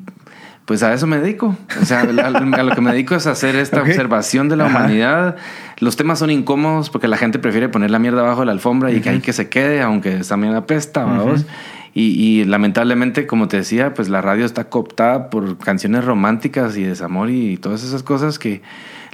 Pues 0.66 0.83
a 0.83 0.92
eso 0.92 1.07
me 1.07 1.18
dedico. 1.18 1.57
O 1.81 1.85
sea, 1.85 2.00
a, 2.00 2.31
lo 2.31 2.74
que 2.74 2.81
me 2.81 2.90
dedico 2.90 3.14
es 3.14 3.26
hacer 3.29 3.55
esta 3.55 3.83
observación 3.83 4.48
de 4.48 4.57
la 4.57 4.66
Ajá. 4.66 4.79
humanidad. 4.79 5.37
Los 5.79 5.96
temas 5.96 6.18
son 6.18 6.31
incómodos 6.31 6.90
porque 6.90 7.07
la 7.07 7.16
gente 7.16 7.38
prefiere 7.38 7.68
poner 7.68 7.90
la 7.92 8.00
mierda 8.00 8.22
abajo 8.22 8.40
de 8.40 8.46
la 8.46 8.52
alfombra 8.52 8.90
y 8.90 9.00
que 9.00 9.09
ahí 9.09 9.20
que 9.20 9.33
se 9.33 9.48
quede, 9.48 9.81
aunque 9.81 10.18
esa 10.18 10.37
mierda 10.37 10.59
apesta, 10.59 11.05
vamos. 11.05 11.46
Y, 11.94 12.02
y 12.20 12.44
lamentablemente, 12.44 13.26
como 13.26 13.46
te 13.48 13.59
decía, 13.59 13.94
pues 13.94 14.09
la 14.09 14.20
radio 14.20 14.44
está 14.44 14.64
cooptada 14.64 15.31
por 15.31 15.57
canciones 15.59 16.05
románticas 16.05 16.76
y 16.76 16.83
desamor 16.83 17.31
y 17.31 17.57
todas 17.59 17.85
esas 17.85 18.02
cosas 18.02 18.38
que 18.38 18.61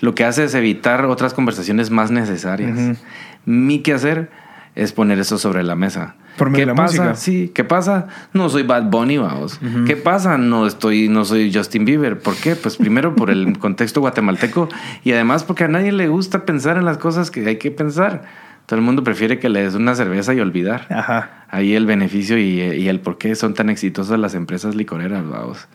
lo 0.00 0.14
que 0.14 0.24
hace 0.24 0.44
es 0.44 0.55
evitar 0.55 1.05
otras 1.05 1.34
conversaciones 1.34 1.90
más 1.90 2.11
necesarias. 2.11 2.78
Ujú. 2.78 2.96
Mi 3.44 3.80
quehacer 3.80 4.30
es 4.74 4.92
poner 4.92 5.18
eso 5.18 5.36
sobre 5.38 5.62
la 5.62 5.76
mesa. 5.76 6.16
Por 6.37 6.49
medio 6.51 6.64
¿Qué 6.64 6.70
de 6.70 6.72
la 6.72 6.74
pasa? 6.74 7.03
música. 7.03 7.14
Sí, 7.16 7.51
¿qué 7.55 7.64
pasa? 7.64 8.09
No 8.33 8.49
soy 8.49 8.62
Bad 8.62 8.85
Bunny, 8.91 9.18
vamos. 9.18 9.61
¿Qué 9.87 9.97
pasa? 9.97 10.39
No 10.39 10.66
estoy, 10.66 11.09
no 11.09 11.24
soy 11.24 11.53
Justin 11.53 11.85
Bieber. 11.85 12.18
¿Por 12.18 12.35
qué? 12.37 12.57
Pues 12.57 12.76
primero 12.76 13.14
por 13.14 13.30
el 13.30 13.59
contexto 13.61 14.01
guatemalteco 14.01 14.68
y 15.05 15.12
además 15.12 15.45
porque 15.45 15.64
a 15.64 15.68
nadie 15.68 15.93
le 15.93 16.09
gusta 16.09 16.45
pensar 16.47 16.76
en 16.78 16.85
las 16.85 16.99
cosas 16.99 17.30
que 17.30 17.47
hay 17.47 17.57
que 17.59 17.70
pensar. 17.70 18.22
Todo 18.66 18.78
el 18.78 18.85
mundo 18.85 19.03
prefiere 19.05 19.39
que 19.39 19.49
le 19.49 19.62
des 19.62 19.74
una 19.74 19.95
cerveza 19.95 20.33
y 20.35 20.41
olvidar. 20.41 20.87
Ajá. 20.89 21.45
Ahí 21.51 21.74
el 21.74 21.85
beneficio 21.85 22.39
y, 22.39 22.61
y 22.61 22.89
el 22.89 23.01
por 23.01 23.18
qué 23.18 23.35
son 23.35 23.55
tan 23.55 23.68
exitosas 23.68 24.18
las 24.18 24.35
empresas 24.35 24.74
licoreras, 24.74 25.28
vamos. 25.28 25.66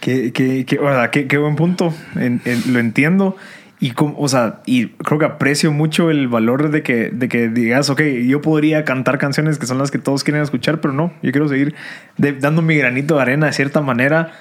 Qué, 0.00 0.32
qué, 0.32 0.64
qué- 0.66 1.26
qué 1.26 1.38
buen 1.38 1.56
punto. 1.56 1.92
En- 2.16 2.40
en- 2.44 2.72
lo 2.72 2.78
entiendo. 2.80 3.36
Y, 3.78 3.92
o 3.98 4.28
sea, 4.28 4.60
y 4.64 4.86
creo 4.88 5.18
que 5.18 5.26
aprecio 5.26 5.70
mucho 5.70 6.10
el 6.10 6.28
valor 6.28 6.70
de 6.70 6.82
que, 6.82 7.10
de 7.10 7.28
que 7.28 7.48
digas, 7.48 7.90
ok, 7.90 8.00
yo 8.26 8.40
podría 8.40 8.84
cantar 8.86 9.18
canciones 9.18 9.58
que 9.58 9.66
son 9.66 9.76
las 9.76 9.90
que 9.90 9.98
todos 9.98 10.24
quieren 10.24 10.42
escuchar, 10.42 10.80
pero 10.80 10.94
no, 10.94 11.12
yo 11.22 11.30
quiero 11.30 11.46
seguir 11.48 11.74
de- 12.16 12.32
dando 12.32 12.62
mi 12.62 12.74
granito 12.76 13.16
de 13.16 13.22
arena 13.22 13.46
de 13.46 13.52
cierta 13.52 13.82
manera, 13.82 14.32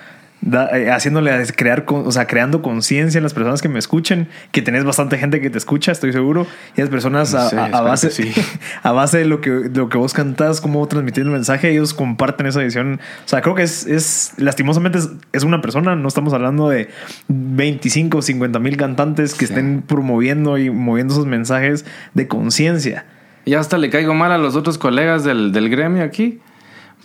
da- 0.41 0.69
eh, 0.77 0.91
haciéndole 0.91 1.31
crear, 1.55 1.85
con- 1.85 2.05
o 2.07 2.11
sea, 2.11 2.27
creando 2.27 2.61
conciencia 2.61 3.17
en 3.17 3.23
las 3.23 3.33
personas 3.33 3.61
que 3.61 3.69
me 3.69 3.79
escuchen, 3.79 4.27
que 4.51 4.61
tenés 4.61 4.83
bastante 4.83 5.17
gente 5.17 5.41
que 5.41 5.49
te 5.49 5.57
escucha, 5.57 5.91
estoy 5.91 6.11
seguro, 6.11 6.45
y 6.77 6.81
las 6.81 6.89
personas 6.89 7.33
a, 7.33 7.81
base, 7.81 8.11
sí. 8.11 8.31
a 8.83 8.91
base 8.91 9.17
de 9.19 9.25
lo 9.25 9.41
que, 9.41 9.49
de 9.49 9.77
lo 9.79 9.89
que 9.89 9.97
vos 9.97 10.13
cantás, 10.13 10.61
cómo 10.61 10.87
transmitir 10.87 11.23
el 11.23 11.29
mensaje, 11.31 11.71
ellos 11.71 11.93
comparten 11.93 12.45
esa 12.47 12.61
edición. 12.61 12.99
O 13.25 13.27
sea, 13.27 13.41
creo 13.41 13.55
que 13.55 13.63
es, 13.63 13.85
es 13.87 14.33
lastimosamente, 14.37 14.99
es, 14.99 15.09
es 15.33 15.43
una 15.43 15.61
persona, 15.61 15.95
no 15.95 16.07
estamos 16.07 16.33
hablando 16.33 16.69
de 16.69 16.89
25 17.27 18.17
o 18.19 18.21
50 18.21 18.59
mil 18.59 18.77
cantantes 18.77 19.33
que 19.33 19.45
Sí. 19.47 19.53
estén 19.53 19.81
promoviendo 19.81 20.57
y 20.57 20.69
moviendo 20.69 21.13
esos 21.13 21.25
mensajes 21.25 21.85
de 22.13 22.27
conciencia. 22.27 23.05
Y 23.45 23.53
hasta 23.53 23.77
le 23.77 23.89
caigo 23.91 24.13
mal 24.15 24.31
a 24.31 24.37
los 24.39 24.55
otros 24.55 24.77
colegas 24.77 25.23
del, 25.23 25.51
del 25.51 25.69
gremio 25.69 26.03
aquí. 26.03 26.39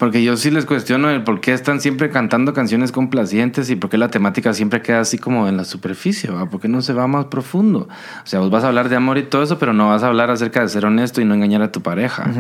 Porque 0.01 0.25
yo 0.25 0.35
sí 0.39 0.51
les 0.51 0.65
cuestiono 0.65 1.11
el 1.11 1.25
por 1.25 1.43
qué 1.43 1.53
están 1.53 1.83
siempre 1.83 2.09
cantando 2.09 2.55
canciones 2.55 2.91
complacientes 2.91 3.69
y 3.69 3.77
por 3.77 3.91
qué 3.91 3.99
la 3.99 4.09
temática 4.09 4.55
siempre 4.55 4.81
queda 4.81 5.01
así 5.01 5.19
como 5.19 5.47
en 5.47 5.59
la 5.59 5.65
superficie, 5.65 6.31
¿va? 6.31 6.49
¿Por 6.49 6.59
qué 6.59 6.69
no 6.69 6.81
se 6.81 6.95
va 6.95 7.07
más 7.07 7.27
profundo? 7.27 7.87
O 8.25 8.27
sea, 8.27 8.41
vos 8.41 8.49
vas 8.49 8.65
a 8.65 8.69
hablar 8.69 8.89
de 8.89 8.97
amor 8.97 9.19
y 9.19 9.25
todo 9.25 9.43
eso, 9.43 9.59
pero 9.59 9.75
no 9.75 9.91
vas 9.91 10.03
a 10.03 10.07
hablar 10.07 10.31
acerca 10.31 10.63
de 10.63 10.71
ser 10.71 10.87
honesto 10.87 11.21
y 11.21 11.27
no 11.27 11.35
engañar 11.35 11.61
a 11.61 11.71
tu 11.71 11.83
pareja. 11.83 12.31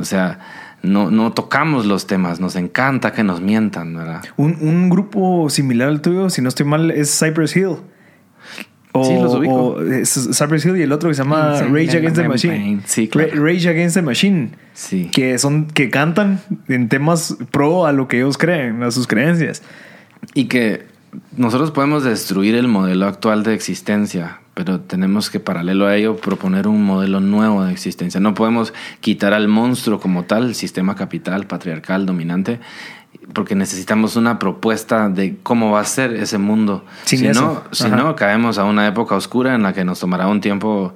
O 0.00 0.04
sea, 0.04 0.40
no, 0.82 1.12
no 1.12 1.32
tocamos 1.32 1.86
los 1.86 2.08
temas, 2.08 2.40
nos 2.40 2.56
encanta 2.56 3.12
que 3.12 3.22
nos 3.22 3.40
mientan, 3.40 3.94
¿verdad? 3.94 4.24
Un, 4.36 4.56
un 4.60 4.90
grupo 4.90 5.48
similar 5.48 5.90
al 5.90 6.00
tuyo, 6.00 6.28
si 6.28 6.42
no 6.42 6.48
estoy 6.48 6.66
mal, 6.66 6.90
es 6.90 7.16
Cypress 7.16 7.54
Hill. 7.54 7.76
O, 9.00 9.04
Sí, 9.04 9.14
los 9.14 9.34
ubico. 9.34 9.54
o 9.54 9.82
es 9.82 10.28
Cypress 10.36 10.64
Hill 10.66 10.76
y 10.78 10.82
el 10.82 10.92
otro 10.92 11.08
que 11.08 11.14
se 11.14 11.22
llama 11.22 11.56
Sí, 11.58 11.64
Rage 11.64 11.96
Against 11.98 12.16
the 12.16 12.28
Machine. 12.28 12.80
Sí, 12.86 13.08
claro. 13.08 13.28
Ra- 13.34 13.40
Rage 13.42 13.68
Against 13.68 13.96
the 13.96 14.02
Machine. 14.02 14.50
Sí. 14.74 15.10
Que 15.12 15.38
son, 15.38 15.66
que 15.66 15.90
cantan 15.90 16.40
en 16.68 16.88
temas 16.88 17.36
pro 17.50 17.86
a 17.86 17.92
lo 17.92 18.08
que 18.08 18.18
ellos 18.18 18.38
creen, 18.38 18.82
a 18.82 18.90
sus 18.90 19.06
creencias. 19.06 19.62
Y 20.34 20.44
que 20.44 20.86
nosotros 21.36 21.70
podemos 21.70 22.04
destruir 22.04 22.54
el 22.54 22.68
modelo 22.68 23.06
actual 23.06 23.42
de 23.42 23.54
existencia, 23.54 24.38
pero 24.54 24.80
tenemos 24.80 25.30
que 25.30 25.40
paralelo 25.40 25.86
a 25.86 25.96
ello 25.96 26.16
proponer 26.16 26.68
un 26.68 26.84
modelo 26.84 27.20
nuevo 27.20 27.64
de 27.64 27.72
existencia. 27.72 28.20
No 28.20 28.34
podemos 28.34 28.72
quitar 29.00 29.32
al 29.32 29.48
monstruo 29.48 29.98
como 29.98 30.24
tal, 30.24 30.44
el 30.44 30.54
sistema 30.54 30.94
capital, 30.94 31.46
patriarcal, 31.46 32.06
dominante, 32.06 32.60
porque 33.32 33.54
necesitamos 33.54 34.16
una 34.16 34.38
propuesta 34.38 35.08
de 35.08 35.36
cómo 35.42 35.72
va 35.72 35.80
a 35.80 35.84
ser 35.84 36.14
ese 36.14 36.38
mundo. 36.38 36.84
Sin 37.04 37.20
si 37.20 37.26
eso. 37.26 37.40
no, 37.40 37.62
si 37.72 37.86
Ajá. 37.86 37.96
no, 37.96 38.16
caemos 38.16 38.58
a 38.58 38.64
una 38.64 38.86
época 38.86 39.14
oscura 39.14 39.54
en 39.54 39.62
la 39.62 39.72
que 39.72 39.84
nos 39.84 40.00
tomará 40.00 40.26
un 40.26 40.40
tiempo. 40.40 40.94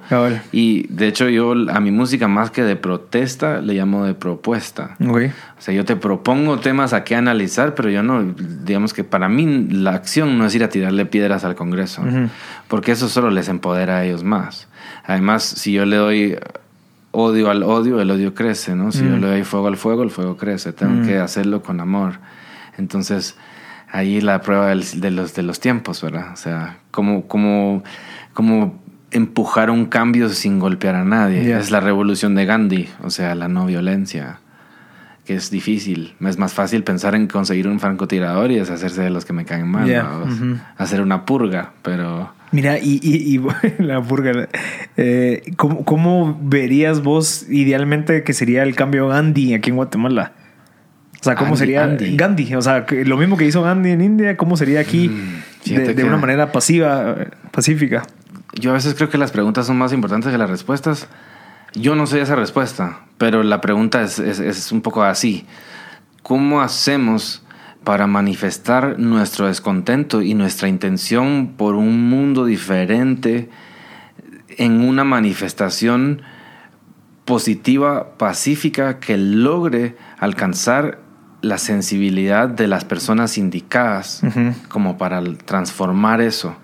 Y 0.51 0.87
de 0.87 1.07
hecho 1.07 1.29
yo 1.29 1.53
a 1.69 1.79
mi 1.79 1.91
música 1.91 2.27
más 2.27 2.51
que 2.51 2.63
de 2.63 2.75
protesta 2.75 3.61
le 3.61 3.73
llamo 3.73 4.05
de 4.05 4.13
propuesta. 4.13 4.95
O 4.99 5.61
sea, 5.61 5.73
yo 5.73 5.85
te 5.85 5.95
propongo 5.95 6.59
temas 6.59 6.93
a 6.93 7.03
qué 7.03 7.15
analizar, 7.15 7.75
pero 7.75 7.89
yo 7.89 8.03
no, 8.03 8.23
digamos 8.23 8.93
que 8.93 9.03
para 9.03 9.29
mí 9.29 9.67
la 9.69 9.91
acción 9.91 10.37
no 10.37 10.45
es 10.45 10.53
ir 10.55 10.63
a 10.63 10.69
tirarle 10.69 11.05
piedras 11.05 11.43
al 11.43 11.55
Congreso, 11.55 12.03
porque 12.67 12.91
eso 12.91 13.09
solo 13.09 13.29
les 13.31 13.49
empodera 13.49 13.97
a 13.97 14.05
ellos 14.05 14.23
más. 14.23 14.67
Además, 15.05 15.43
si 15.43 15.71
yo 15.71 15.85
le 15.85 15.97
doy 15.97 16.37
odio 17.15 17.49
al 17.49 17.63
odio, 17.63 17.99
el 18.01 18.11
odio 18.11 18.33
crece, 18.33 18.75
¿no? 18.75 18.91
Si 18.91 18.99
yo 18.99 19.15
Mm. 19.17 19.21
le 19.21 19.27
doy 19.27 19.43
fuego 19.43 19.67
al 19.67 19.77
fuego, 19.77 20.03
el 20.03 20.11
fuego 20.11 20.37
crece. 20.37 20.73
Tengo 20.73 21.01
Mm. 21.03 21.07
que 21.07 21.17
hacerlo 21.17 21.61
con 21.63 21.79
amor. 21.79 22.19
Entonces, 22.77 23.37
ahí 23.91 24.19
la 24.21 24.41
prueba 24.41 24.67
del- 24.67 24.99
de, 25.01 25.11
los, 25.11 25.33
de 25.33 25.43
los 25.43 25.59
tiempos, 25.59 26.01
¿verdad? 26.01 26.31
O 26.33 26.35
sea, 26.35 26.77
como, 26.91 27.27
como, 27.27 27.83
como 28.33 28.83
empujar 29.11 29.69
un 29.69 29.85
cambio 29.85 30.27
sin 30.29 30.59
golpear 30.59 30.95
a 30.95 31.05
nadie. 31.05 31.57
Es 31.57 31.71
la 31.71 31.79
revolución 31.79 32.35
de 32.35 32.45
Gandhi, 32.45 32.89
o 33.03 33.09
sea, 33.09 33.33
la 33.35 33.47
no 33.47 33.65
violencia 33.65 34.39
que 35.25 35.33
es 35.35 35.49
difícil. 35.49 36.13
Es 36.21 36.37
más 36.37 36.53
fácil 36.53 36.83
pensar 36.83 37.15
en 37.15 37.25
conseguir 37.27 37.67
un 37.67 37.79
francotirador 37.79 38.51
y 38.51 38.57
deshacerse 38.57 39.01
de 39.01 39.09
los 39.09 39.25
que 39.25 39.33
me 39.33 39.43
caen 39.43 39.67
mal. 39.67 39.87
¿no? 39.91 40.59
Hacer 40.77 41.01
una 41.01 41.25
purga, 41.25 41.71
pero... 41.81 42.31
Mira, 42.51 42.79
y, 42.79 42.99
y, 43.01 43.35
y 43.35 43.41
la 43.83 44.01
purga, 44.01 44.47
eh, 44.97 45.43
¿cómo, 45.57 45.83
cómo 45.83 46.39
verías 46.41 47.01
vos 47.01 47.45
idealmente 47.49 48.23
que 48.23 48.33
sería 48.33 48.63
el 48.63 48.75
cambio 48.75 49.07
Gandhi 49.07 49.53
aquí 49.53 49.69
en 49.69 49.75
Guatemala? 49.75 50.33
O 51.19 51.23
sea, 51.23 51.35
¿cómo 51.35 51.57
sería 51.57 51.87
Gandhi. 51.87 52.15
Gandhi? 52.15 52.55
O 52.55 52.61
sea, 52.61 52.85
lo 52.89 53.17
mismo 53.17 53.35
que 53.35 53.45
hizo 53.45 53.63
Gandhi 53.63 53.89
en 53.89 54.01
India, 54.01 54.37
¿cómo 54.37 54.57
sería 54.57 54.79
aquí 54.79 55.09
Mm, 55.09 55.75
de, 55.75 55.93
de 55.93 56.03
una 56.03 56.17
manera 56.17 56.51
pasiva, 56.51 57.15
pacífica? 57.51 58.03
Yo 58.53 58.71
a 58.71 58.73
veces 58.73 58.93
creo 58.93 59.09
que 59.09 59.17
las 59.17 59.31
preguntas 59.31 59.65
son 59.65 59.77
más 59.77 59.91
importantes 59.91 60.31
que 60.31 60.37
las 60.37 60.49
respuestas. 60.49 61.07
Yo 61.73 61.95
no 61.95 62.05
sé 62.05 62.21
esa 62.21 62.35
respuesta, 62.35 63.01
pero 63.17 63.43
la 63.43 63.59
pregunta 63.59 64.01
es, 64.01 64.19
es, 64.19 64.39
es 64.39 64.71
un 64.71 64.81
poco 64.81 65.03
así. 65.03 65.45
¿Cómo 66.23 66.61
hacemos 66.61 67.44
para 67.85 68.07
manifestar 68.07 68.99
nuestro 68.99 69.47
descontento 69.47 70.21
y 70.21 70.33
nuestra 70.33 70.67
intención 70.67 71.53
por 71.55 71.75
un 71.75 72.09
mundo 72.09 72.43
diferente 72.43 73.49
en 74.57 74.81
una 74.81 75.05
manifestación 75.05 76.23
positiva, 77.25 78.17
pacífica, 78.17 78.99
que 78.99 79.17
logre 79.17 79.95
alcanzar 80.19 80.99
la 81.41 81.59
sensibilidad 81.59 82.49
de 82.49 82.67
las 82.67 82.85
personas 82.85 83.37
indicadas 83.37 84.21
como 84.67 84.97
para 84.97 85.23
transformar 85.45 86.21
eso? 86.21 86.55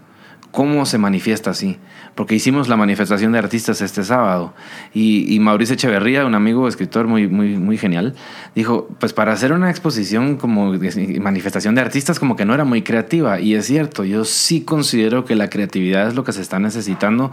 ¿Cómo 0.52 0.86
se 0.88 0.98
manifiesta 0.98 1.52
así? 1.52 1.78
Porque 2.16 2.36
hicimos 2.36 2.68
la 2.68 2.76
manifestación 2.76 3.32
de 3.32 3.40
artistas 3.40 3.82
este 3.82 4.04
sábado 4.04 4.54
y, 4.94 5.34
y 5.34 5.40
Mauricio 5.40 5.76
Echeverría, 5.76 6.26
un 6.26 6.36
amigo 6.36 6.68
escritor 6.68 7.08
muy, 7.08 7.28
muy, 7.28 7.58
muy 7.58 7.78
genial, 7.78 8.16
dijo, 8.54 8.90
pues 9.00 9.14
para 9.14 9.32
hacer 9.32 9.54
una 9.54 9.70
exposición 9.70 10.36
como 10.36 10.74
manifestación 11.22 11.74
de 11.76 11.82
artistas 11.82 12.20
como 12.20 12.36
que 12.36 12.46
no 12.46 12.54
era 12.54 12.66
muy 12.66 12.82
creativa. 12.82 13.40
Y 13.40 13.56
es 13.56 13.66
cierto, 13.66 14.04
yo 14.04 14.26
sí 14.26 14.62
considero 14.62 15.24
que 15.26 15.36
la 15.36 15.50
creatividad 15.50 16.08
es 16.08 16.16
lo 16.16 16.24
que 16.24 16.34
se 16.34 16.42
está 16.42 16.60
necesitando 16.60 17.32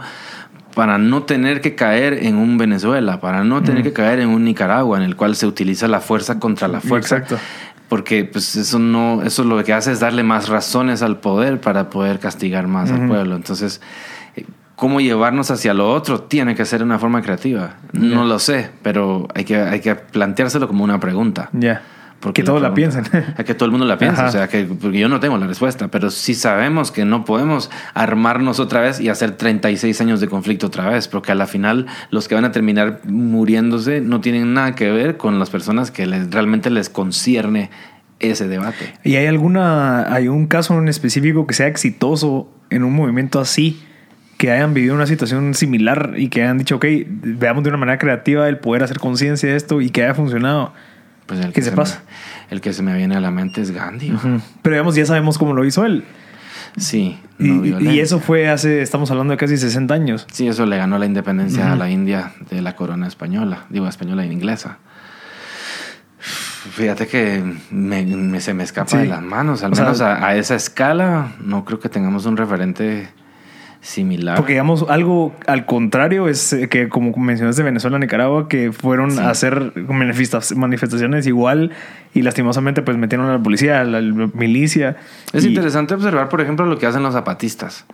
para 0.75 0.97
no 0.97 1.23
tener 1.23 1.61
que 1.61 1.75
caer 1.75 2.25
en 2.25 2.35
un 2.35 2.57
Venezuela, 2.57 3.19
para 3.19 3.43
no 3.43 3.63
tener 3.63 3.83
que 3.83 3.91
caer 3.91 4.19
en 4.19 4.29
un 4.29 4.45
Nicaragua 4.45 4.97
en 4.97 5.03
el 5.03 5.15
cual 5.15 5.35
se 5.35 5.47
utiliza 5.47 5.87
la 5.87 5.99
fuerza 5.99 6.39
contra 6.39 6.67
la 6.67 6.79
fuerza. 6.79 7.17
Exacto. 7.17 7.37
Porque 7.89 8.23
pues 8.23 8.55
eso 8.55 8.77
no, 8.77 9.23
eso 9.23 9.43
lo 9.43 9.63
que 9.63 9.73
hace 9.73 9.91
es 9.91 9.99
darle 9.99 10.21
más 10.21 10.47
razones 10.47 11.01
al 11.01 11.19
poder 11.19 11.59
para 11.59 11.89
poder 11.89 12.19
castigar 12.19 12.67
más 12.67 12.91
al 12.91 13.07
pueblo. 13.07 13.35
Entonces, 13.35 13.81
cómo 14.79 15.01
llevarnos 15.01 15.51
hacia 15.51 15.73
lo 15.73 15.91
otro 15.93 16.21
tiene 16.21 16.55
que 16.55 16.65
ser 16.65 16.79
de 16.79 16.85
una 16.85 16.97
forma 16.97 17.21
creativa. 17.21 17.75
No 17.91 18.23
lo 18.23 18.39
sé, 18.39 18.71
pero 18.81 19.27
hay 19.35 19.43
que, 19.43 19.57
hay 19.57 19.81
que 19.81 19.95
planteárselo 19.95 20.67
como 20.67 20.85
una 20.85 20.99
pregunta. 20.99 21.49
Ya. 21.51 21.81
Porque 22.21 22.41
que 22.41 22.45
todos 22.45 22.61
la 22.61 22.73
piensen. 22.73 23.03
a 23.37 23.43
que 23.43 23.53
todo 23.53 23.65
el 23.65 23.71
mundo 23.71 23.85
la 23.85 23.97
piense. 23.97 24.21
Ajá. 24.21 24.29
O 24.29 24.31
sea, 24.31 24.47
que 24.47 24.63
porque 24.63 24.99
yo 24.99 25.09
no 25.09 25.19
tengo 25.19 25.37
la 25.37 25.47
respuesta, 25.47 25.89
pero 25.89 26.09
sí 26.09 26.33
sabemos 26.33 26.91
que 26.91 27.03
no 27.03 27.25
podemos 27.25 27.69
armarnos 27.93 28.59
otra 28.59 28.79
vez 28.79 28.99
y 29.01 29.09
hacer 29.09 29.31
36 29.31 29.99
años 30.01 30.21
de 30.21 30.27
conflicto 30.27 30.67
otra 30.67 30.89
vez, 30.89 31.09
porque 31.09 31.33
a 31.33 31.35
la 31.35 31.45
final 31.45 31.85
los 32.09 32.27
que 32.27 32.35
van 32.35 32.45
a 32.45 32.51
terminar 32.51 33.01
muriéndose 33.05 33.99
no 34.01 34.21
tienen 34.21 34.53
nada 34.53 34.75
que 34.75 34.91
ver 34.91 35.17
con 35.17 35.39
las 35.39 35.49
personas 35.49 35.91
que 35.91 36.07
les, 36.07 36.31
realmente 36.31 36.69
les 36.69 36.89
concierne 36.89 37.69
ese 38.19 38.47
debate. 38.47 38.93
¿Y 39.03 39.15
hay 39.15 39.27
alguna, 39.27 40.13
hay 40.13 40.29
un 40.29 40.47
caso 40.47 40.77
en 40.77 40.87
específico 40.87 41.47
que 41.47 41.53
sea 41.53 41.67
exitoso 41.67 42.49
en 42.69 42.83
un 42.83 42.93
movimiento 42.93 43.39
así? 43.39 43.81
Que 44.39 44.51
hayan 44.53 44.73
vivido 44.73 44.95
una 44.95 45.05
situación 45.05 45.53
similar 45.53 46.13
y 46.15 46.29
que 46.29 46.41
hayan 46.43 46.57
dicho, 46.57 46.77
ok, 46.77 46.85
veamos 47.07 47.61
de 47.65 47.69
una 47.71 47.77
manera 47.77 47.97
creativa 47.97 48.47
el 48.47 48.57
poder 48.57 48.83
hacer 48.83 48.97
conciencia 48.97 49.49
de 49.49 49.57
esto 49.57 49.81
y 49.81 49.89
que 49.89 50.03
haya 50.03 50.13
funcionado. 50.13 50.73
Pues 51.25 51.41
el 51.41 51.51
Que 51.51 51.61
se 51.61 51.71
me- 51.75 51.83
el 52.49 52.61
que 52.61 52.71
se 52.71 52.81
me 52.81 52.95
viene 52.95 53.17
a 53.17 53.19
la 53.19 53.31
mente 53.31 53.59
es 53.61 53.71
Gandhi. 53.71 54.13
Pero 54.61 54.73
digamos, 54.75 54.95
ya 54.95 55.05
sabemos 55.05 55.37
cómo 55.37 55.53
lo 55.53 55.65
hizo 55.65 55.85
él. 55.85 56.05
Sí, 56.77 57.19
Y, 57.37 57.47
no 57.49 57.79
y- 57.81 57.89
y 57.95 57.99
eso 57.99 58.19
fue 58.21 58.47
hace, 58.47 58.81
estamos 58.81 59.11
hablando 59.11 59.31
de 59.31 59.37
casi 59.37 59.57
60 59.57 59.93
años. 59.93 60.25
Sí, 60.31 60.47
eso 60.47 60.65
le 60.65 60.77
ganó 60.77 60.97
la 60.99 61.05
independencia 61.05 61.73
a 61.73 61.75
la 61.75 61.89
India 61.89 62.31
de 62.49 62.61
la 62.61 62.75
corona 62.77 63.07
española, 63.07 63.65
digo 63.69 63.87
española 63.89 64.23
e 64.23 64.31
inglesa. 64.31 64.77
Fíjate 66.19 67.07
que 67.07 67.43
me- 67.71 68.05
me- 68.05 68.39
se 68.41 68.53
me 68.53 68.63
escapa 68.63 68.91
Sí. 68.91 68.97
de 68.97 69.05
las 69.07 69.21
manos, 69.21 69.63
al 69.63 69.73
O 69.73 69.75
sea- 69.75 69.83
menos 69.85 70.01
a, 70.01 70.25
a 70.25 70.35
esa 70.35 70.55
escala, 70.55 71.33
no 71.41 71.65
creo 71.65 71.79
que 71.79 71.89
tengamos 71.89 72.25
un 72.25 72.37
referente 72.37 73.09
similar. 73.81 74.35
Porque 74.35 74.53
digamos, 74.53 74.85
algo 74.89 75.33
al 75.47 75.65
contrario 75.65 76.27
es 76.27 76.51
eh, 76.53 76.67
que 76.69 76.89
como 76.89 77.15
mencionaste 77.15 77.63
Venezuela, 77.63 77.97
Nicaragua, 77.97 78.47
que 78.49 78.71
fueron 78.71 79.11
Sí. 79.11 79.19
a 79.19 79.29
hacer 79.29 79.71
manifesta- 79.87 80.55
manifestaciones 80.55 81.25
igual 81.27 81.71
y 82.13 82.23
lastimosamente 82.23 82.81
pues 82.81 82.97
metieron 82.97 83.27
a 83.29 83.33
la 83.33 83.43
policía, 83.43 83.81
a 83.81 83.83
la 83.85 84.01
milicia. 84.01 84.97
es 85.31 85.45
Y- 85.45 85.49
interesante 85.49 85.93
observar, 85.93 86.27
por 86.27 86.41
ejemplo, 86.41 86.65
lo 86.65 86.77
que 86.77 86.87
hacen 86.87 87.03
los 87.03 87.13
zapatistas. 87.13 87.85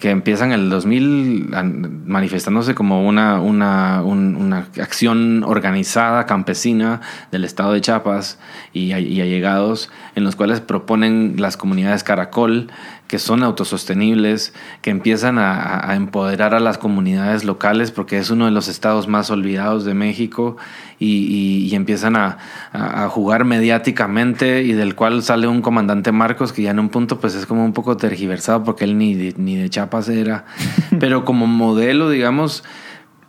Que 0.00 0.10
empiezan 0.10 0.52
en 0.52 0.60
el 0.60 0.70
2000 0.70 1.50
an- 1.54 2.02
manifestándose 2.06 2.74
como 2.74 3.06
una, 3.06 3.40
una, 3.40 4.02
un- 4.02 4.36
una 4.36 4.66
acción 4.80 5.44
organizada 5.44 6.26
campesina 6.26 7.00
del 7.30 7.44
estado 7.44 7.72
de 7.74 7.80
Chiapas 7.80 8.38
y, 8.72 8.92
y 8.94 9.20
allegados 9.20 9.90
en 10.16 10.24
los 10.24 10.34
cuales 10.34 10.60
proponen 10.60 11.34
las 11.38 11.56
comunidades 11.56 12.02
caracol 12.04 12.70
que 13.08 13.18
son 13.18 13.42
autosostenibles, 13.42 14.52
que 14.82 14.90
empiezan 14.90 15.38
a, 15.38 15.90
a- 15.90 15.96
empoderar 15.96 16.54
a 16.54 16.60
las 16.60 16.78
comunidades 16.78 17.42
locales 17.42 17.90
porque 17.90 18.18
es 18.18 18.30
uno 18.30 18.44
de 18.44 18.50
los 18.52 18.68
estados 18.68 19.08
más 19.08 19.30
olvidados 19.30 19.84
de 19.86 19.94
México 19.94 20.56
y, 20.98 21.06
y- 21.26 21.66
y 21.68 21.74
empiezan 21.74 22.16
a, 22.16 22.36
a- 22.72 23.04
a 23.04 23.08
jugar 23.08 23.44
mediáticamente 23.46 24.62
y 24.62 24.72
del 24.72 24.94
cual 24.94 25.22
sale 25.22 25.48
un 25.48 25.62
comandante 25.62 26.12
Marcos 26.12 26.52
que 26.52 26.62
ya 26.62 26.70
en 26.70 26.78
un 26.78 26.90
punto 26.90 27.18
pues 27.18 27.34
es 27.34 27.46
como 27.46 27.64
un 27.64 27.72
poco 27.72 27.96
tergiversado 27.96 28.62
porque 28.62 28.84
él 28.84 28.98
ni 28.98 29.14
de, 29.14 29.34
ni 29.38 29.56
de 29.56 29.70
Chiapas 29.70 30.08
era, 30.10 30.44
pero 31.00 31.24
como 31.24 31.46
modelo 31.46 32.10
digamos 32.10 32.62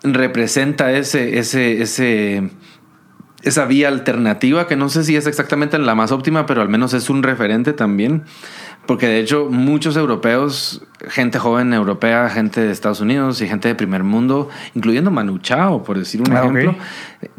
representa 0.04 0.92
ese, 0.94 1.40
ese, 1.40 1.82
ese, 1.82 2.50
esa 3.44 3.66
vía 3.66 3.88
alternativa 3.88 4.68
que 4.68 4.76
no 4.76 4.90
sé 4.90 5.04
si 5.04 5.16
es 5.16 5.28
exactamente 5.28 5.78
la 5.78 5.96
más 5.96 6.12
óptima, 6.12 6.46
pero 6.46 6.62
al 6.62 6.70
menos 6.70 6.94
es 6.94 7.10
un 7.10 7.24
referente 7.24 7.74
también. 7.74 8.24
Porque 8.86 9.08
de 9.08 9.20
hecho 9.20 9.48
muchos 9.50 9.96
europeos, 9.96 10.82
gente 11.08 11.40
joven 11.40 11.74
europea, 11.74 12.30
gente 12.30 12.60
de 12.62 12.72
Estados 12.72 13.00
Unidos 13.00 13.42
y 13.42 13.48
gente 13.48 13.68
de 13.70 13.76
primer 13.76 14.04
mundo, 14.04 14.50
incluyendo 14.76 15.12
Manu 15.12 15.38
Chao, 15.40 15.84
por 15.84 15.98
decir 15.98 16.22
un 16.22 16.32
Ah, 16.36 16.40
ejemplo, 16.42 16.76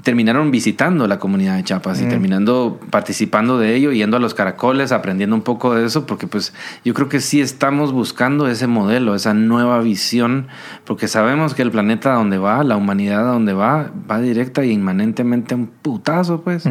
terminaron 0.03 0.51
visitando 0.51 1.07
la 1.07 1.19
comunidad 1.19 1.57
de 1.57 1.65
Chiapas 1.65 2.01
y 2.01 2.05
Mm. 2.05 2.09
terminando 2.09 2.81
participando 2.91 3.59
de 3.59 3.75
ello, 3.75 3.93
yendo 3.93 4.17
a 4.17 4.21
los 4.21 4.33
caracoles, 4.35 4.93
aprendiendo 4.93 5.37
un 5.37 5.43
poco 5.43 5.75
de 5.75 5.85
eso, 5.85 6.07
porque 6.07 6.27
pues 6.27 6.55
yo 6.85 6.95
creo 6.95 7.09
que 7.09 7.21
sí 7.21 7.41
estamos 7.41 7.93
buscando 7.93 8.49
ese 8.49 8.67
modelo, 8.67 9.15
esa 9.15 9.35
nueva 9.35 9.81
visión, 9.81 10.49
porque 10.87 11.07
sabemos 11.09 11.55
que 11.55 11.63
el 11.63 11.71
planeta 11.71 12.13
a 12.15 12.17
donde 12.17 12.39
va, 12.39 12.65
la 12.65 12.77
humanidad 12.77 13.29
a 13.29 13.33
donde 13.33 13.53
va, 13.53 13.91
va 14.11 14.21
directa 14.21 14.63
e 14.63 14.69
inmanentemente 14.69 15.55
un 15.55 15.67
putazo, 15.67 16.41
pues. 16.43 16.65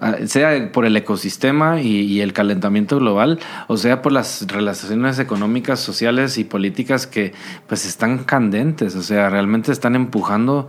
Ah, 0.00 0.16
sea 0.26 0.72
por 0.72 0.86
el 0.86 0.96
ecosistema 0.96 1.80
y, 1.80 2.00
y 2.00 2.20
el 2.20 2.32
calentamiento 2.32 2.98
global, 2.98 3.38
o 3.68 3.76
sea 3.76 4.00
por 4.02 4.12
las 4.12 4.46
relaciones 4.48 5.18
económicas, 5.18 5.80
sociales 5.80 6.13
y 6.38 6.44
políticas 6.44 7.06
que 7.06 7.32
pues 7.66 7.84
están 7.86 8.24
candentes, 8.24 8.94
o 8.96 9.02
sea, 9.02 9.28
realmente 9.30 9.72
están 9.72 9.96
empujando, 9.96 10.68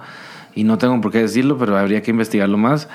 y 0.56 0.64
no 0.64 0.78
tengo 0.78 1.00
por 1.02 1.12
qué 1.12 1.20
decirlo, 1.20 1.58
pero 1.58 1.78
habría 1.78 2.02
que 2.02 2.12
investigarlo 2.12 2.58
más, 2.58 2.88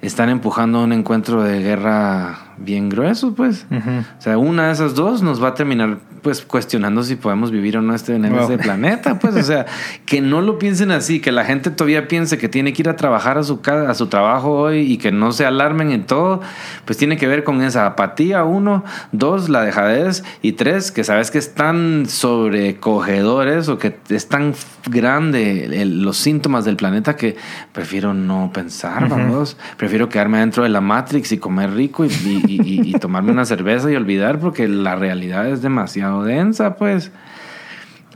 están 0.00 0.28
empujando 0.28 0.82
un 0.82 0.92
encuentro 0.92 1.42
de 1.42 1.62
guerra 1.62 2.51
bien 2.58 2.88
grueso, 2.88 3.34
pues. 3.34 3.66
O 3.70 4.22
sea, 4.22 4.38
una 4.38 4.66
de 4.66 4.72
esas 4.72 4.94
dos 4.94 5.22
nos 5.22 5.42
va 5.42 5.48
a 5.48 5.54
terminar 5.54 5.98
pues 6.22 6.40
cuestionando 6.42 7.02
si 7.02 7.16
podemos 7.16 7.50
vivir 7.50 7.76
o 7.76 7.82
no 7.82 7.96
este, 7.96 8.14
en 8.14 8.30
Wow. 8.30 8.42
este 8.42 8.56
planeta, 8.58 9.18
pues, 9.18 9.34
o 9.34 9.42
sea, 9.42 9.66
que 10.06 10.20
no 10.20 10.40
lo 10.40 10.56
piensen 10.56 10.92
así, 10.92 11.18
que 11.18 11.32
la 11.32 11.44
gente 11.44 11.70
todavía 11.70 12.06
piense 12.06 12.38
que 12.38 12.48
tiene 12.48 12.72
que 12.72 12.82
ir 12.82 12.88
a 12.88 12.94
trabajar 12.94 13.38
a 13.38 13.42
su 13.42 13.60
ca- 13.60 13.90
a 13.90 13.94
su 13.94 14.06
trabajo 14.06 14.52
hoy 14.52 14.82
y 14.92 14.98
que 14.98 15.10
no 15.10 15.32
se 15.32 15.44
alarmen 15.46 15.90
en 15.90 16.04
todo, 16.06 16.40
pues 16.84 16.96
tiene 16.96 17.16
que 17.16 17.26
ver 17.26 17.42
con 17.42 17.60
esa 17.62 17.86
apatía, 17.86 18.44
uno, 18.44 18.84
dos, 19.10 19.48
la 19.48 19.62
dejadez. 19.62 20.22
Y 20.42 20.52
tres, 20.52 20.92
que 20.92 21.02
sabes 21.02 21.32
que 21.32 21.38
es 21.38 21.54
tan 21.54 22.06
sobrecogedores 22.06 23.68
o 23.68 23.78
que 23.78 23.96
es 24.08 24.28
tan 24.28 24.54
grande 24.88 25.64
el- 25.82 26.02
los 26.02 26.16
síntomas 26.18 26.64
del 26.64 26.76
planeta 26.76 27.16
que 27.16 27.36
prefiero 27.72 28.14
no 28.14 28.50
pensar, 28.54 29.08
vamos, 29.08 29.56
prefiero 29.76 30.08
quedarme 30.08 30.38
dentro 30.38 30.62
de 30.62 30.68
la 30.68 30.80
Matrix 30.80 31.32
y 31.32 31.38
comer 31.38 31.72
rico 31.74 32.04
y, 32.04 32.08
y- 32.08 32.41
y- 32.46 32.90
y 32.90 32.92
tomarme 32.98 33.32
una 33.32 33.44
cerveza 33.44 33.90
y 33.90 33.96
olvidar 33.96 34.38
porque 34.38 34.68
la 34.68 34.96
realidad 34.96 35.48
es 35.48 35.62
demasiado 35.62 36.24
densa, 36.24 36.76
pues. 36.76 37.10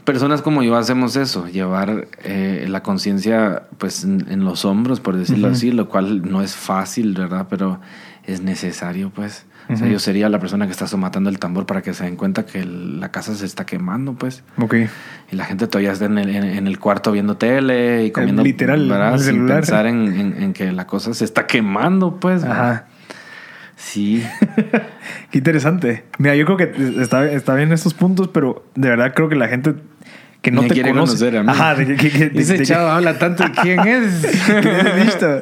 Personas 0.04 0.40
como 0.40 0.62
yo 0.62 0.76
hacemos 0.76 1.16
eso, 1.16 1.48
llevar 1.48 2.06
eh, 2.22 2.66
la 2.68 2.80
conciencia 2.84 3.64
pues 3.78 4.04
en, 4.04 4.24
en 4.30 4.44
los 4.44 4.64
hombros, 4.64 5.00
por 5.00 5.16
decirlo 5.16 5.48
así, 5.48 5.72
lo 5.72 5.88
cual 5.88 6.22
no 6.30 6.42
es 6.42 6.54
fácil, 6.54 7.12
¿verdad? 7.14 7.48
Pero 7.50 7.80
es 8.24 8.40
necesario, 8.40 9.10
pues. 9.10 9.46
O 9.68 9.76
sea, 9.76 9.88
yo 9.88 9.98
sería 9.98 10.28
la 10.28 10.38
persona 10.38 10.66
que 10.66 10.70
está 10.70 10.86
somatando 10.86 11.28
el 11.28 11.40
tambor 11.40 11.66
para 11.66 11.82
que 11.82 11.92
se 11.92 12.04
den 12.04 12.14
cuenta 12.14 12.46
que 12.46 12.60
el- 12.60 13.00
la 13.00 13.10
casa 13.10 13.34
se 13.34 13.44
está 13.44 13.66
quemando, 13.66 14.12
pues. 14.12 14.44
Ok. 14.60 14.74
Y 15.32 15.34
la 15.34 15.44
gente 15.44 15.66
todavía 15.66 15.90
está 15.90 16.04
en 16.04 16.18
el, 16.18 16.28
en, 16.36 16.44
en 16.44 16.66
el 16.68 16.78
cuarto 16.78 17.10
viendo 17.10 17.36
tele 17.36 18.04
y 18.04 18.12
comiendo. 18.12 18.44
literal, 18.44 18.88
el 18.88 19.18
Sin 19.18 19.26
celular. 19.34 19.56
pensar 19.56 19.86
en, 19.88 20.06
en- 20.20 20.40
en 20.40 20.52
que 20.52 20.70
la 20.70 20.86
cosa 20.86 21.14
se 21.14 21.24
está 21.24 21.48
quemando, 21.48 22.20
pues. 22.20 22.44
Ajá. 22.44 22.86
Sí. 23.96 24.22
Qué 25.30 25.38
interesante. 25.38 26.04
Mira, 26.18 26.34
yo 26.36 26.44
creo 26.44 26.58
que 26.58 27.00
está, 27.00 27.30
está 27.30 27.54
bien 27.54 27.72
estos 27.72 27.94
puntos, 27.94 28.28
pero 28.28 28.62
de 28.74 28.90
verdad 28.90 29.12
creo 29.14 29.28
que 29.30 29.36
la 29.36 29.48
gente 29.48 29.74
que 30.42 30.50
no 30.50 30.62
Me 30.62 30.68
te 30.68 30.74
quiere 30.74 30.90
conoce. 30.90 31.12
conocer 31.16 31.38
a 31.38 31.42
mí. 31.42 31.48
Ajá, 31.50 31.74
de 31.74 31.94
Ese 31.94 32.52
de 32.52 32.58
que- 32.58 32.64
chavo 32.66 32.88
habla 32.88 33.18
tanto 33.18 33.42
de 33.42 33.50
quién 33.52 33.80
es. 33.86 34.22
listo. 35.04 35.40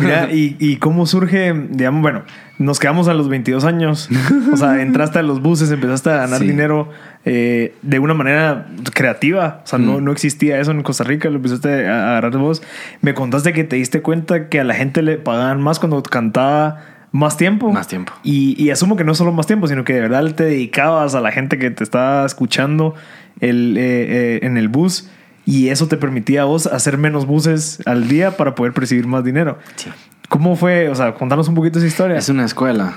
Mira, 0.00 0.30
y, 0.32 0.56
y 0.60 0.76
cómo 0.76 1.04
surge, 1.04 1.52
digamos, 1.70 2.00
bueno, 2.00 2.22
nos 2.58 2.78
quedamos 2.78 3.08
a 3.08 3.12
los 3.14 3.28
22 3.28 3.64
años. 3.64 4.08
O 4.52 4.56
sea, 4.56 4.80
entraste 4.80 5.18
a 5.18 5.22
los 5.22 5.42
buses, 5.42 5.70
empezaste 5.72 6.10
a 6.10 6.16
ganar 6.18 6.38
Sí. 6.38 6.46
dinero 6.46 6.88
eh, 7.24 7.74
de 7.82 7.98
una 7.98 8.14
manera 8.14 8.68
creativa. 8.94 9.62
O 9.64 9.66
sea, 9.66 9.78
no, 9.80 9.98
Mm. 10.00 10.04
no 10.04 10.12
existía 10.12 10.60
eso 10.60 10.70
en 10.70 10.82
Costa 10.84 11.02
Rica, 11.04 11.28
lo 11.28 11.36
empezaste 11.36 11.86
a 11.88 12.10
agarrar 12.12 12.38
vos. 12.38 12.62
Me 13.02 13.14
contaste 13.14 13.52
que 13.52 13.64
te 13.64 13.76
diste 13.76 14.00
cuenta 14.00 14.48
que 14.48 14.60
a 14.60 14.64
la 14.64 14.74
gente 14.74 15.02
le 15.02 15.16
pagaban 15.18 15.60
más 15.60 15.80
cuando 15.80 16.02
cantaba 16.04 16.82
más 17.12 17.36
tiempo. 17.36 17.72
Más 17.72 17.88
tiempo. 17.88 18.12
Y, 18.22 18.62
y 18.62 18.70
asumo 18.70 18.96
que 18.96 19.04
no 19.04 19.14
solo 19.14 19.32
más 19.32 19.46
tiempo, 19.46 19.66
sino 19.66 19.84
que 19.84 19.94
de 19.94 20.00
verdad 20.00 20.34
te 20.34 20.44
dedicabas 20.44 21.14
a 21.14 21.20
la 21.20 21.32
gente 21.32 21.58
que 21.58 21.70
te 21.70 21.84
estaba 21.84 22.26
escuchando 22.26 22.94
el, 23.40 23.76
eh, 23.76 23.82
eh, 23.82 24.38
en 24.42 24.56
el 24.56 24.68
bus. 24.68 25.08
Y 25.44 25.68
eso 25.68 25.86
te 25.86 25.96
permitía 25.96 26.42
a 26.42 26.44
vos 26.44 26.66
hacer 26.66 26.98
menos 26.98 27.24
buses 27.24 27.80
al 27.86 28.08
día 28.08 28.36
para 28.36 28.56
poder 28.56 28.72
percibir 28.72 29.06
más 29.06 29.22
dinero. 29.22 29.58
Sí. 29.76 29.90
¿Cómo 30.28 30.56
fue? 30.56 30.88
O 30.88 30.94
sea, 30.94 31.14
contanos 31.14 31.48
un 31.48 31.54
poquito 31.54 31.78
esa 31.78 31.86
historia. 31.86 32.16
Es 32.16 32.28
una 32.28 32.44
escuela. 32.44 32.94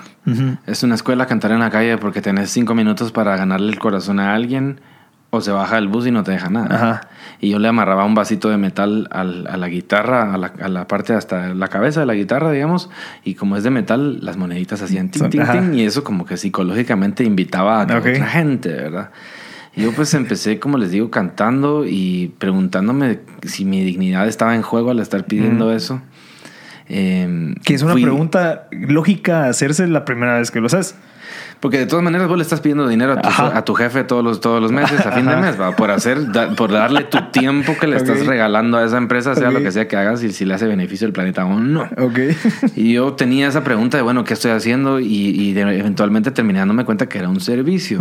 Es 0.67 0.83
una 0.83 0.95
escuela 0.95 1.25
cantar 1.25 1.51
en 1.51 1.59
la 1.59 1.69
calle 1.69 1.97
porque 1.97 2.21
tenés 2.21 2.49
cinco 2.51 2.75
minutos 2.75 3.11
para 3.11 3.35
ganarle 3.35 3.71
el 3.71 3.79
corazón 3.79 4.19
a 4.19 4.35
alguien 4.35 4.79
o 5.31 5.41
se 5.41 5.51
baja 5.51 5.77
el 5.77 5.87
bus 5.87 6.07
y 6.07 6.11
no 6.11 6.23
te 6.23 6.31
deja 6.31 6.49
nada. 6.49 6.75
Ajá. 6.75 7.01
Y 7.41 7.49
yo 7.51 7.59
le 7.59 7.67
amarraba 7.69 8.03
un 8.05 8.15
vasito 8.15 8.49
de 8.49 8.57
metal 8.57 9.07
al- 9.11 9.47
a 9.47 9.55
la 9.55 9.69
guitarra, 9.69 10.33
a 10.33 10.37
la, 10.37 10.51
a 10.61 10.67
la 10.67 10.87
parte 10.87 11.13
hasta 11.13 11.53
la 11.53 11.67
cabeza 11.69 12.01
de 12.01 12.05
la 12.05 12.13
guitarra, 12.13 12.51
digamos, 12.51 12.89
y 13.23 13.35
como 13.35 13.55
es 13.55 13.63
de 13.63 13.69
metal, 13.69 14.19
las 14.21 14.35
moneditas 14.35 14.81
hacían 14.81 15.09
tin, 15.09 15.29
tin, 15.29 15.43
tin, 15.49 15.73
y 15.73 15.83
eso 15.83 16.03
como 16.03 16.25
que 16.25 16.35
psicológicamente 16.35 17.23
invitaba 17.23 17.79
a 17.81 17.83
otra 17.85 18.01
gente, 18.01 18.69
¿verdad? 18.69 19.11
Y 19.75 19.83
yo 19.83 19.93
pues 19.93 20.13
empecé, 20.15 20.59
como 20.59 20.77
les 20.77 20.91
digo, 20.91 21.09
cantando 21.11 21.85
y 21.85 22.33
preguntándome 22.39 23.19
si 23.43 23.63
mi 23.63 23.83
dignidad 23.85 24.27
estaba 24.27 24.53
en 24.55 24.61
juego 24.61 24.91
al 24.91 24.99
estar 24.99 25.23
pidiendo 25.25 25.67
Mm. 25.67 25.75
eso. 25.75 26.01
Em, 26.87 27.53
Que 27.63 27.75
es 27.75 27.83
una 27.83 27.93
fui- 27.93 28.01
pregunta 28.01 28.67
lógica 28.71 29.45
hacerse 29.47 29.87
la 29.87 30.05
primera 30.05 30.39
vez 30.39 30.49
que 30.51 30.59
lo 30.59 30.65
haces. 30.65 30.95
Porque 31.59 31.77
de 31.77 31.85
todas 31.87 32.01
maneras 32.03 32.29
vos 32.29 32.37
le 32.37 32.43
estás 32.43 32.61
pidiendo 32.61 32.87
dinero 32.87 33.13
a 33.13 33.21
tu, 33.21 33.27
a 33.29 33.65
tu 33.65 33.73
jefe 33.73 34.05
todos 34.05 34.23
los, 34.23 34.39
todos 34.39 34.61
los 34.61 34.71
meses, 34.71 35.05
a 35.05 35.11
fin 35.11 35.25
de 35.25 35.35
mes, 35.35 35.59
¿va? 35.59 35.75
por 35.75 35.91
hacer, 35.91 36.31
da- 36.31 36.55
por 36.55 36.71
darle 36.71 37.03
tu 37.03 37.17
tiempo 37.33 37.75
que 37.77 37.85
le 37.85 37.97
estás 37.97 38.25
regalando 38.25 38.77
a 38.77 38.85
esa 38.85 38.97
empresa, 38.97 39.35
sea 39.35 39.51
lo 39.51 39.59
que 39.61 39.69
sea 39.73 39.85
que 39.87 39.97
hagas 39.97 40.23
y 40.23 40.31
si 40.31 40.45
le 40.45 40.53
hace 40.53 40.67
beneficio 40.67 41.05
al 41.05 41.11
planeta 41.11 41.43
o 41.45 41.59
no. 41.59 41.81
Ok. 41.97 42.19
Y 42.77 42.93
yo 42.93 43.11
tenía 43.13 43.49
esa 43.49 43.63
pregunta 43.65 43.97
de, 43.97 44.03
bueno, 44.03 44.23
¿qué 44.23 44.35
estoy 44.35 44.51
haciendo? 44.51 45.01
Y, 45.01 45.07
y 45.07 45.51
de- 45.53 45.61
eventualmente 45.79 46.31
terminé 46.31 46.59
dándome 46.59 46.85
cuenta 46.85 47.09
que 47.09 47.17
era 47.17 47.27
un 47.27 47.41
servicio. 47.41 47.99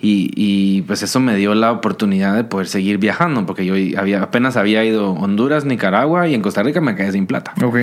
Y, 0.00 0.82
pues 0.82 1.02
eso 1.04 1.20
me 1.20 1.36
dio 1.36 1.54
la 1.54 1.70
oportunidad 1.72 2.34
de 2.34 2.42
poder 2.44 2.66
seguir 2.66 2.98
viajando, 2.98 3.46
porque 3.46 3.64
yo 3.64 3.74
había, 4.00 4.22
apenas 4.22 4.56
había 4.56 4.84
ido 4.84 5.06
a 5.06 5.10
Honduras, 5.10 5.64
Nicaragua 5.64 6.26
y 6.28 6.34
en 6.34 6.42
Costa 6.42 6.62
Rica 6.62 6.80
me 6.80 6.96
quedé 6.96 7.12
sin 7.12 7.26
plata 7.26 7.54
Ok. 7.62 7.76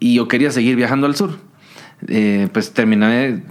y 0.00 0.14
yo 0.14 0.28
quería 0.28 0.50
seguir 0.50 0.76
viajando 0.76 1.06
al 1.06 1.14
sur. 1.14 1.36
Eh, 2.08 2.48
pues 2.52 2.72
terminé, 2.72 3.42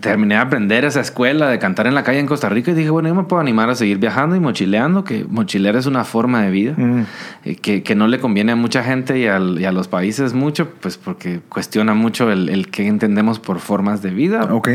terminé 0.00 0.34
de 0.34 0.40
aprender 0.40 0.84
esa 0.84 1.00
escuela 1.00 1.48
de 1.48 1.58
cantar 1.58 1.86
en 1.86 1.94
la 1.94 2.02
calle 2.04 2.18
en 2.18 2.26
Costa 2.26 2.48
Rica 2.48 2.70
y 2.70 2.74
dije, 2.74 2.90
bueno, 2.90 3.08
yo 3.08 3.14
me 3.14 3.24
puedo 3.24 3.40
animar 3.40 3.70
a 3.70 3.74
seguir 3.74 3.98
viajando 3.98 4.36
y 4.36 4.40
mochileando, 4.40 5.04
que 5.04 5.24
mochilear 5.28 5.76
es 5.76 5.86
una 5.86 6.04
forma 6.04 6.42
de 6.42 6.50
vida 6.50 6.74
Mm. 6.76 7.04
eh, 7.44 7.56
que, 7.56 7.82
que 7.82 7.94
no 7.94 8.08
le 8.08 8.18
conviene 8.20 8.52
a 8.52 8.56
mucha 8.56 8.84
gente 8.84 9.18
y, 9.18 9.26
al- 9.26 9.58
y 9.60 9.64
a 9.64 9.72
los 9.72 9.88
países 9.88 10.34
mucho, 10.34 10.68
pues 10.80 10.96
porque 10.98 11.40
cuestiona 11.48 11.94
mucho 11.94 12.30
el, 12.30 12.48
el 12.50 12.68
qué 12.68 12.86
entendemos 12.86 13.38
por 13.40 13.58
formas 13.58 14.02
de 14.02 14.10
vida. 14.10 14.44
Ok. 14.52 14.68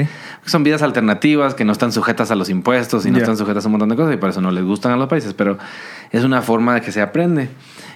Son 0.46 0.64
vidas 0.64 0.82
alternativas 0.82 1.54
que 1.54 1.66
no 1.66 1.72
están 1.74 1.92
sujetas 1.92 2.32
a 2.32 2.36
los 2.36 2.50
impuestos 2.50 3.06
y 3.06 3.12
no 3.12 3.18
están 3.20 3.38
sujetas 3.38 3.66
a 3.66 3.68
un 3.68 3.74
montón 3.74 3.90
de 3.90 3.96
cosas 3.96 4.14
y 4.14 4.18
por 4.18 4.30
eso 4.30 4.42
no 4.42 4.52
les 4.52 4.64
gustan 4.64 4.92
a 4.92 4.98
los 4.98 5.08
países, 5.08 5.34
pero 5.34 5.58
es 6.12 6.24
una 6.24 6.42
forma 6.42 6.76
de 6.76 6.82
que 6.82 6.92
se 6.92 7.02
aprende. 7.02 7.50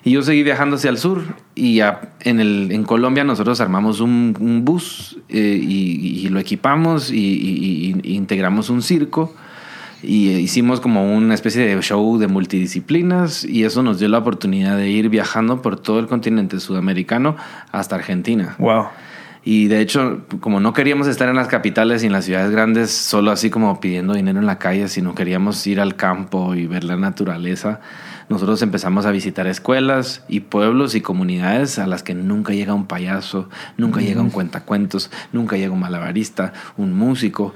Y 0.03 0.12
yo 0.12 0.24
seguí 0.24 0.41
viajando 0.41 0.78
hacia 0.78 0.89
el 0.89 0.97
sur 0.97 1.22
y 1.53 1.80
en, 2.22 2.39
el, 2.39 2.70
en 2.72 2.84
Colombia 2.84 3.24
nosotros 3.24 3.62
armamos 3.62 3.99
un, 3.99 4.62
bus 4.66 5.20
eh, 5.30 5.59
y, 5.62 6.28
lo 6.30 6.39
equipamos 6.39 7.12
y, 7.12 7.18
y- 8.03 8.16
integramos 8.16 8.72
un 8.72 8.82
circo 8.82 9.34
y 10.01 10.30
hicimos 10.32 10.80
como 10.80 11.16
una 11.16 11.36
especie 11.36 11.68
de 11.68 11.80
show 11.82 12.18
de 12.18 12.28
multidisciplinas 12.28 13.43
y 13.45 13.64
eso 13.64 13.84
nos 13.84 13.99
dio 13.99 14.07
la 14.07 14.18
oportunidad 14.18 14.76
de 14.76 14.89
ir 14.89 15.09
viajando 15.09 15.62
por 15.62 15.80
todo 15.80 15.99
el 15.99 16.07
continente 16.07 16.59
sudamericano 16.59 17.36
hasta 17.72 17.95
Argentina. 17.95 18.55
Wow. 18.57 18.86
Y 19.44 19.68
de 19.68 19.82
hecho, 19.82 20.22
como 20.39 20.60
no 20.60 20.74
queríamos 20.74 21.08
estar 21.08 21.28
en 21.28 21.36
las 21.36 21.48
capitales 21.48 22.04
y 22.04 22.08
en 22.08 22.14
las 22.14 22.26
ciudades 22.26 22.52
grandes 22.52 22.92
solo 22.92 23.32
así 23.32 23.50
como 23.50 23.80
pidiendo 23.80 24.14
dinero 24.14 24.39
en 24.39 24.46
la 24.46 24.60
calle, 24.60 24.88
sino 24.88 25.16
queríamos 25.16 25.66
ir 25.66 25.82
al 25.82 25.96
campo 25.96 26.54
y 26.54 26.68
ver 26.68 26.84
la 26.84 26.96
naturaleza, 26.96 27.80
nosotros 28.32 28.62
empezamos 28.62 29.06
a 29.06 29.12
visitar 29.12 29.46
escuelas 29.46 30.24
y 30.30 30.40
pueblos 30.40 30.96
y 30.96 31.02
comunidades 31.02 31.78
a 31.80 31.86
las 31.86 32.02
que 32.02 32.14
nunca 32.16 32.54
llega 32.54 32.74
un 32.74 32.86
payaso, 32.86 33.50
nunca 33.76 34.00
llega 34.00 34.22
un 34.22 34.30
cuentacuentos, 34.30 35.12
nunca 35.34 35.58
llega 35.58 35.74
un 35.74 35.82
malabarista, 35.82 36.54
un 36.78 36.94
músico. 36.94 37.54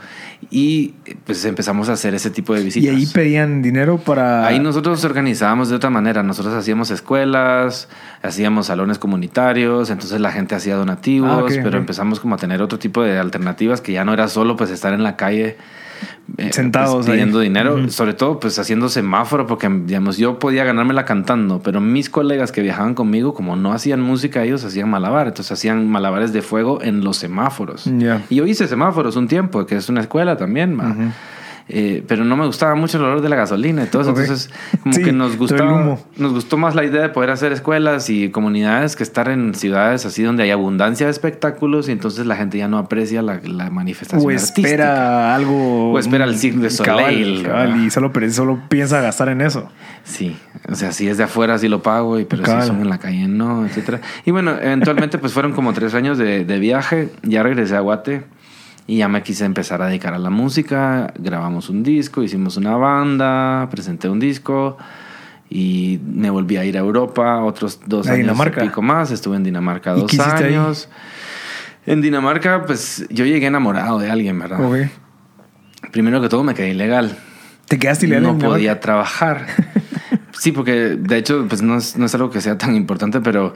Y 0.51 0.89
pues 1.25 1.45
empezamos 1.45 1.87
a 1.87 1.93
hacer 1.93 2.13
ese 2.13 2.29
tipo 2.29 2.53
de 2.53 2.61
Y 2.61 2.65
visitas. 2.65 2.93
ahí 2.95 3.05
pedían 3.05 3.61
dinero 3.61 3.97
para. 3.97 4.45
Ahí 4.45 4.59
nosotros 4.59 5.03
organizábamos 5.05 5.69
de 5.69 5.75
otra 5.75 5.89
manera. 5.89 6.23
Nosotros 6.23 6.53
hacíamos 6.53 6.91
escuelas, 6.91 7.87
hacíamos 8.21 8.65
salones 8.67 8.99
comunitarios, 8.99 9.89
entonces 9.89 10.19
la 10.19 10.33
gente 10.33 10.55
hacía 10.55 10.75
donativos, 10.75 11.53
Ah, 11.53 11.59
pero 11.63 11.77
empezamos 11.77 12.19
como 12.19 12.35
a 12.35 12.37
tener 12.37 12.61
otro 12.61 12.77
tipo 12.79 13.01
de 13.01 13.17
alternativas 13.17 13.79
que 13.79 13.93
ya 13.93 14.03
no 14.03 14.13
era 14.13 14.27
solo 14.27 14.57
pues 14.57 14.71
estar 14.71 14.93
en 14.93 15.03
la 15.03 15.15
calle 15.15 15.55
eh, 16.37 16.51
Sentados 16.51 16.95
pues, 16.95 17.07
pidiendo 17.07 17.39
ahí. 17.39 17.47
dinero, 17.47 17.89
sobre 17.89 18.13
todo 18.13 18.39
pues 18.39 18.57
haciendo 18.59 18.89
semáforo, 18.89 19.47
porque 19.47 19.69
digamos 19.69 20.17
yo 20.17 20.39
podía 20.39 20.63
ganármela 20.63 21.05
cantando, 21.05 21.61
pero 21.63 21.81
mis 21.81 22.09
colegas 22.09 22.51
que 22.51 22.61
viajaban 22.61 22.93
conmigo, 22.95 23.33
como 23.33 23.55
no 23.55 23.73
hacían 23.73 24.01
música, 24.01 24.43
ellos 24.43 24.63
hacían 24.63 24.89
malabar, 24.89 25.27
entonces 25.27 25.51
hacían 25.51 25.87
malabares 25.89 26.33
de 26.33 26.41
fuego 26.41 26.81
en 26.81 27.03
los 27.03 27.17
semáforos. 27.17 27.87
Y 28.29 28.35
yo 28.35 28.45
hice 28.45 28.67
semáforos 28.67 29.15
un 29.15 29.27
tiempo, 29.27 29.65
que 29.65 29.75
es 29.75 29.89
una 29.89 30.01
escuela 30.01 30.37
también. 30.37 30.77
Eh, 31.67 32.03
pero 32.07 32.23
no 32.23 32.37
me 32.37 32.45
gustaba 32.45 32.75
mucho 32.75 32.99
el 32.99 33.05
olor 33.05 33.21
de 33.21 33.29
la 33.29 33.35
gasolina 33.37 33.83
y 33.83 33.87
todo 33.87 34.03
eso. 34.03 34.11
Entonces, 34.11 34.51
como 34.83 34.93
Sí, 34.93 35.01
que 35.01 35.11
nos 35.11 35.35
gustaba, 35.35 35.97
nos 36.15 36.33
gustó 36.33 36.57
más 36.57 36.75
la 36.75 36.83
idea 36.83 37.01
de 37.01 37.09
poder 37.09 37.31
hacer 37.31 37.51
escuelas 37.53 38.07
y 38.11 38.29
comunidades 38.29 38.95
que 38.95 39.01
estar 39.01 39.29
en 39.29 39.55
ciudades 39.55 40.05
así 40.05 40.21
donde 40.21 40.43
hay 40.43 40.51
abundancia 40.51 41.07
de 41.07 41.11
espectáculos 41.11 41.89
y 41.89 41.91
entonces 41.91 42.27
la 42.27 42.35
gente 42.35 42.59
ya 42.59 42.67
no 42.67 42.77
aprecia 42.77 43.23
la, 43.23 43.39
la 43.43 43.71
manifestación 43.71 44.23
O 44.23 44.29
artística. 44.29 44.67
espera 44.67 45.33
algo. 45.33 45.91
O 45.91 45.97
espera 45.97 46.25
el 46.25 46.37
Cirque 46.37 46.59
du 46.59 46.69
Soleil, 46.69 47.41
Cabal, 47.41 47.43
cabal, 47.43 47.67
¿verdad? 47.73 48.17
y 48.27 48.29
solo, 48.31 48.59
piensa 48.69 49.01
gastar 49.01 49.29
en 49.29 49.41
eso. 49.41 49.67
Sí, 50.03 50.37
o 50.69 50.75
sea, 50.75 50.91
si 50.91 51.07
es 51.07 51.17
de 51.17 51.23
afuera 51.23 51.57
sí 51.57 51.67
lo 51.67 51.81
pago, 51.81 52.19
y, 52.19 52.25
pero 52.25 52.43
Cabal. 52.43 52.61
si 52.61 52.67
son 52.67 52.81
en 52.81 52.89
la 52.89 52.99
calle 52.99 53.27
no, 53.27 53.65
etcétera. 53.65 54.01
Y 54.23 54.29
bueno, 54.29 54.51
eventualmente 54.61 55.17
pues 55.17 55.33
fueron 55.33 55.53
como 55.53 55.73
tres 55.73 55.95
años 55.95 56.19
de, 56.19 56.45
de 56.45 56.59
viaje, 56.59 57.09
ya 57.23 57.41
regresé 57.41 57.75
a 57.75 57.79
Guate 57.79 58.23
y 58.87 58.97
ya 58.97 59.07
me 59.07 59.23
quise 59.23 59.45
empezar 59.45 59.81
a 59.81 59.87
dedicar 59.87 60.13
a 60.13 60.19
la 60.19 60.29
música, 60.29 61.13
grabamos 61.17 61.69
un 61.69 61.81
disco, 61.83 62.21
hicimos 62.23 62.57
una 62.57 62.75
banda, 62.77 63.67
presenté 63.71 64.09
un 64.09 64.19
disco 64.19 64.77
y 65.49 65.99
me 66.05 66.29
volví 66.29 66.57
a 66.57 66.65
ir 66.65 66.75
a 66.77 66.81
Europa 66.81 67.39
otros 67.43 67.79
dos 67.85 68.07
¿A 68.07 68.11
años 68.11 68.23
Dinamarca? 68.27 68.63
y 68.63 68.67
pico 68.67 68.81
más, 68.81 69.11
estuve 69.11 69.37
en 69.37 69.43
Dinamarca 69.43 69.95
¿Y 69.95 70.01
dos 70.01 70.09
qué 70.11 70.17
hiciste 70.17 70.43
ahí? 70.43 70.53
años. 70.53 70.89
En 71.85 72.01
Dinamarca 72.01 72.65
pues 72.65 73.05
yo 73.09 73.25
llegué 73.25 73.47
enamorado 73.47 73.99
de 73.99 74.09
alguien, 74.09 74.37
¿verdad? 74.39 74.63
Ok. 74.63 74.89
Primero 75.91 76.21
que 76.21 76.29
todo 76.29 76.43
me 76.43 76.53
quedé 76.53 76.69
ilegal 76.69 77.17
Te 77.67 77.77
quedaste 77.79 78.05
ilegal 78.05 78.23
no 78.23 78.29
en 78.31 78.39
podía 78.39 78.79
trabajar. 78.79 79.45
Sí, 80.37 80.51
porque 80.51 80.97
de 80.99 81.17
hecho, 81.17 81.45
pues 81.47 81.61
no 81.61 81.77
es, 81.77 81.97
no 81.97 82.05
es 82.05 82.13
algo 82.15 82.29
que 82.29 82.41
sea 82.41 82.57
tan 82.57 82.75
importante, 82.75 83.21
pero 83.21 83.53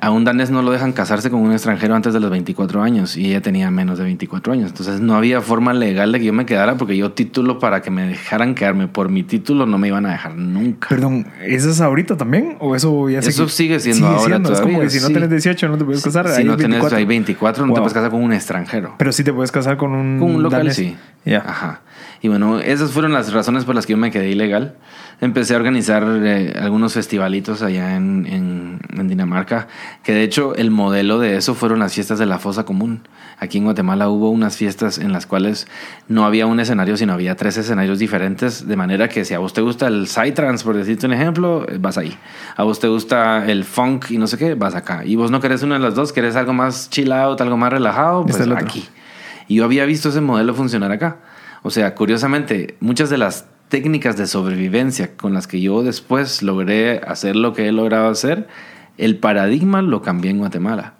a 0.00 0.10
un 0.10 0.24
danés 0.24 0.50
no 0.50 0.62
lo 0.62 0.70
dejan 0.70 0.92
casarse 0.92 1.30
con 1.30 1.40
un 1.40 1.52
extranjero 1.52 1.94
antes 1.94 2.14
de 2.14 2.20
los 2.20 2.30
24 2.30 2.82
años 2.82 3.16
y 3.16 3.26
ella 3.26 3.42
tenía 3.42 3.70
menos 3.70 3.98
de 3.98 4.04
24 4.04 4.52
años. 4.54 4.70
Entonces 4.70 5.00
no 5.00 5.14
había 5.14 5.40
forma 5.40 5.74
legal 5.74 6.12
de 6.12 6.18
que 6.20 6.24
yo 6.26 6.32
me 6.32 6.46
quedara 6.46 6.76
porque 6.76 6.96
yo 6.96 7.12
título 7.12 7.58
para 7.58 7.82
que 7.82 7.90
me 7.90 8.06
dejaran 8.06 8.54
quedarme 8.54 8.88
por 8.88 9.10
mi 9.10 9.22
título 9.22 9.66
no 9.66 9.78
me 9.78 9.88
iban 9.88 10.06
a 10.06 10.12
dejar 10.12 10.34
nunca. 10.36 10.88
Perdón, 10.88 11.26
¿eso 11.42 11.70
es 11.70 11.80
ahorita 11.80 12.16
también? 12.16 12.56
¿O 12.60 12.74
eso 12.74 13.08
ya 13.10 13.18
Eso 13.18 13.48
sigue 13.48 13.78
siendo 13.80 14.06
ahora 14.06 14.36
Es 14.36 14.42
como 14.42 14.54
todavía, 14.54 14.80
que 14.80 14.90
si 14.90 15.00
no 15.00 15.06
sí. 15.08 15.12
tienes 15.12 15.30
18 15.30 15.68
no 15.68 15.78
te 15.78 15.84
puedes 15.84 16.02
casar. 16.02 16.28
si 16.28 16.40
ahí 16.40 16.44
no 16.44 16.52
es 16.52 16.58
tienes 16.58 16.76
24. 16.80 16.96
ahí 16.98 17.04
24, 17.04 17.66
no 17.66 17.74
te 17.74 17.80
puedes 17.80 17.94
casar 17.94 18.10
con 18.10 18.22
un 18.22 18.32
extranjero. 18.32 18.94
Pero 18.96 19.12
sí 19.12 19.22
te 19.22 19.32
puedes 19.32 19.52
casar 19.52 19.76
con 19.76 19.92
un. 19.92 20.18
Con 20.18 20.34
un 20.36 20.42
local, 20.42 20.60
danés. 20.60 20.76
sí. 20.76 20.96
Ajá. 21.36 21.82
Y 22.20 22.28
bueno, 22.28 22.60
esas 22.60 22.92
fueron 22.92 23.12
las 23.12 23.32
razones 23.32 23.64
por 23.64 23.74
las 23.74 23.84
que 23.84 23.92
yo 23.92 23.96
me 23.96 24.10
quedé 24.10 24.30
ilegal. 24.30 24.76
Empecé 25.22 25.54
a 25.54 25.56
organizar 25.56 26.04
eh, 26.24 26.52
algunos 26.60 26.94
festivalitos 26.94 27.62
allá 27.62 27.94
en, 27.94 28.26
en- 28.28 28.80
en 28.98 29.06
Dinamarca, 29.08 29.68
que 30.02 30.12
de 30.12 30.24
hecho 30.24 30.54
el 30.56 30.72
modelo 30.72 31.20
de 31.20 31.36
eso 31.36 31.54
fueron 31.54 31.78
las 31.78 31.94
fiestas 31.94 32.18
de 32.18 32.26
la 32.26 32.40
fosa 32.40 32.64
común. 32.64 33.06
Aquí 33.38 33.58
en 33.58 33.64
Guatemala 33.64 34.08
hubo 34.08 34.30
unas 34.30 34.56
fiestas 34.56 34.98
en 34.98 35.12
las 35.12 35.26
cuales 35.26 35.68
no 36.08 36.24
había 36.24 36.46
un 36.46 36.58
escenario, 36.58 36.96
sino 36.96 37.12
había 37.12 37.36
tres 37.36 37.56
escenarios 37.56 38.00
diferentes, 38.00 38.66
de 38.66 38.76
manera 38.76 39.08
que 39.08 39.24
si 39.24 39.32
a 39.32 39.38
vos 39.38 39.52
te 39.52 39.60
gusta 39.60 39.86
el 39.86 40.08
psytrance, 40.08 40.64
por 40.64 40.76
decirte 40.76 41.06
un 41.06 41.12
ejemplo, 41.12 41.66
eh, 41.68 41.78
vas 41.80 41.98
ahí. 41.98 42.18
A 42.56 42.64
vos 42.64 42.80
te 42.80 42.88
gusta 42.88 43.46
el 43.48 43.62
funk 43.64 44.10
y 44.10 44.18
no 44.18 44.26
sé 44.26 44.36
qué, 44.38 44.54
vas 44.56 44.74
acá. 44.74 45.04
Y 45.04 45.14
vos 45.14 45.30
no 45.30 45.40
querés 45.40 45.62
uno 45.62 45.74
de 45.74 45.80
los 45.80 45.94
dos, 45.94 46.12
querés 46.12 46.34
algo 46.34 46.52
más 46.52 46.90
chill 46.90 47.12
out, 47.12 47.40
algo 47.40 47.56
más 47.56 47.72
relajado, 47.72 48.24
pues 48.24 48.40
Este 48.40 48.52
aquí. 48.66 48.88
Y 49.46 49.54
yo 49.56 49.64
había 49.64 49.84
visto 49.84 50.08
ese 50.08 50.20
modelo 50.20 50.52
funcionar 50.52 50.90
acá. 50.90 51.18
O 51.62 51.70
sea, 51.70 51.94
curiosamente, 51.94 52.76
muchas 52.80 53.08
de 53.08 53.18
las 53.18 53.46
técnicas 53.72 54.18
de 54.18 54.26
sobrevivencia 54.26 55.16
con 55.16 55.32
las 55.32 55.46
que 55.46 55.62
yo 55.62 55.82
después 55.82 56.42
logré 56.42 56.98
hacer 56.98 57.36
lo 57.36 57.54
que 57.54 57.68
he 57.68 57.72
logrado 57.72 58.10
hacer, 58.10 58.46
el 58.98 59.16
paradigma 59.16 59.80
lo 59.80 60.02
cambié 60.02 60.30
en 60.30 60.36
Guatemala. 60.36 60.92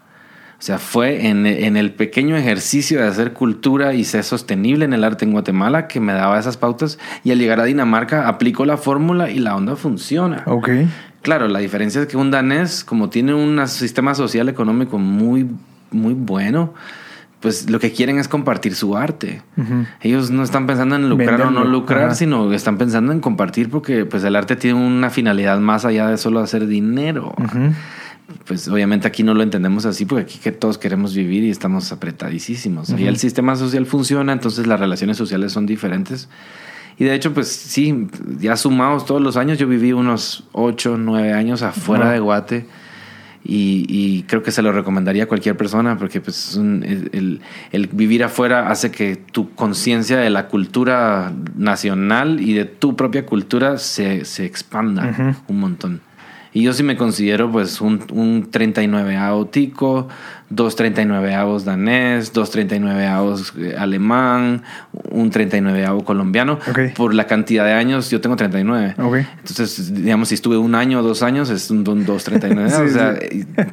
O 0.58 0.62
sea, 0.62 0.78
fue 0.78 1.26
en, 1.26 1.44
en 1.44 1.76
el 1.76 1.92
pequeño 1.92 2.34
ejercicio 2.34 2.98
de 2.98 3.08
hacer 3.08 3.34
cultura 3.34 3.92
y 3.92 4.04
ser 4.04 4.24
sostenible 4.24 4.86
en 4.86 4.94
el 4.94 5.04
arte 5.04 5.26
en 5.26 5.32
Guatemala 5.32 5.86
que 5.86 6.00
me 6.00 6.14
daba 6.14 6.38
esas 6.38 6.56
pautas. 6.56 6.98
Y 7.24 7.30
al 7.32 7.38
llegar 7.38 7.60
a 7.60 7.64
Dinamarca, 7.64 8.26
aplico 8.26 8.64
la 8.64 8.78
fórmula 8.78 9.28
y 9.28 9.38
la 9.38 9.54
onda 9.54 9.76
funciona. 9.76 10.42
Ok. 10.46 10.70
Claro, 11.20 11.48
la 11.48 11.58
diferencia 11.58 12.00
es 12.00 12.06
que 12.06 12.16
un 12.16 12.30
danés, 12.30 12.84
como 12.84 13.10
tiene 13.10 13.34
un 13.34 13.68
sistema 13.68 14.14
social 14.14 14.48
económico 14.48 14.96
muy, 14.96 15.46
muy 15.90 16.14
bueno, 16.14 16.72
pues 17.42 17.68
lo 17.68 17.80
que 17.80 17.92
quieren 17.92 18.18
es 18.18 18.28
compartir 18.28 18.74
su 18.74 18.96
arte. 18.96 19.42
Ellos 20.00 20.30
no 20.30 20.44
están 20.44 20.66
pensando 20.66 20.94
en 20.94 21.10
lucrar 21.10 21.42
o 21.42 21.50
no 21.50 21.64
lucrar, 21.64 22.06
ajá. 22.06 22.14
sino 22.14 22.52
están 22.52 22.78
pensando 22.78 23.12
en 23.12 23.20
compartir 23.20 23.68
porque 23.68 24.06
pues 24.06 24.22
el 24.22 24.36
arte 24.36 24.54
tiene 24.54 24.78
una 24.78 25.10
finalidad 25.10 25.58
más 25.58 25.84
allá 25.84 26.06
de 26.06 26.16
solo 26.16 26.40
hacer 26.40 26.68
dinero. 26.68 27.34
Pues 28.46 28.68
obviamente 28.68 29.08
aquí 29.08 29.24
no 29.24 29.34
lo 29.34 29.42
entendemos 29.42 29.84
así 29.84 30.04
porque 30.06 30.22
aquí 30.22 30.38
que 30.38 30.52
todos 30.52 30.78
queremos 30.78 31.14
vivir 31.14 31.42
y 31.42 31.50
estamos 31.50 31.90
apretadísimos. 31.90 32.90
Y 32.96 33.06
el 33.06 33.18
sistema 33.18 33.56
social 33.56 33.86
funciona, 33.86 34.32
entonces 34.32 34.68
las 34.68 34.78
relaciones 34.78 35.16
sociales 35.16 35.52
son 35.52 35.66
diferentes. 35.66 36.28
Y 36.96 37.04
de 37.04 37.14
hecho, 37.14 37.34
pues 37.34 37.48
sí, 37.48 38.06
ya 38.38 38.56
sumados 38.56 39.04
todos 39.04 39.20
los 39.20 39.36
años, 39.36 39.58
yo 39.58 39.66
viví 39.66 39.92
unos 39.92 40.44
8, 40.52 40.96
9 40.98 41.32
años 41.32 41.62
afuera 41.62 42.12
de 42.12 42.20
Guate. 42.20 42.66
Y, 43.44 43.86
y 43.88 44.22
creo 44.22 44.42
que 44.42 44.52
se 44.52 44.62
lo 44.62 44.70
recomendaría 44.72 45.24
a 45.24 45.26
cualquier 45.26 45.56
persona 45.56 45.98
porque 45.98 46.20
pues, 46.20 46.50
es 46.50 46.56
un- 46.56 46.84
el, 47.72 47.86
vivir 47.92 48.22
afuera 48.22 48.68
hace 48.70 48.90
que 48.92 49.16
tu 49.16 49.50
conciencia 49.54 50.18
de 50.18 50.30
la 50.30 50.46
cultura 50.48 51.32
nacional 51.56 52.40
y 52.40 52.52
de 52.54 52.64
tu 52.66 52.94
propia 52.96 53.26
cultura 53.26 53.78
se, 53.78 54.24
se 54.24 54.44
expanda 54.44 55.08
un 55.48 55.58
montón. 55.60 56.00
Y 56.54 56.62
yo 56.62 56.72
sí 56.74 56.82
me 56.82 56.96
considero 56.96 57.50
pues 57.50 57.80
un, 57.80 58.04
un 58.12 58.50
39avo 58.50 59.50
tico, 59.50 60.08
dos 60.50 60.76
39avos 60.76 61.62
danés, 61.62 62.32
dos 62.34 62.54
39avos 62.54 63.56
eh, 63.58 63.74
alemán, 63.78 64.62
un 65.10 65.30
39avo 65.30 66.04
colombiano. 66.04 66.58
Ok. 66.68 66.94
Por 66.94 67.14
la 67.14 67.26
cantidad 67.26 67.64
de 67.64 67.72
años, 67.72 68.10
yo 68.10 68.20
tengo 68.20 68.36
39. 68.36 68.96
Ok. 68.98 69.16
Entonces, 69.38 69.94
digamos, 69.94 70.28
si 70.28 70.34
estuve 70.34 70.58
un 70.58 70.74
año 70.74 71.00
o 71.00 71.02
dos 71.02 71.22
años, 71.22 71.48
es 71.48 71.70
un, 71.70 71.88
un 71.88 72.04
239. 72.04 72.62
Sí, 72.72 72.82
o 72.82 72.88
sea, 72.88 73.18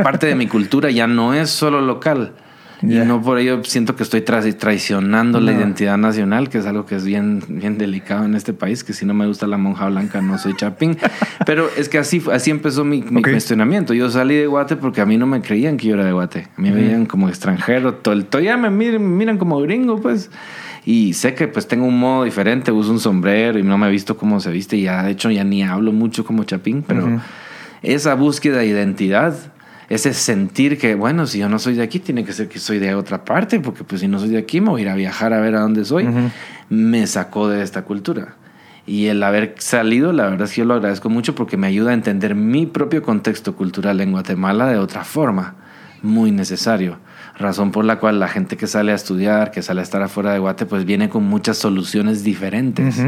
parte 0.03 0.27
de 0.27 0.35
mi 0.35 0.47
cultura 0.47 0.89
ya 0.89 1.07
no 1.07 1.33
es 1.33 1.49
solo 1.49 1.81
local. 1.81 2.33
Y 2.81 2.95
no 2.99 3.21
por 3.21 3.37
ello 3.39 3.61
siento 3.63 3.95
que 3.95 4.03
estoy 4.03 4.21
tra- 4.21 4.57
traicionando 4.57 5.41
la 5.41 5.51
identidad 5.51 5.97
nacional, 5.97 6.49
que 6.49 6.59
es 6.59 6.65
algo 6.65 6.85
que 6.85 6.95
es 6.95 7.03
bien, 7.03 7.43
bien 7.49 7.77
delicado 7.77 8.23
en 8.25 8.35
este 8.35 8.53
país, 8.53 8.83
que 8.83 8.93
si 8.93 9.05
no 9.05 9.13
me 9.13 9.27
gusta 9.27 9.47
la 9.47 9.57
monja 9.57 9.87
blanca 9.89 10.21
no 10.21 10.37
soy 10.37 10.55
chapín. 10.55 10.97
Pero 11.45 11.69
es 11.77 11.89
que 11.89 11.97
así, 11.97 12.23
así 12.31 12.51
empezó 12.51 12.85
mi, 12.85 13.01
cuestionamiento. 13.01 13.93
Yo 13.93 14.09
salí 14.09 14.35
de 14.35 14.47
Guate 14.47 14.77
porque 14.77 15.01
a 15.01 15.05
mí 15.05 15.17
no 15.17 15.25
me 15.27 15.41
creían 15.41 15.75
que 15.77 15.87
yo 15.87 15.95
era 15.95 16.05
de 16.05 16.13
Guate. 16.13 16.47
A 16.57 16.61
mí 16.61 16.69
me 16.71 16.75
veían 16.81 17.05
como 17.05 17.27
extranjero. 17.27 17.95
Todo 17.95 18.23
todavía 18.23 18.55
me 18.55 18.69
miran, 18.69 19.37
como 19.37 19.59
gringo, 19.61 20.01
pues. 20.01 20.31
Y 20.85 21.13
sé 21.13 21.35
que 21.35 21.47
pues 21.49 21.67
tengo 21.67 21.85
un 21.85 21.99
modo 21.99 22.23
diferente, 22.23 22.71
uso 22.71 22.91
un 22.91 22.99
sombrero 22.99 23.59
y 23.59 23.63
no 23.63 23.77
me 23.77 23.87
he 23.87 23.91
visto 23.91 24.15
cómo 24.15 24.39
se 24.39 24.51
viste. 24.51 24.77
Y 24.77 24.83
ya, 24.83 25.03
de 25.03 25.11
hecho, 25.11 25.29
ya 25.29 25.43
ni 25.43 25.63
hablo 25.63 25.91
mucho 25.91 26.23
como 26.23 26.45
chapín, 26.45 26.83
pero 26.87 27.21
esa 27.81 28.15
búsqueda 28.15 28.59
de 28.59 28.67
identidad, 28.67 29.35
ese 29.89 30.13
sentir 30.13 30.77
que, 30.77 30.95
bueno, 30.95 31.25
si 31.25 31.39
yo 31.39 31.49
no 31.49 31.57
soy 31.59 31.73
de 31.75 31.81
aquí, 31.83 31.99
tiene 31.99 32.23
que 32.23 32.31
ser 32.33 32.47
que 32.47 32.59
soy 32.59 32.79
de 32.79 32.93
otra 32.95 33.25
parte, 33.25 33.59
porque 33.59 33.83
pues 33.83 34.01
si 34.01 34.07
no 34.07 34.19
soy 34.19 34.29
de 34.29 34.37
aquí, 34.37 34.61
me 34.61 34.69
voy 34.69 34.81
a 34.81 34.83
ir 34.83 34.89
a 34.89 34.95
viajar 34.95 35.33
a 35.33 35.39
ver 35.39 35.55
a 35.55 35.61
dónde 35.61 35.83
soy, 35.85 36.07
me 36.69 37.07
sacó 37.07 37.49
de 37.49 37.63
esta 37.63 37.81
cultura. 37.83 38.35
Y 38.85 39.07
el 39.07 39.21
haber 39.23 39.55
salido, 39.59 40.13
la 40.13 40.23
verdad 40.29 40.43
es 40.47 40.53
que 40.53 40.59
yo 40.61 40.65
lo 40.65 40.73
agradezco 40.75 41.09
mucho 41.09 41.35
porque 41.35 41.57
me 41.57 41.67
ayuda 41.67 41.91
a 41.91 41.93
entender 41.93 42.33
mi 42.35 42.65
propio 42.65 43.03
contexto 43.03 43.55
cultural 43.55 43.99
en 44.01 44.11
Guatemala 44.11 44.67
de 44.67 44.77
otra 44.77 45.03
forma, 45.03 45.55
muy 46.01 46.31
necesario. 46.31 46.97
Razón 47.37 47.71
por 47.71 47.85
la 47.85 47.99
cual 47.99 48.19
la 48.19 48.27
gente 48.27 48.57
que 48.57 48.67
sale 48.67 48.91
a 48.91 48.95
estudiar, 48.95 49.51
que 49.51 49.61
sale 49.61 49.79
a 49.79 49.83
estar 49.83 50.01
afuera 50.01 50.33
de 50.33 50.39
Guate, 50.39 50.65
pues 50.65 50.85
viene 50.85 51.07
con 51.07 51.23
muchas 51.23 51.57
soluciones 51.57 52.23
diferentes 52.23 52.99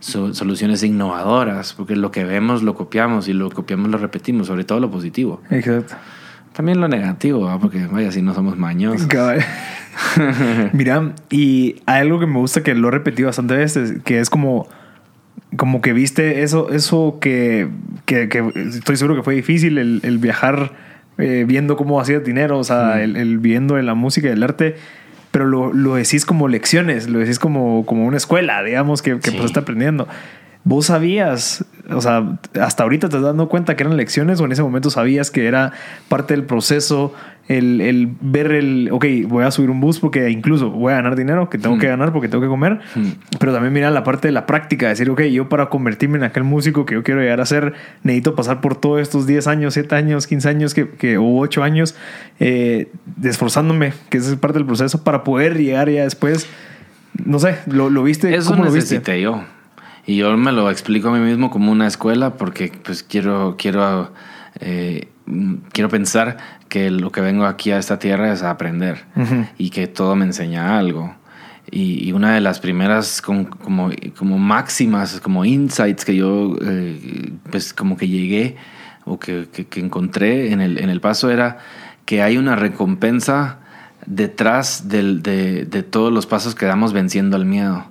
so- 0.00 0.34
soluciones 0.34 0.82
innovadoras, 0.84 1.72
porque 1.72 1.96
lo 1.96 2.10
que 2.12 2.24
vemos 2.24 2.62
lo 2.62 2.74
copiamos 2.74 3.26
y 3.28 3.32
lo 3.32 3.50
copiamos 3.50 3.90
lo 3.90 3.98
repetimos, 3.98 4.46
sobre 4.48 4.64
todo 4.64 4.78
lo 4.80 4.90
positivo. 4.90 5.40
Exacto. 5.50 5.94
También 6.52 6.80
lo 6.80 6.88
negativo, 6.88 7.42
¿va? 7.46 7.58
porque 7.58 7.86
vaya, 7.86 8.12
si 8.12 8.20
no 8.22 8.34
somos 8.34 8.56
mañosos. 8.58 9.08
Mira, 10.72 11.12
y 11.30 11.76
hay 11.86 12.00
algo 12.00 12.18
que 12.20 12.26
me 12.26 12.38
gusta 12.38 12.62
que 12.62 12.74
lo 12.74 12.88
he 12.88 12.90
repetido 12.90 13.28
bastante 13.28 13.54
veces, 13.54 13.94
que 14.04 14.20
es 14.20 14.28
como, 14.30 14.68
como 15.56 15.80
que 15.80 15.92
viste 15.92 16.42
eso, 16.42 16.70
eso 16.72 17.18
que, 17.20 17.68
que, 18.04 18.28
que 18.28 18.52
estoy 18.54 18.96
seguro 18.96 19.16
que 19.16 19.22
fue 19.22 19.34
difícil, 19.34 19.78
el, 19.78 20.00
el 20.02 20.18
viajar 20.18 20.72
eh, 21.18 21.44
viendo 21.46 21.76
cómo 21.76 22.00
hacías 22.00 22.24
dinero, 22.24 22.58
o 22.58 22.64
sea, 22.64 23.02
el, 23.02 23.16
el 23.16 23.38
viendo 23.38 23.80
la 23.80 23.94
música 23.94 24.28
y 24.28 24.32
el 24.32 24.42
arte, 24.42 24.76
pero 25.30 25.46
lo, 25.46 25.72
lo 25.72 25.94
decís 25.94 26.26
como 26.26 26.48
lecciones, 26.48 27.08
lo 27.08 27.18
decís 27.18 27.38
como, 27.38 27.86
como 27.86 28.06
una 28.06 28.16
escuela, 28.16 28.62
digamos, 28.62 29.00
que, 29.02 29.18
que 29.20 29.30
Sí. 29.30 29.36
pues 29.36 29.46
está 29.50 29.60
aprendiendo. 29.60 30.08
¿Vos 30.64 30.86
sabías, 30.86 31.64
o 31.90 32.00
sea, 32.00 32.38
hasta 32.60 32.84
ahorita 32.84 33.08
te 33.08 33.16
estás 33.16 33.22
dando 33.26 33.48
cuenta 33.48 33.74
que 33.76 33.82
eran 33.82 33.96
lecciones 33.96 34.40
o 34.40 34.44
en 34.44 34.52
ese 34.52 34.62
momento 34.62 34.90
sabías 34.90 35.30
que 35.32 35.46
era 35.46 35.72
parte 36.08 36.34
del 36.34 36.44
proceso 36.44 37.12
el, 37.48 37.80
el 37.80 38.08
ver 38.20 38.52
el, 38.52 38.88
ok, 38.92 39.04
voy 39.26 39.42
a 39.44 39.50
subir 39.50 39.68
un 39.70 39.80
bus 39.80 39.98
porque 39.98 40.30
incluso 40.30 40.70
voy 40.70 40.92
a 40.92 40.96
ganar 40.96 41.16
dinero, 41.16 41.50
que 41.50 41.58
tengo 41.58 41.76
que 41.78 41.88
ganar 41.88 42.12
porque 42.12 42.28
tengo 42.28 42.40
que 42.40 42.48
comer, 42.48 42.78
Hmm. 42.94 43.08
pero 43.40 43.52
también 43.52 43.72
mira 43.72 43.90
la 43.90 44.04
parte 44.04 44.28
de 44.28 44.32
la 44.32 44.46
práctica, 44.46 44.88
decir, 44.88 45.10
ok, 45.10 45.22
yo 45.22 45.48
para 45.48 45.66
convertirme 45.68 46.18
en 46.18 46.22
aquel 46.24 46.44
músico 46.44 46.86
que 46.86 46.94
yo 46.94 47.02
quiero 47.02 47.20
llegar 47.20 47.40
a 47.40 47.46
ser, 47.46 47.74
necesito 48.04 48.36
pasar 48.36 48.60
por 48.60 48.76
todos 48.76 49.00
estos 49.00 49.26
10 49.26 49.48
años, 49.48 49.74
7 49.74 49.92
años, 49.96 50.28
15 50.28 50.48
años 50.48 50.74
que, 50.74 50.88
que, 50.90 51.18
o 51.18 51.38
8 51.38 51.64
años, 51.64 51.96
eh, 52.38 52.88
esforzándome, 53.24 53.92
que 54.10 54.18
esa 54.18 54.30
es 54.30 54.36
parte 54.38 54.58
del 54.58 54.66
proceso, 54.66 55.02
para 55.02 55.24
poder 55.24 55.58
llegar 55.58 55.90
ya 55.90 56.04
después, 56.04 56.46
no 57.24 57.40
sé, 57.40 57.56
lo, 57.66 57.90
lo 57.90 58.04
viste, 58.04 58.32
Eso 58.32 58.50
¿cómo 58.52 58.64
lo 58.64 58.70
viste? 58.70 58.94
necesité 58.94 59.20
yo. 59.20 59.42
Y 60.06 60.16
yo 60.16 60.36
me 60.36 60.52
lo 60.52 60.70
explico 60.70 61.08
a 61.08 61.12
mí 61.12 61.20
mismo 61.20 61.50
como 61.50 61.70
una 61.70 61.86
escuela 61.86 62.34
porque 62.36 62.72
pues 62.84 63.02
quiero, 63.02 63.56
quiero, 63.56 64.12
eh, 64.60 65.08
quiero 65.72 65.88
pensar 65.88 66.38
que 66.68 66.90
lo 66.90 67.12
que 67.12 67.20
vengo 67.20 67.44
aquí 67.44 67.70
a 67.70 67.78
esta 67.78 67.98
tierra 67.98 68.32
es 68.32 68.42
a 68.42 68.50
aprender 68.50 69.04
y 69.58 69.70
que 69.70 69.86
todo 69.86 70.16
me 70.16 70.24
enseña 70.24 70.76
algo. 70.78 71.14
Y, 71.70 72.06
y 72.06 72.12
una 72.12 72.34
de 72.34 72.40
las 72.40 72.58
primeras 72.58 73.22
como, 73.22 73.48
como 74.18 74.38
máximas, 74.38 75.20
como 75.20 75.44
insights 75.44 76.04
que 76.04 76.16
yo 76.16 76.56
eh, 76.66 77.32
pues 77.50 77.72
como 77.72 77.96
que 77.96 78.08
llegué 78.08 78.56
o 79.04 79.18
que, 79.20 79.46
que- 79.52 79.66
que 79.68 79.80
encontré 79.80 80.52
en 80.52 80.60
el, 80.60 80.78
en 80.78 80.90
el 80.90 81.00
paso 81.00 81.30
era 81.30 81.58
que 82.04 82.20
hay 82.22 82.36
una 82.36 82.56
recompensa 82.56 83.60
detrás 84.06 84.88
del- 84.88 85.22
de, 85.22 85.64
de 85.64 85.82
todos 85.84 86.12
los 86.12 86.26
pasos 86.26 86.54
que 86.56 86.66
damos 86.66 86.92
venciendo 86.92 87.36
al 87.36 87.44
miedo. 87.46 87.86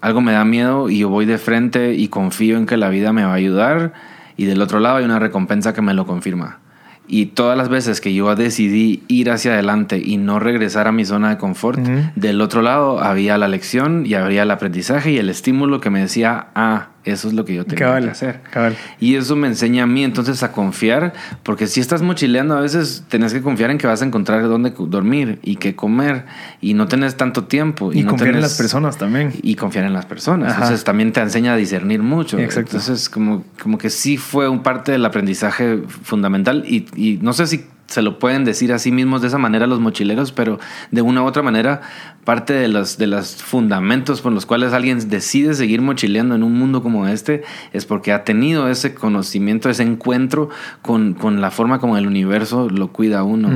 Algo 0.00 0.20
me 0.20 0.32
da 0.32 0.44
miedo 0.44 0.88
y 0.88 0.98
yo 0.98 1.08
voy 1.08 1.26
de 1.26 1.38
frente 1.38 1.94
y 1.94 2.08
confío 2.08 2.56
en 2.56 2.66
que 2.66 2.76
la 2.76 2.88
vida 2.88 3.12
me 3.12 3.24
va 3.24 3.32
a 3.32 3.34
ayudar 3.34 3.92
y 4.36 4.46
del 4.46 4.62
otro 4.62 4.80
lado 4.80 4.96
hay 4.96 5.04
una 5.04 5.18
recompensa 5.18 5.74
que 5.74 5.82
me 5.82 5.94
lo 5.94 6.06
confirma. 6.06 6.58
Y 7.06 7.26
todas 7.26 7.56
las 7.58 7.68
veces 7.68 8.00
que 8.00 8.14
yo 8.14 8.34
decidí 8.34 9.02
ir 9.08 9.30
hacia 9.30 9.52
adelante 9.52 10.00
y 10.02 10.16
no 10.16 10.38
regresar 10.38 10.88
a 10.88 10.92
mi 10.92 11.04
zona 11.04 11.28
de 11.28 11.36
confort, 11.36 11.78
del 11.78 12.40
otro 12.40 12.62
lado 12.62 13.00
había 13.00 13.36
la 13.36 13.46
lección 13.46 14.06
y 14.06 14.14
había 14.14 14.44
el 14.44 14.50
aprendizaje 14.50 15.10
y 15.10 15.18
el 15.18 15.28
estímulo 15.28 15.80
que 15.80 15.90
me 15.90 16.00
decía, 16.00 16.46
ah, 16.54 16.88
eso 17.04 17.28
es 17.28 17.34
lo 17.34 17.44
que 17.44 17.54
yo 17.54 17.64
tenía 17.64 17.86
Cabal, 17.86 18.04
que 18.04 18.10
hacer. 18.10 18.40
cabal. 18.50 18.76
Y 18.98 19.16
eso 19.16 19.36
me 19.36 19.48
enseña 19.48 19.84
a 19.84 19.86
mí 19.86 20.04
entonces 20.04 20.42
a 20.42 20.52
confiar, 20.52 21.12
porque 21.42 21.66
si 21.66 21.80
estás 21.80 22.02
mochileando 22.02 22.56
a 22.56 22.60
veces 22.60 23.04
tenés 23.08 23.32
que 23.32 23.42
confiar 23.42 23.70
en 23.70 23.78
que 23.78 23.86
vas 23.86 24.02
a 24.02 24.04
encontrar 24.04 24.42
dónde 24.48 24.72
dormir 24.76 25.38
y 25.42 25.56
qué 25.56 25.74
comer 25.74 26.24
y 26.60 26.74
no 26.74 26.88
tenés 26.88 27.16
tanto 27.16 27.44
tiempo. 27.44 27.92
Y, 27.92 28.02
no 28.02 28.10
confiar 28.10 28.34
en 28.34 28.40
las 28.40 28.56
personas 28.56 28.96
también. 28.98 29.32
y 29.42 29.54
confiar 29.54 29.84
en 29.84 29.92
las 29.92 30.06
personas. 30.06 30.52
Ajá. 30.52 30.62
Entonces 30.62 30.84
también 30.84 31.12
te 31.12 31.20
enseña 31.20 31.54
a 31.54 31.56
discernir 31.56 32.02
mucho. 32.02 32.38
Exacto. 32.38 32.76
Entonces 32.76 33.08
como, 33.08 33.44
como 33.62 33.78
que 33.78 33.90
sí 33.90 34.16
fue 34.16 34.48
un 34.48 34.62
parte 34.62 34.92
del 34.92 35.04
aprendizaje 35.04 35.82
fundamental 36.02 36.64
y, 36.66 36.86
y 36.96 37.18
no 37.20 37.32
sé 37.32 37.46
si 37.46 37.64
se 37.86 38.02
lo 38.02 38.18
pueden 38.18 38.44
decir 38.44 38.72
a 38.72 38.78
sí 38.78 38.90
mismos 38.90 39.22
de 39.22 39.28
esa 39.28 39.38
manera 39.38 39.66
los 39.66 39.80
mochileros, 39.80 40.32
pero 40.32 40.58
de 40.90 41.02
una 41.02 41.22
u 41.22 41.26
otra 41.26 41.42
manera 41.42 41.82
parte 42.24 42.54
de 42.54 42.68
los, 42.68 42.96
de 42.96 43.06
los 43.06 43.36
fundamentos 43.42 44.22
por 44.22 44.32
los 44.32 44.46
cuales 44.46 44.72
alguien 44.72 45.08
decide 45.10 45.54
seguir 45.54 45.82
mochileando 45.82 46.34
en 46.34 46.42
un 46.42 46.58
mundo 46.58 46.82
como 46.82 47.06
este 47.06 47.42
es 47.72 47.84
porque 47.84 48.12
ha 48.12 48.24
tenido 48.24 48.68
ese 48.68 48.94
conocimiento, 48.94 49.68
ese 49.68 49.82
encuentro 49.82 50.48
con, 50.82 51.14
con 51.14 51.40
la 51.40 51.50
forma 51.50 51.78
como 51.78 51.98
el 51.98 52.06
universo 52.06 52.68
lo 52.70 52.88
cuida 52.92 53.20
a 53.20 53.22
uno, 53.22 53.50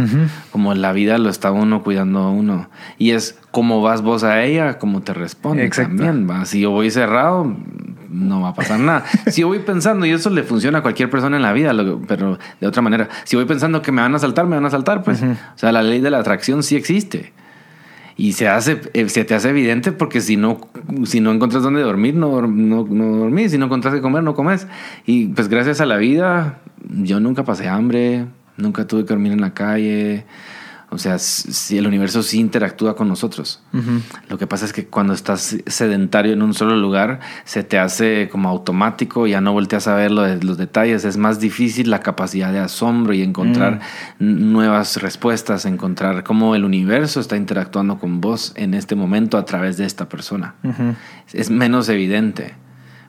como 0.52 0.74
la 0.74 0.92
vida 0.92 1.18
lo 1.18 1.30
está 1.30 1.50
uno 1.50 1.82
cuidando 1.82 2.20
a 2.20 2.30
uno. 2.30 2.68
Y 2.98 3.12
es 3.12 3.38
cómo 3.50 3.80
vas 3.80 4.02
vos 4.02 4.24
a 4.24 4.44
ella, 4.44 4.78
cómo 4.78 5.00
te 5.00 5.14
responde 5.14 5.64
Exacto. 5.64 6.04
también. 6.04 6.28
¿va? 6.28 6.44
Si 6.44 6.60
yo 6.60 6.70
voy 6.70 6.90
cerrado, 6.90 7.56
no 8.10 8.40
va 8.40 8.50
a 8.50 8.54
pasar 8.54 8.80
nada. 8.80 9.04
Si 9.28 9.42
voy 9.42 9.58
pensando, 9.60 10.06
y 10.06 10.10
eso 10.10 10.30
le 10.30 10.42
funciona 10.42 10.78
a 10.78 10.82
cualquier 10.82 11.10
persona 11.10 11.36
en 11.36 11.42
la 11.42 11.52
vida, 11.52 11.72
pero 12.06 12.38
de 12.60 12.66
otra 12.66 12.82
manera, 12.82 13.08
si 13.24 13.36
voy 13.36 13.44
pensando 13.44 13.82
que 13.82 13.92
me 13.92 14.02
van 14.02 14.14
a 14.14 14.18
saltar, 14.18 14.46
me 14.46 14.56
van 14.56 14.64
a 14.64 14.70
saltar, 14.70 15.02
pues. 15.02 15.22
Ujú. 15.22 15.32
O 15.32 15.58
sea, 15.58 15.72
la 15.72 15.82
ley 15.82 16.00
de 16.00 16.10
la 16.10 16.18
atracción 16.18 16.62
sí 16.62 16.76
existe. 16.76 17.32
Y 18.16 18.32
se, 18.32 18.48
hace, 18.48 18.80
eh, 18.94 19.08
se 19.08 19.24
te 19.24 19.36
hace 19.36 19.50
evidente 19.50 19.92
porque 19.92 20.20
si 20.20 20.36
no, 20.36 20.58
si 21.04 21.20
no 21.20 21.30
encuentras 21.30 21.62
dónde 21.62 21.82
dormir, 21.82 22.16
no, 22.16 22.42
no, 22.42 22.84
no 22.84 23.16
dormís. 23.16 23.52
Si 23.52 23.58
no 23.58 23.66
encuentras 23.66 23.94
que 23.94 24.00
comer, 24.00 24.24
no 24.24 24.34
comes. 24.34 24.66
Y 25.06 25.26
pues 25.28 25.48
gracias 25.48 25.80
a 25.80 25.86
la 25.86 25.98
vida, 25.98 26.58
yo 26.88 27.20
nunca 27.20 27.44
pasé 27.44 27.68
hambre, 27.68 28.26
nunca 28.56 28.88
tuve 28.88 29.04
que 29.04 29.10
dormir 29.10 29.30
en 29.30 29.40
la 29.40 29.54
calle. 29.54 30.24
O 30.90 30.96
sea, 30.96 31.18
si 31.18 31.76
el 31.76 31.86
universo 31.86 32.22
sí 32.22 32.38
interactúa 32.40 32.96
con 32.96 33.08
nosotros. 33.08 33.60
Lo 34.30 34.38
que 34.38 34.46
pasa 34.46 34.64
es 34.64 34.72
que 34.72 34.86
cuando 34.86 35.12
estás 35.12 35.56
sedentario 35.66 36.32
en 36.32 36.40
un 36.40 36.54
solo 36.54 36.76
lugar, 36.76 37.20
se 37.44 37.62
te 37.62 37.78
hace 37.78 38.28
como 38.30 38.48
automático, 38.48 39.26
ya 39.26 39.42
no 39.42 39.52
volteas 39.52 39.86
a 39.86 39.94
ver 39.94 40.10
lo 40.10 40.22
de- 40.22 40.42
los 40.42 40.56
detalles, 40.56 41.04
es 41.04 41.18
más 41.18 41.40
difícil 41.40 41.90
la 41.90 42.00
capacidad 42.00 42.52
de 42.52 42.60
asombro 42.60 43.12
y 43.12 43.22
encontrar 43.22 43.80
n- 44.18 44.40
nuevas 44.40 44.96
respuestas, 45.02 45.66
encontrar 45.66 46.24
cómo 46.24 46.54
el 46.54 46.64
universo 46.64 47.20
está 47.20 47.36
interactuando 47.36 47.98
con 47.98 48.22
vos 48.22 48.52
en 48.56 48.72
este 48.72 48.94
momento 48.94 49.36
a 49.36 49.44
través 49.44 49.76
de 49.76 49.84
esta 49.84 50.08
persona. 50.08 50.54
Es 51.34 51.50
menos 51.50 51.90
evidente, 51.90 52.54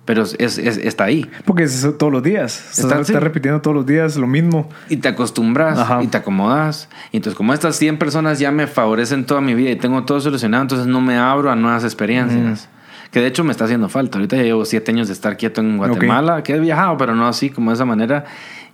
pero 0.10 0.24
es, 0.24 0.36
es- 0.39 0.57
está 0.57 1.03
ahí. 1.03 1.30
Porque 1.45 1.62
es 1.66 1.76
eso 1.76 1.93
todos 1.93 2.12
los 2.12 2.24
días. 2.24 2.57
Estás, 2.80 3.01
Está- 3.01 3.03
sí. 3.03 3.14
repitiendo 3.14 3.62
todos 3.62 3.76
los 3.76 3.86
días 3.86 4.16
lo 4.18 4.26
mismo. 4.26 4.68
Y 4.89 4.97
te 4.97 5.07
acostumbras 5.07 5.78
Ajá. 5.78 6.01
y 6.01 6.07
te 6.07 6.18
acomodas. 6.18 6.89
Y 7.12 7.18
entonces, 7.18 7.38
como 7.38 7.53
estas 7.53 7.76
100 7.76 7.99
personas 7.99 8.39
ya 8.39 8.49
me 8.51 8.66
favorecen 8.66 9.28
toda 9.28 9.39
mi 9.39 9.53
vida 9.53 9.70
y 9.70 9.76
tengo 9.76 10.03
todo 10.05 10.20
solucionado, 10.20 10.64
entonces 10.64 10.88
no 10.88 10.99
me 10.99 11.16
abro 11.20 11.51
a 11.51 11.55
nuevas 11.55 11.84
experiencias. 11.84 12.70
Que 13.12 13.20
de 13.20 13.28
hecho 13.28 13.43
me 13.43 13.51
está 13.51 13.66
haciendo 13.66 13.88
falta. 13.88 14.18
Ahorita 14.18 14.36
ya 14.36 14.41
llevo 14.41 14.66
7 14.66 14.89
años 14.91 15.10
de 15.10 15.14
estar 15.14 15.38
quieto 15.38 15.62
en 15.62 15.78
Guatemala, 15.78 16.41
que 16.41 16.55
he 16.55 16.60
viajado, 16.60 16.97
pero 16.97 17.14
no 17.14 17.28
así 17.28 17.51
como 17.51 17.70
de 17.70 17.76
esa 17.76 17.86
manera. 17.86 18.26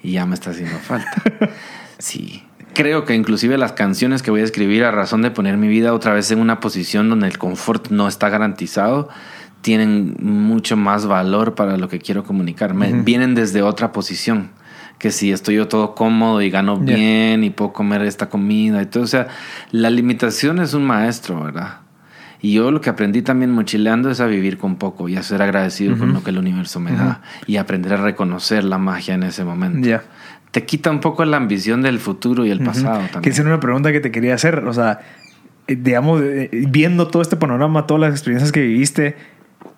Y 0.02 0.14
ya 0.14 0.26
me 0.26 0.36
está 0.36 0.52
haciendo 0.52 0.78
falta. 0.78 1.22
sí. 1.98 2.44
Creo 2.74 3.04
que 3.04 3.14
inclusive 3.14 3.58
las 3.58 3.74
canciones 3.74 4.22
que 4.22 4.32
voy 4.32 4.40
a 4.40 4.44
escribir 4.46 4.86
a 4.86 4.92
razón 4.92 5.22
de 5.22 5.32
poner 5.32 5.58
mi 5.58 5.68
vida 5.68 5.94
otra 5.94 6.14
vez 6.14 6.32
en 6.32 6.40
una 6.40 6.62
posición 6.62 7.10
donde 7.10 7.28
el 7.28 7.38
confort 7.38 7.90
no 7.90 8.08
está 8.08 8.30
garantizado, 8.30 9.10
tienen 9.66 10.16
mucho 10.22 10.78
más 10.78 11.08
valor 11.08 11.56
para 11.56 11.76
lo 11.76 11.90
que 11.90 11.98
quiero 11.98 12.24
comunicar. 12.24 12.76
Me- 12.76 12.94
Vienen 13.02 13.34
desde 13.34 13.64
otra 13.64 13.92
posición. 13.92 14.52
Que 15.00 15.10
si 15.10 15.32
estoy 15.32 15.56
yo 15.56 15.68
todo 15.68 15.96
cómodo 15.96 16.40
y 16.44 16.52
gano 16.52 16.80
Ya. 16.86 16.96
bien 16.96 17.44
y 17.44 17.50
puedo 17.50 17.74
comer 17.74 18.04
esta 18.04 18.30
comida 18.30 18.80
y 18.84 18.86
todo. 18.86 19.04
O 19.04 19.08
sea, 19.08 19.28
la 19.72 19.90
limitación 19.90 20.60
es 20.60 20.76
un 20.76 20.84
maestro, 20.86 21.44
¿verdad? 21.44 21.80
Y 22.42 22.54
yo 22.54 22.70
lo 22.70 22.80
que 22.80 22.92
aprendí 22.92 23.24
también 23.24 23.52
mochileando 23.52 24.12
es 24.12 24.20
a 24.22 24.28
vivir 24.28 24.60
con 24.60 24.76
poco 24.76 25.10
y 25.10 25.16
a 25.16 25.24
ser 25.24 25.42
agradecido 25.42 25.98
con 25.98 26.14
lo 26.14 26.24
que 26.24 26.30
el 26.30 26.38
universo 26.38 26.80
me 26.80 26.92
da 26.92 27.22
y 27.48 27.58
aprender 27.58 27.94
a 27.94 27.98
reconocer 27.98 28.64
la 28.64 28.78
magia 28.78 29.16
en 29.16 29.24
ese 29.24 29.44
momento. 29.44 29.88
Ya. 29.88 30.04
te 30.52 30.64
quita 30.64 30.92
un 30.92 31.00
poco 31.02 31.26
la 31.26 31.38
ambición 31.38 31.82
del 31.82 31.98
futuro 32.00 32.46
y 32.46 32.52
el 32.52 32.60
pasado 32.64 33.02
Que 33.02 33.08
también. 33.14 33.32
esa 33.34 33.42
era 33.42 33.50
una 33.52 33.60
pregunta 33.60 33.92
que 33.92 34.00
te 34.00 34.12
quería 34.12 34.36
hacer. 34.36 34.60
O 34.66 34.74
sea, 34.74 35.00
eh, 35.68 35.76
digamos, 35.76 36.22
eh, 36.24 36.50
viendo 36.70 37.08
todo 37.08 37.22
este 37.24 37.36
panorama, 37.36 37.86
todas 37.88 38.00
las 38.00 38.12
experiencias 38.12 38.52
que 38.54 38.62
viviste, 38.62 39.18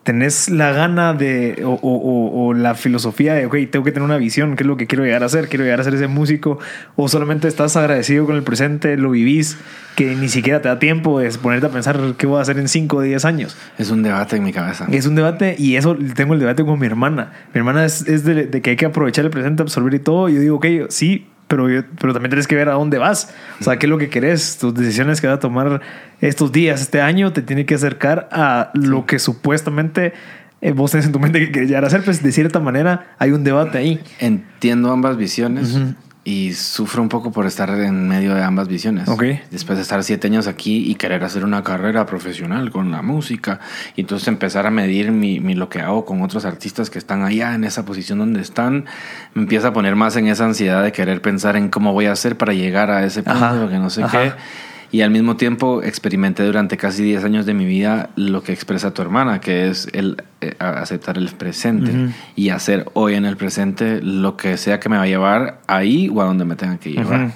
¿tenés 0.08 0.48
la 0.50 0.72
gana 0.72 1.14
de, 1.14 1.64
o, 1.66 1.72
o- 1.72 1.80
o- 1.82 2.48
o 2.48 2.54
la 2.54 2.76
filosofía 2.76 3.34
de, 3.34 3.46
ok, 3.46 3.58
tengo 3.70 3.84
que 3.84 3.92
tener 3.92 4.06
una 4.06 4.16
visión, 4.16 4.56
qué 4.56 4.64
es 4.64 4.68
lo 4.68 4.78
que 4.78 4.88
quiero 4.88 5.04
llegar 5.04 5.22
a 5.22 5.26
hacer? 5.26 5.50
¿Quiero 5.50 5.66
llegar 5.66 5.82
a 5.82 5.84
ser 5.84 5.94
ese 5.96 6.08
músico? 6.08 6.60
¿O 6.96 7.10
solamente 7.10 7.50
estás 7.50 7.76
agradecido 7.76 8.26
con 8.26 8.38
el 8.38 8.44
presente, 8.44 8.96
lo 8.96 9.10
vivís, 9.12 9.58
que 9.98 10.16
ni 10.16 10.30
siquiera 10.30 10.62
te 10.62 10.70
da 10.70 10.80
tiempo 10.80 11.20
de 11.20 11.30
ponerte 11.32 11.66
a 11.68 11.70
pensar 11.72 12.00
qué 12.18 12.26
voy 12.26 12.40
a 12.40 12.42
hacer 12.44 12.58
en 12.58 12.70
5 12.70 12.96
o 12.98 13.02
10 13.02 13.26
años? 13.26 13.58
Es 13.78 13.92
un 13.92 14.02
debate 14.02 14.38
en 14.38 14.44
mi 14.46 14.54
cabeza. 14.54 14.88
Es 14.90 15.06
un 15.08 15.16
debate 15.16 15.56
y 15.60 15.76
eso 15.76 15.98
tengo 16.16 16.36
el 16.36 16.40
debate 16.40 16.64
con 16.64 16.80
mi 16.80 16.86
hermana. 16.88 17.34
Mi 17.54 17.60
hermana 17.60 17.84
es, 17.84 18.08
es 18.08 18.24
de, 18.24 18.46
de 18.46 18.62
que 18.62 18.70
hay 18.70 18.76
que 18.78 18.86
aprovechar 18.86 19.26
el 19.26 19.32
presente, 19.32 19.62
absorber 19.62 19.94
y 19.94 20.00
todo. 20.00 20.30
Yo 20.30 20.40
digo, 20.40 20.56
ok, 20.56 20.66
sí, 20.88 21.28
pero, 21.48 21.70
yo- 21.70 21.84
pero 22.00 22.14
también 22.14 22.30
tienes 22.32 22.48
que 22.48 22.56
ver 22.56 22.70
a 22.70 22.74
dónde 22.74 22.98
vas. 22.98 23.34
O 23.60 23.64
sea, 23.64 23.78
qué 23.78 23.86
es 23.86 23.90
lo 23.90 23.98
que 23.98 24.10
querés. 24.10 24.58
Tus 24.58 24.74
decisiones 24.74 25.22
que 25.22 25.28
vas 25.28 25.38
a 25.38 25.40
tomar 25.40 25.82
estos 26.22 26.52
días, 26.52 26.82
este 26.82 27.02
año, 27.02 27.32
te 27.34 27.42
tiene 27.42 27.66
que 27.66 27.76
acercar 27.76 28.28
a 28.32 28.72
lo 28.74 29.06
que 29.06 29.20
supuestamente 29.20 30.14
eh, 30.62 30.72
vos 30.72 30.92
tenés 30.92 31.06
en 31.06 31.12
tu 31.12 31.20
mente 31.20 31.40
que 31.40 31.52
querés 31.52 31.70
llegar 31.70 31.84
a 31.84 31.88
hacer. 31.88 32.04
Pues 32.04 32.22
de 32.24 32.32
cierta 32.32 32.60
manera 32.60 33.16
hay 33.20 33.32
un 33.32 33.44
debate 33.44 33.78
ahí. 33.78 34.02
Entiendo 34.20 34.92
ambas 34.92 35.16
visiones 35.18 35.78
y 36.30 36.52
sufro 36.52 37.02
un 37.02 37.08
poco 37.08 37.32
por 37.32 37.46
estar 37.46 37.70
en 37.70 38.06
medio 38.10 38.36
de 38.36 38.44
ambas 38.44 38.68
visiones. 38.68 39.08
Después 39.50 39.78
de 39.78 39.82
estar 39.84 40.04
siete 40.04 40.28
años 40.28 40.46
aquí 40.48 40.92
y 40.92 40.96
querer 40.96 41.24
hacer 41.24 41.46
una 41.46 41.64
carrera 41.64 42.06
profesional 42.06 42.70
con 42.70 42.92
la 42.92 43.02
música 43.02 43.62
y 43.96 44.02
entonces 44.02 44.28
empezar 44.28 44.66
a 44.68 44.70
medir 44.70 45.14
mi, 45.14 45.40
mi- 45.40 45.56
lo 45.56 45.70
que 45.70 45.80
hago 45.80 46.04
con 46.04 46.22
otros 46.22 46.44
artistas 46.44 46.90
que 46.90 47.00
están 47.00 47.24
allá 47.24 47.56
en 47.56 47.64
esa 47.64 47.86
posición 47.86 48.18
donde 48.20 48.42
están, 48.42 48.84
me 49.36 49.44
empieza 49.44 49.70
a 49.70 49.74
poner 49.74 49.96
más 49.96 50.18
en 50.18 50.28
esa 50.28 50.44
ansiedad 50.44 50.84
de 50.84 50.92
querer 50.92 51.22
pensar 51.22 51.56
en 51.56 51.70
cómo 51.70 51.94
voy 51.94 52.08
a 52.08 52.12
hacer 52.12 52.36
para 52.36 52.52
llegar 52.52 52.92
a 52.92 53.06
ese 53.06 53.24
punto, 53.24 53.46
Ajá. 53.46 53.70
que 53.70 53.78
no 53.80 53.90
sé 53.90 54.04
Ajá. 54.04 54.22
qué. 54.24 54.32
Y 54.92 55.02
al 55.02 55.12
mismo 55.12 55.36
tiempo 55.36 55.84
experimenté 55.84 56.44
durante 56.44 56.78
casi 56.78 57.04
10 57.04 57.24
años 57.26 57.46
de 57.46 57.54
mi 57.54 57.66
vida 57.66 58.10
lo 58.16 58.44
que 58.44 58.54
expresa 58.54 58.94
tu 58.94 59.02
hermana, 59.02 59.42
que 59.42 59.68
es 59.68 59.88
el 59.94 60.24
eh, 60.42 60.56
aceptar 60.60 61.18
el 61.18 61.30
presente 61.30 61.92
y 62.36 62.50
hacer 62.50 62.86
hoy 62.94 63.16
en 63.16 63.26
el 63.26 63.38
presente 63.38 64.02
lo 64.02 64.38
que 64.38 64.58
sea 64.58 64.80
que 64.80 64.90
me 64.90 64.98
va 64.98 65.04
a 65.04 65.08
llevar 65.08 65.62
ahí 65.68 66.10
o 66.14 66.22
a 66.22 66.26
donde 66.26 66.46
me 66.46 66.56
tenga 66.56 66.78
que 66.78 66.92
llevar. 66.92 67.34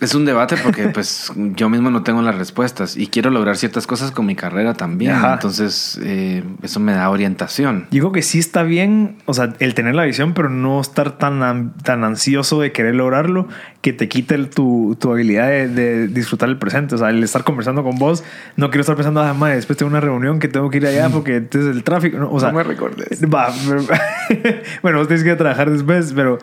Es 0.00 0.14
un 0.14 0.24
debate 0.24 0.56
porque 0.62 0.88
pues 0.94 1.30
yo 1.56 1.68
mismo 1.68 1.90
no 1.90 2.02
tengo 2.02 2.22
las 2.22 2.34
respuestas 2.34 2.96
y 2.96 3.06
quiero 3.08 3.30
lograr 3.30 3.56
ciertas 3.56 3.86
cosas 3.86 4.10
con 4.12 4.26
mi 4.26 4.34
carrera 4.34 4.74
también. 4.74 5.12
Ajá. 5.12 5.34
Entonces 5.34 6.00
eh, 6.02 6.42
eso 6.62 6.80
me 6.80 6.92
da 6.92 7.10
orientación. 7.10 7.86
Digo 7.90 8.10
que 8.12 8.22
sí 8.22 8.38
está 8.38 8.62
bien, 8.62 9.16
o 9.26 9.34
sea, 9.34 9.52
el 9.58 9.74
tener 9.74 9.94
la 9.94 10.04
visión, 10.04 10.32
pero 10.34 10.48
no 10.48 10.80
estar 10.80 11.18
tan, 11.18 11.42
an- 11.42 11.74
tan 11.82 12.02
ansioso 12.04 12.60
de 12.60 12.72
querer 12.72 12.94
lograrlo 12.94 13.46
que 13.82 13.92
te 13.92 14.08
quite 14.08 14.34
el- 14.34 14.48
tu, 14.50 14.96
tu 15.00 15.12
habilidad 15.12 15.48
de, 15.48 15.68
de 15.68 16.08
disfrutar 16.08 16.48
el 16.48 16.56
presente. 16.58 16.94
O 16.94 16.98
sea, 16.98 17.10
el 17.10 17.22
estar 17.22 17.44
conversando 17.44 17.82
con 17.82 17.98
vos, 17.98 18.24
no 18.56 18.70
quiero 18.70 18.80
estar 18.80 18.96
pensando, 18.96 19.20
ah, 19.22 19.34
madre, 19.34 19.56
después 19.56 19.76
tengo 19.78 19.90
una 19.90 20.00
reunión 20.00 20.38
que 20.38 20.48
tengo 20.48 20.70
que 20.70 20.78
ir 20.78 20.86
allá 20.86 21.08
porque 21.10 21.36
entonces 21.36 21.74
el 21.76 21.84
tráfico. 21.84 22.18
¿no? 22.18 22.30
O 22.32 22.40
sea, 22.40 22.52
me 22.52 22.62
recordes. 22.62 23.22
Va, 23.24 23.48
bueno, 24.82 24.98
vos 24.98 25.08
tienes 25.08 25.22
que 25.22 25.28
ir 25.30 25.34
a 25.34 25.38
trabajar 25.38 25.70
después, 25.70 26.12
pero 26.14 26.38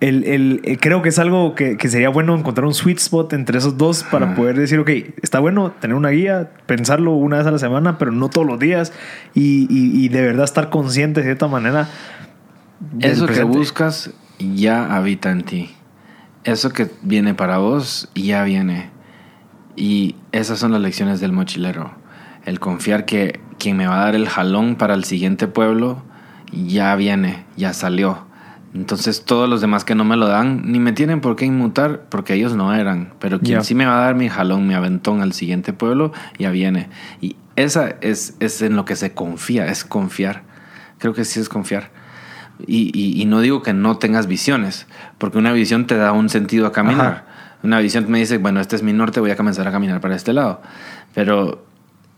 el, 0.00 0.24
el- 0.24 0.60
el- 0.64 0.80
creo 0.80 1.02
que 1.02 1.10
es 1.10 1.18
algo 1.18 1.54
que, 1.54 1.76
que 1.76 1.88
sería 1.88 2.08
bueno 2.08 2.36
encontrar 2.36 2.66
un 2.66 2.74
sweet 2.74 2.98
spot 2.98 3.32
entre 3.34 3.58
esos 3.58 3.76
dos 3.76 4.02
para 4.04 4.26
Ajá. 4.26 4.34
poder 4.34 4.56
decir, 4.58 4.78
ok, 4.78 4.88
está 5.22 5.38
bueno 5.40 5.72
tener 5.80 5.94
una 5.96 6.08
guía, 6.10 6.50
pensarlo 6.66 7.12
una 7.12 7.38
vez 7.38 7.46
a 7.46 7.50
la 7.50 7.58
semana, 7.58 7.98
pero 7.98 8.10
no 8.12 8.28
todos 8.30 8.46
los 8.46 8.58
días 8.58 8.92
y, 9.34 9.66
y- 9.70 10.04
y 10.04 10.08
de 10.08 10.22
verdad 10.22 10.44
estar 10.44 10.70
consciente 10.70 11.20
de 11.20 11.26
cierta 11.26 11.48
manera. 11.48 11.88
Eso 13.00 13.26
que 13.26 13.42
buscas 13.42 14.10
ya 14.38 14.96
habita 14.96 15.30
en 15.30 15.42
ti. 15.42 15.70
Eso 16.44 16.70
que 16.70 16.90
viene 17.02 17.34
para 17.34 17.58
vos 17.58 18.08
ya 18.14 18.42
viene. 18.44 18.88
Y 19.76 20.16
esas 20.32 20.58
son 20.58 20.72
las 20.72 20.80
lecciones 20.80 21.20
del 21.20 21.32
mochilero. 21.32 21.92
El 22.46 22.58
confiar 22.58 23.04
que 23.04 23.38
quien 23.58 23.76
me 23.76 23.86
va 23.86 24.00
a 24.00 24.04
dar 24.06 24.14
el 24.14 24.28
jalón 24.28 24.76
para 24.76 24.94
el 24.94 25.04
siguiente 25.04 25.46
pueblo 25.46 26.02
ya 26.52 26.96
viene, 26.96 27.44
ya 27.58 27.74
salió. 27.74 28.24
Entonces 28.74 29.24
todos 29.24 29.48
los 29.48 29.60
demás 29.60 29.84
que 29.84 29.94
no 29.96 30.04
me 30.04 30.16
lo 30.16 30.28
dan 30.28 30.62
ni 30.70 30.78
me 30.78 30.92
tienen 30.92 31.20
por 31.20 31.34
qué 31.36 31.44
inmutar 31.44 32.02
porque 32.08 32.34
ellos 32.34 32.54
no 32.54 32.72
eran. 32.74 33.12
Pero 33.18 33.40
quien 33.40 33.58
Ya. 33.58 33.64
sí 33.64 33.74
me 33.74 33.84
va 33.86 33.98
a 34.00 34.04
dar 34.04 34.14
mi 34.14 34.28
jalón, 34.28 34.66
mi 34.66 34.74
aventón 34.74 35.22
al 35.22 35.32
siguiente 35.32 35.72
pueblo, 35.72 36.12
ya 36.38 36.50
viene. 36.50 36.88
Y 37.20 37.36
esa 37.56 37.96
es, 38.00 38.34
es 38.38 38.62
en 38.62 38.76
lo 38.76 38.84
que 38.84 38.94
se 38.96 39.12
confía, 39.12 39.66
es 39.66 39.84
confiar. 39.84 40.42
Creo 40.98 41.14
que 41.14 41.24
sí 41.24 41.40
es 41.40 41.48
confiar. 41.48 41.90
Y, 42.66 42.90
y- 42.96 43.20
y 43.20 43.24
no 43.24 43.40
digo 43.40 43.62
que 43.62 43.72
no 43.72 43.96
tengas 43.96 44.26
visiones, 44.26 44.86
porque 45.18 45.38
una 45.38 45.52
visión 45.52 45.86
te 45.86 45.96
da 45.96 46.12
un 46.12 46.28
sentido 46.28 46.66
a 46.66 46.72
caminar. 46.72 47.06
Ajá. 47.06 47.24
Una 47.62 47.78
visión 47.80 48.04
me 48.10 48.18
dice, 48.18 48.38
bueno, 48.38 48.60
este 48.60 48.76
es 48.76 48.82
mi 48.82 48.92
norte, 48.92 49.18
voy 49.20 49.30
a 49.32 49.36
comenzar 49.36 49.66
a 49.66 49.72
caminar 49.72 50.00
para 50.00 50.14
este 50.14 50.32
lado. 50.32 50.62
Pero 51.14 51.66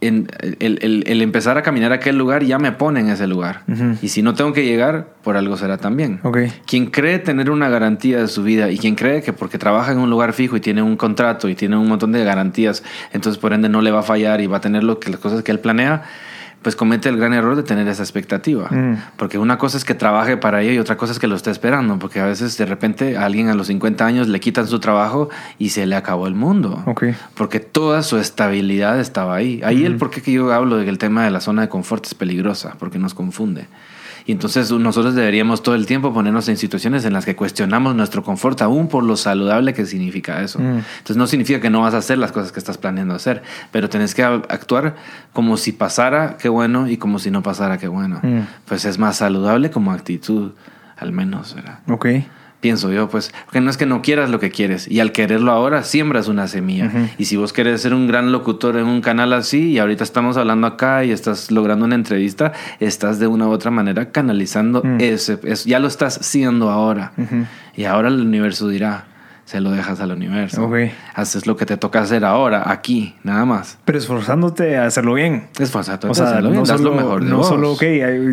en- 0.03 0.29
el, 0.61 0.79
el- 0.83 1.05
el 1.07 1.23
empezar 1.23 1.57
a 1.59 1.63
caminar 1.63 1.93
a 1.93 1.97
aquel 1.97 2.19
lugar 2.19 2.43
ya 2.45 2.59
me 2.59 2.73
pone 2.73 3.01
en 3.01 3.09
ese 3.09 3.27
lugar. 3.27 3.63
Y 4.03 4.09
si 4.09 4.23
no 4.23 4.35
tengo 4.35 4.53
que 4.53 4.65
llegar, 4.65 5.09
por 5.23 5.37
algo 5.37 5.57
será 5.57 5.79
también. 5.79 6.21
Quien 6.67 6.87
cree 6.87 7.19
tener 7.19 7.51
una 7.51 7.69
garantía 7.69 8.19
de 8.21 8.29
su 8.29 8.43
vida 8.43 8.71
y 8.71 8.79
quien 8.79 8.95
cree 8.95 9.23
que 9.23 9.33
porque 9.33 9.59
trabaja 9.59 9.93
en 9.93 9.99
un 9.99 10.11
lugar 10.11 10.33
fijo 10.33 10.57
y 10.57 10.61
tiene 10.61 10.83
un 10.83 10.97
contrato 10.97 11.49
y 11.49 11.55
tiene 11.55 11.77
un 11.77 11.89
montón 11.89 12.13
de 12.13 12.25
garantías, 12.25 12.83
entonces 13.13 13.41
por 13.41 13.53
ende 13.53 13.69
no 13.69 13.81
le 13.81 13.91
va 13.91 14.01
a 14.01 14.03
fallar 14.03 14.41
y 14.41 14.47
va 14.47 14.59
a 14.59 14.61
tener 14.61 14.85
lo 14.85 14.99
que, 15.01 15.11
las 15.11 15.21
cosas 15.21 15.43
que 15.43 15.53
él 15.53 15.61
planea, 15.61 16.03
pues 16.63 16.77
comete 16.77 17.09
el 17.09 17.17
gran 17.17 17.35
error 17.35 17.57
de 17.57 17.63
tener 17.63 17.89
esa 17.89 18.03
expectativa. 18.03 18.69
Mm. 18.71 19.03
Porque 19.17 19.39
una 19.39 19.59
cosa 19.59 19.77
es 19.77 19.85
que 19.85 19.95
trabaje 19.95 20.37
para 20.37 20.63
ello 20.63 20.73
y 20.73 20.79
otra 20.79 20.97
cosa 20.97 21.13
es 21.13 21.19
que 21.19 21.27
lo 21.27 21.35
esté 21.35 21.51
esperando. 21.51 21.99
Porque 21.99 22.21
a 22.21 22.27
veces 22.27 22.57
de 22.57 22.67
repente 22.67 23.17
a 23.17 23.25
alguien 23.25 23.49
a 23.49 23.55
los 23.55 23.67
50 23.67 24.05
años 24.05 24.29
le 24.29 24.41
quitan 24.41 24.67
su 24.67 24.81
trabajo 24.81 25.29
y 25.59 25.71
se 25.71 25.87
le 25.87 25.97
acabó 25.97 26.27
el 26.27 26.35
mundo. 26.35 26.83
Porque 27.35 27.61
toda 27.61 28.03
su 28.03 28.19
estabilidad 28.19 29.01
estaba 29.01 29.35
ahí. 29.35 29.61
Ahí 29.65 29.85
el 29.85 29.97
por 29.97 30.11
qué 30.11 30.23
que 30.23 30.33
yo 30.33 30.53
hablo 30.53 30.77
de 30.77 30.85
que 30.85 30.91
el 30.91 30.99
tema 30.99 31.25
de 31.25 31.31
la 31.31 31.41
zona 31.41 31.63
de 31.63 31.69
confort 31.69 32.07
es 32.07 32.15
peligrosa, 32.15 32.77
porque 32.79 32.99
nos 32.99 33.15
confunde. 33.15 33.67
Y 34.27 34.33
entonces 34.33 34.71
nosotros 34.71 35.15
deberíamos 35.15 35.63
todo 35.63 35.75
el 35.75 35.87
tiempo 35.87 36.13
ponernos 36.13 36.49
en 36.49 36.57
situaciones 36.57 37.05
en 37.05 37.13
las 37.13 37.25
que 37.25 37.37
cuestionamos 37.37 37.95
nuestro 37.95 38.23
confort, 38.23 38.61
aún 38.63 38.89
por 38.89 39.05
lo 39.05 39.17
saludable 39.17 39.75
que 39.75 39.87
significa 39.87 40.43
eso. 40.43 40.59
Mm. 40.59 40.83
Entonces 40.99 41.17
no 41.17 41.27
significa 41.27 41.61
que 41.61 41.71
no 41.71 41.81
vas 41.81 41.95
a 41.95 41.99
hacer 41.99 42.19
las 42.19 42.33
cosas 42.33 42.53
que 42.53 42.59
estás 42.59 42.79
planeando 42.79 43.15
hacer, 43.15 43.43
pero 43.71 43.89
tenés 43.89 44.15
que 44.15 44.23
actuar 44.23 44.97
como 45.33 45.57
si 45.57 45.73
pasara, 45.73 46.37
qué 46.39 46.49
bueno, 46.49 46.89
y 46.89 46.97
como 46.97 47.19
si 47.19 47.31
no 47.31 47.43
pasara, 47.43 47.79
qué 47.79 47.89
bueno. 47.89 48.21
Mm. 48.23 48.41
Pues 48.67 48.85
es 48.85 48.99
más 48.99 49.17
saludable 49.17 49.71
como 49.71 49.93
actitud, 49.93 50.53
al 50.97 51.13
menos, 51.13 51.55
¿verdad? 51.55 51.81
Ok. 51.89 52.07
Pienso 52.63 52.91
yo, 52.93 53.11
pues, 53.11 53.35
porque 53.45 53.61
no 53.61 53.69
es 53.71 53.77
que 53.77 53.85
no 53.87 54.01
quieras 54.03 54.31
lo 54.31 54.39
que 54.41 54.51
quieres 54.51 54.89
y 54.89 55.01
al 55.01 55.11
quererlo 55.13 55.51
ahora 55.53 55.83
siembras 55.83 56.29
una 56.29 56.47
semilla. 56.47 56.91
Y 57.19 57.25
si 57.27 57.37
vos 57.37 57.53
querés 57.53 57.83
ser 57.83 57.93
un 57.93 58.07
gran 58.07 58.33
locutor 58.33 58.77
en 58.77 58.87
un 58.87 59.01
canal 59.03 59.33
así 59.35 59.73
y 59.73 59.79
ahorita 59.81 60.05
estamos 60.05 60.37
hablando 60.37 60.69
acá 60.69 61.05
y 61.05 61.11
estás 61.11 61.51
logrando 61.51 61.85
una 61.85 61.97
entrevista, 61.97 62.53
estás 62.79 63.19
de 63.19 63.27
una 63.27 63.49
u 63.49 63.51
otra 63.51 63.71
manera 63.71 64.13
canalizando 64.13 64.81
Mm. 64.85 65.01
ese, 65.01 65.39
eso, 65.43 65.69
ya 65.69 65.79
lo 65.81 65.89
estás 65.89 66.15
siendo 66.23 66.71
ahora. 66.71 67.13
Y 67.77 67.85
ahora 67.85 68.09
el 68.09 68.21
universo 68.21 68.69
dirá, 68.69 69.07
se 69.45 69.61
lo 69.61 69.71
dejas 69.71 70.01
al 70.01 70.13
universo. 70.13 70.71
Haces 71.15 71.47
lo 71.47 71.57
que 71.57 71.67
te 71.67 71.77
toca 71.77 72.01
hacer 72.01 72.25
ahora, 72.25 72.71
aquí, 72.71 73.15
nada 73.23 73.45
más. 73.45 73.79
Pero 73.85 73.99
esforzándote 73.99 74.79
a 74.79 74.87
hacerlo 74.87 75.15
bien. 75.15 75.49
Esfuérzate, 75.59 76.07
O 76.07 76.15
sea, 76.15 76.29
hazlo 76.39 76.51
bien, 76.51 76.55
no 76.63 76.67
das 76.67 76.79
solo, 76.79 76.91
lo 76.91 76.97
mejor 76.97 77.25
de 77.25 77.31
no 77.31 77.37
vos. 77.39 77.49
solo, 77.49 77.73
ok, 77.73 77.83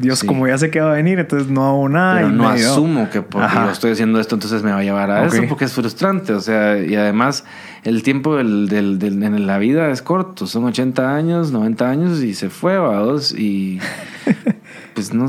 Dios, 0.01 0.19
Sí. 0.19 0.27
como 0.27 0.47
ya 0.47 0.57
sé 0.57 0.69
que 0.69 0.79
va 0.79 0.91
a 0.91 0.95
venir, 0.95 1.19
entonces 1.19 1.49
no 1.49 1.67
hago 1.67 1.89
nada. 1.89 2.15
Pero 2.17 2.29
y 2.29 2.31
no 2.33 2.47
asumo 2.47 3.09
que 3.09 3.21
porque 3.21 3.45
Ajá. 3.47 3.65
yo 3.65 3.71
estoy 3.71 3.91
haciendo 3.91 4.19
esto, 4.19 4.35
entonces 4.35 4.63
me 4.63 4.71
va 4.71 4.77
a 4.79 4.83
llevar 4.83 5.11
a 5.11 5.23
Ok. 5.23 5.33
eso, 5.33 5.43
porque 5.49 5.65
es 5.65 5.73
frustrante. 5.73 6.33
O 6.33 6.39
sea, 6.39 6.77
y 6.77 6.95
además, 6.95 7.43
el 7.83 8.03
tiempo 8.03 8.37
del, 8.37 8.69
del- 8.69 8.99
del- 8.99 9.21
en 9.23 9.45
la 9.47 9.57
vida 9.57 9.89
es 9.91 10.01
corto. 10.01 10.47
Son 10.47 10.63
80 10.63 11.15
años, 11.15 11.51
90 11.51 11.89
años 11.89 12.21
y 12.23 12.33
se 12.33 12.49
fue, 12.49 12.77
vados. 12.77 13.33
Y 13.37 13.79
pues 14.93 15.13
no, 15.13 15.25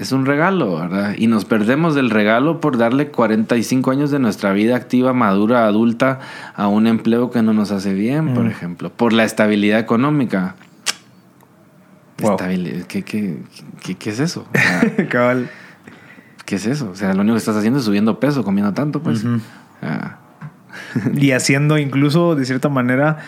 es 0.00 0.12
un 0.12 0.26
regalo, 0.26 0.78
¿verdad? 0.78 1.14
Y 1.16 1.26
nos 1.26 1.44
perdemos 1.44 1.94
del 1.94 2.10
regalo 2.10 2.60
por 2.60 2.76
darle 2.78 3.08
45 3.08 3.90
años 3.90 4.10
de 4.10 4.18
nuestra 4.18 4.52
vida 4.52 4.83
activa, 4.84 5.12
madura, 5.12 5.66
adulta, 5.66 6.20
a 6.54 6.68
un 6.68 6.86
empleo 6.86 7.30
que 7.30 7.42
no 7.42 7.52
nos 7.52 7.70
hace 7.70 7.92
bien, 7.94 8.34
por 8.34 8.44
Mm. 8.44 8.48
ejemplo, 8.50 8.90
por 8.90 9.12
la 9.12 9.24
estabilidad 9.24 9.78
económica. 9.80 10.54
Wow. 12.20 12.32
Estabilidad, 12.32 12.86
¿qué, 12.86 13.02
qué, 13.02 13.38
qué, 13.82 13.96
qué 13.96 14.10
es 14.10 14.20
eso? 14.20 14.46
O 14.52 14.58
sea, 14.58 15.08
Cabal. 15.08 15.50
¿Qué 16.44 16.56
es 16.56 16.66
eso? 16.66 16.90
O 16.90 16.94
sea, 16.94 17.14
lo 17.14 17.22
único 17.22 17.34
que 17.34 17.38
estás 17.38 17.56
haciendo 17.56 17.78
es 17.80 17.84
subiendo 17.86 18.20
peso, 18.20 18.44
comiendo 18.44 18.72
tanto, 18.74 19.02
pues. 19.02 19.24
Ah, 19.82 20.18
y 21.14 21.32
haciendo 21.32 21.78
incluso 21.78 22.34
de 22.36 22.44
cierta 22.44 22.68
manera 22.68 23.18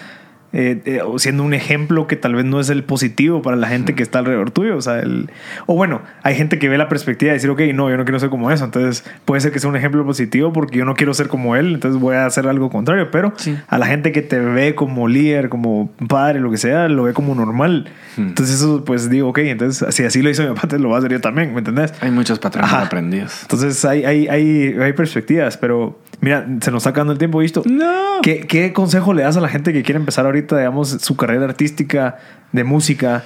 eh, 0.53 0.81
eh, 0.85 1.01
siendo 1.19 1.43
un 1.43 1.55
ejemplo 1.55 2.07
que 2.07 2.17
tal 2.17 2.35
vez 2.35 2.45
no 2.45 2.61
es 2.61 2.71
el 2.71 2.83
positivo 2.85 3.43
para 3.43 3.57
la 3.57 3.69
gente 3.69 3.95
que 3.95 4.03
está 4.03 4.21
alrededor 4.21 4.51
tuyo. 4.51 4.77
O 4.77 4.81
sea, 4.83 5.01
el, 5.01 5.31
o 5.67 5.75
bueno, 5.75 6.03
hay 6.23 6.35
gente 6.35 6.59
que 6.59 6.69
ve 6.69 6.79
la 6.79 6.89
perspectiva 6.89 7.31
de 7.31 7.35
decir, 7.35 7.51
ok, 7.51 7.61
no, 7.75 7.91
yo 7.91 7.97
no 7.97 8.05
quiero 8.05 8.19
ser 8.21 8.31
como 8.31 8.51
eso. 8.51 8.65
Entonces 8.65 9.05
puede 9.25 9.41
ser 9.41 9.53
que 9.53 9.59
sea 9.59 9.69
un 9.71 9.77
ejemplo 9.77 10.05
positivo 10.05 10.53
porque 10.53 10.79
yo 10.79 10.85
no 10.85 10.95
quiero 10.95 11.13
ser 11.15 11.29
como 11.29 11.57
él, 11.57 11.75
entonces 11.75 12.01
voy 12.01 12.15
a 12.17 12.27
hacer 12.27 12.47
algo 12.49 12.71
contrario. 12.71 13.11
Pero 13.11 13.33
Sí. 13.37 13.57
a 13.69 13.79
la 13.79 13.87
gente 13.87 14.13
que 14.13 14.23
te 14.23 14.39
ve 14.39 14.75
como 14.75 15.09
líder, 15.09 15.49
como 15.49 15.91
padre, 16.09 16.41
lo 16.41 16.51
que 16.51 16.59
sea, 16.59 16.89
lo 16.89 17.03
ve 17.05 17.13
como 17.13 17.35
normal. 17.35 17.89
Hmm. 18.17 18.29
Entonces 18.29 18.57
eso, 18.57 18.85
pues 18.85 19.11
digo, 19.11 19.29
ok, 19.29 19.39
entonces 19.39 19.95
si 19.95 20.05
así 20.05 20.23
lo 20.23 20.31
hizo 20.31 20.43
mi 20.43 20.55
papá, 20.55 20.69
te 20.69 20.79
lo 20.79 20.89
va 20.91 20.97
a 20.97 20.99
hacer 21.01 21.13
yo 21.13 21.21
también, 21.21 21.53
¿me 21.53 21.59
entendés? 21.59 21.93
Hay 22.01 22.11
muchos 22.11 22.39
patrones 22.39 22.71
Ajá. 22.73 22.83
aprendidos. 22.85 23.43
Entonces 23.43 23.85
hay, 23.85 24.05
hay, 24.05 24.29
hay, 24.29 24.75
hay 24.81 24.93
perspectivas, 24.93 25.57
pero 25.57 25.99
mira, 26.21 26.47
se 26.61 26.71
nos 26.71 26.83
está 26.83 26.91
acabando 26.91 27.13
el 27.13 27.19
tiempo, 27.19 27.39
¿visto? 27.39 27.63
No. 27.67 28.21
¿Qué, 28.23 28.41
¿Qué 28.41 28.73
consejo 28.73 29.15
le 29.15 29.23
das 29.23 29.37
a 29.37 29.41
la 29.41 29.49
gente 29.49 29.73
que 29.73 29.83
quiere 29.83 29.99
empezar 29.99 30.27
ahorita, 30.27 30.57
digamos, 30.57 30.89
su 30.89 31.17
carrera 31.17 31.45
artística 31.45 32.19
de 32.53 32.65
música? 32.65 33.25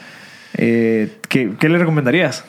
Eh, 0.54 1.18
¿qué, 1.28 1.52
¿Qué 1.58 1.68
le 1.68 1.78
recomendarías? 1.78 2.44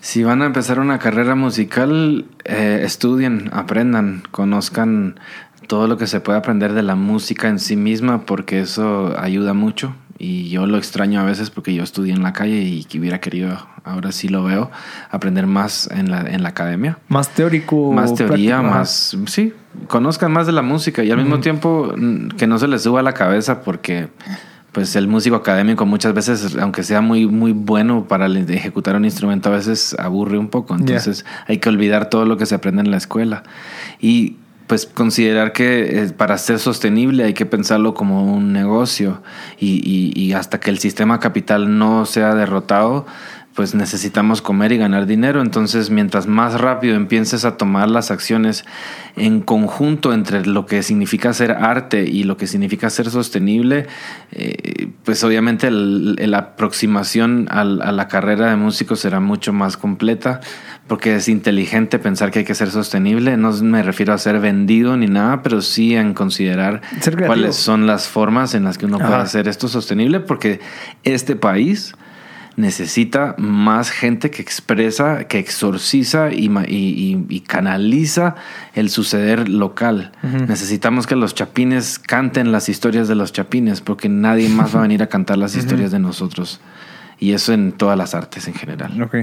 Si 0.00 0.24
van 0.24 0.40
a 0.42 0.46
empezar 0.46 0.80
una 0.80 0.98
carrera 0.98 1.34
musical, 1.34 2.24
eh, 2.44 2.82
estudien, 2.84 3.50
aprendan, 3.52 4.22
conozcan 4.30 5.20
todo 5.66 5.86
lo 5.86 5.98
que 5.98 6.06
se 6.06 6.20
puede 6.20 6.38
aprender 6.38 6.72
de 6.72 6.82
la 6.82 6.94
música 6.94 7.48
en 7.48 7.58
sí 7.58 7.76
misma, 7.76 8.24
porque 8.24 8.60
eso 8.60 9.14
ayuda 9.18 9.52
mucho. 9.52 9.94
Y 10.22 10.50
yo 10.50 10.66
lo 10.66 10.76
extraño 10.76 11.18
a 11.18 11.24
veces 11.24 11.48
porque 11.48 11.72
yo 11.72 11.82
estudié 11.82 12.12
en 12.12 12.22
la 12.22 12.34
calle 12.34 12.60
y 12.60 12.84
que 12.84 13.00
hubiera 13.00 13.20
querido, 13.20 13.56
ahora 13.84 14.12
sí 14.12 14.28
lo 14.28 14.44
veo, 14.44 14.70
aprender 15.10 15.46
más 15.46 15.88
en 15.90 16.10
la, 16.10 16.20
en 16.20 16.42
la 16.42 16.50
academia. 16.50 16.98
Más 17.08 17.30
teórico. 17.30 17.90
Más 17.90 18.14
teoría, 18.14 18.58
práctico? 18.58 18.74
Más... 18.74 19.16
Sí, 19.26 19.54
conozcan 19.88 20.30
más 20.30 20.46
de 20.46 20.52
la 20.52 20.60
música 20.60 21.02
y 21.02 21.10
al 21.10 21.16
mismo 21.16 21.40
tiempo 21.40 21.94
mm, 21.96 22.28
que 22.36 22.46
no 22.46 22.58
se 22.58 22.68
les 22.68 22.82
suba 22.82 23.02
la 23.02 23.14
cabeza 23.14 23.62
porque 23.62 24.08
pues 24.72 24.94
el 24.94 25.08
músico 25.08 25.36
académico 25.36 25.86
muchas 25.86 26.12
veces, 26.12 26.54
aunque 26.60 26.82
sea 26.82 27.00
muy, 27.00 27.26
muy 27.26 27.52
bueno 27.52 28.04
para 28.06 28.26
ejecutar 28.26 28.96
un 28.96 29.06
instrumento, 29.06 29.48
a 29.48 29.52
veces 29.52 29.96
aburre 29.98 30.36
un 30.36 30.48
poco. 30.48 30.74
Entonces 30.74 31.24
hay 31.46 31.56
que 31.58 31.70
olvidar 31.70 32.10
todo 32.10 32.26
lo 32.26 32.36
que 32.36 32.44
se 32.44 32.54
aprende 32.54 32.82
en 32.82 32.90
la 32.90 32.98
escuela. 32.98 33.42
Y 34.00 34.36
pues 34.70 34.86
considerar 34.86 35.52
que 35.52 36.04
eh, 36.04 36.10
para 36.16 36.38
ser 36.38 36.60
sostenible 36.60 37.24
hay 37.24 37.34
que 37.34 37.44
pensarlo 37.44 37.92
como 37.92 38.32
un 38.32 38.52
negocio 38.52 39.20
y, 39.58 39.82
y- 39.84 40.12
y 40.16 40.32
hasta 40.32 40.60
que 40.60 40.70
el 40.70 40.78
sistema 40.78 41.18
capital 41.18 41.76
no 41.76 42.06
sea 42.06 42.36
derrotado, 42.36 43.04
pues 43.60 43.74
necesitamos 43.74 44.40
comer 44.40 44.72
y 44.72 44.78
ganar 44.78 45.04
dinero. 45.04 45.42
Entonces, 45.42 45.90
mientras 45.90 46.26
más 46.26 46.58
rápido 46.58 46.94
empieces 46.96 47.44
a 47.44 47.58
tomar 47.58 47.90
las 47.90 48.10
acciones 48.10 48.64
en 49.16 49.42
conjunto 49.42 50.14
entre 50.14 50.46
lo 50.46 50.64
que 50.64 50.82
significa 50.82 51.34
ser 51.34 51.52
arte 51.52 52.04
y 52.08 52.22
lo 52.22 52.38
que 52.38 52.46
significa 52.46 52.88
ser 52.88 53.10
sostenible, 53.10 53.86
eh, 54.32 54.88
pues 55.04 55.22
obviamente 55.24 55.66
el- 55.66 56.14
la 56.30 56.38
aproximación 56.38 57.48
a 57.50 57.62
la 57.64 58.08
carrera 58.08 58.48
de 58.48 58.56
músico 58.56 58.96
será 58.96 59.20
mucho 59.20 59.52
más 59.52 59.76
completa. 59.76 60.40
Porque 60.88 61.16
es 61.16 61.28
inteligente 61.28 61.98
pensar 61.98 62.30
que 62.30 62.38
hay 62.38 62.44
que 62.46 62.54
ser 62.54 62.70
sostenible. 62.70 63.36
No 63.36 63.52
me 63.52 63.82
refiero 63.82 64.14
a 64.14 64.18
ser 64.18 64.40
vendido 64.40 64.96
ni 64.96 65.06
nada, 65.06 65.42
pero 65.42 65.60
sí 65.60 65.94
en 65.94 66.14
considerar 66.14 66.80
cuáles 67.26 67.56
son 67.56 67.86
las 67.86 68.08
formas 68.08 68.54
en 68.54 68.64
las 68.64 68.78
que 68.78 68.86
uno 68.86 68.96
puede 68.98 69.10
hacer 69.16 69.48
esto 69.48 69.68
sostenible. 69.68 70.18
Porque 70.20 70.60
este 71.04 71.36
país 71.36 71.94
necesita 72.56 73.34
más 73.38 73.90
gente 73.90 74.30
que 74.30 74.42
expresa, 74.42 75.24
que 75.24 75.38
exorciza 75.38 76.30
y, 76.32 77.40
canaliza 77.46 78.34
el 78.74 78.90
suceder 78.90 79.48
local. 79.48 80.12
Necesitamos 80.48 81.06
que 81.06 81.16
los 81.16 81.34
chapines 81.34 81.98
canten 81.98 82.52
las 82.52 82.68
historias 82.68 83.08
de 83.08 83.14
los 83.14 83.32
chapines, 83.32 83.80
porque 83.80 84.08
nadie 84.08 84.48
más 84.48 84.74
va 84.74 84.80
a 84.80 84.82
venir 84.82 85.02
a 85.02 85.06
cantar 85.08 85.38
las 85.38 85.56
historias 85.56 85.90
de 85.90 85.98
nosotros. 85.98 86.60
Y 87.18 87.32
eso 87.32 87.52
en 87.52 87.72
todas 87.72 87.98
las 87.98 88.14
artes 88.14 88.48
en 88.48 88.54
general. 88.54 89.00
Ok. 89.02 89.16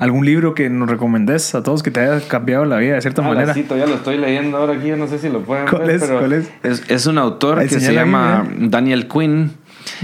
¿Algún 0.00 0.24
libro 0.24 0.54
que 0.54 0.70
nos 0.70 0.88
recomendés 0.88 1.54
a 1.54 1.62
todos 1.62 1.82
que 1.82 1.90
te 1.90 2.00
haya 2.00 2.26
cambiado 2.26 2.64
la 2.64 2.78
vida 2.78 2.94
de 2.94 3.00
cierta 3.02 3.22
Ah, 3.22 3.28
manera? 3.28 3.54
sí, 3.54 3.62
todavía 3.62 3.86
lo 3.86 3.96
estoy 3.96 4.16
leyendo 4.16 4.56
ahora 4.56 4.72
aquí, 4.72 4.90
no 4.92 5.06
sé 5.06 5.18
si 5.18 5.28
lo 5.28 5.42
pueden 5.42 5.66
¿Cuál 5.68 5.82
ver, 5.82 5.90
es? 5.96 6.02
pero 6.02 6.18
¿Cuál 6.18 6.32
es? 6.32 6.50
Es, 6.88 7.06
un 7.06 7.18
autor 7.18 7.60
que 7.60 7.68
se 7.80 7.92
llama 7.92 8.48
Daniel 8.58 9.06
Quinn. 9.08 9.52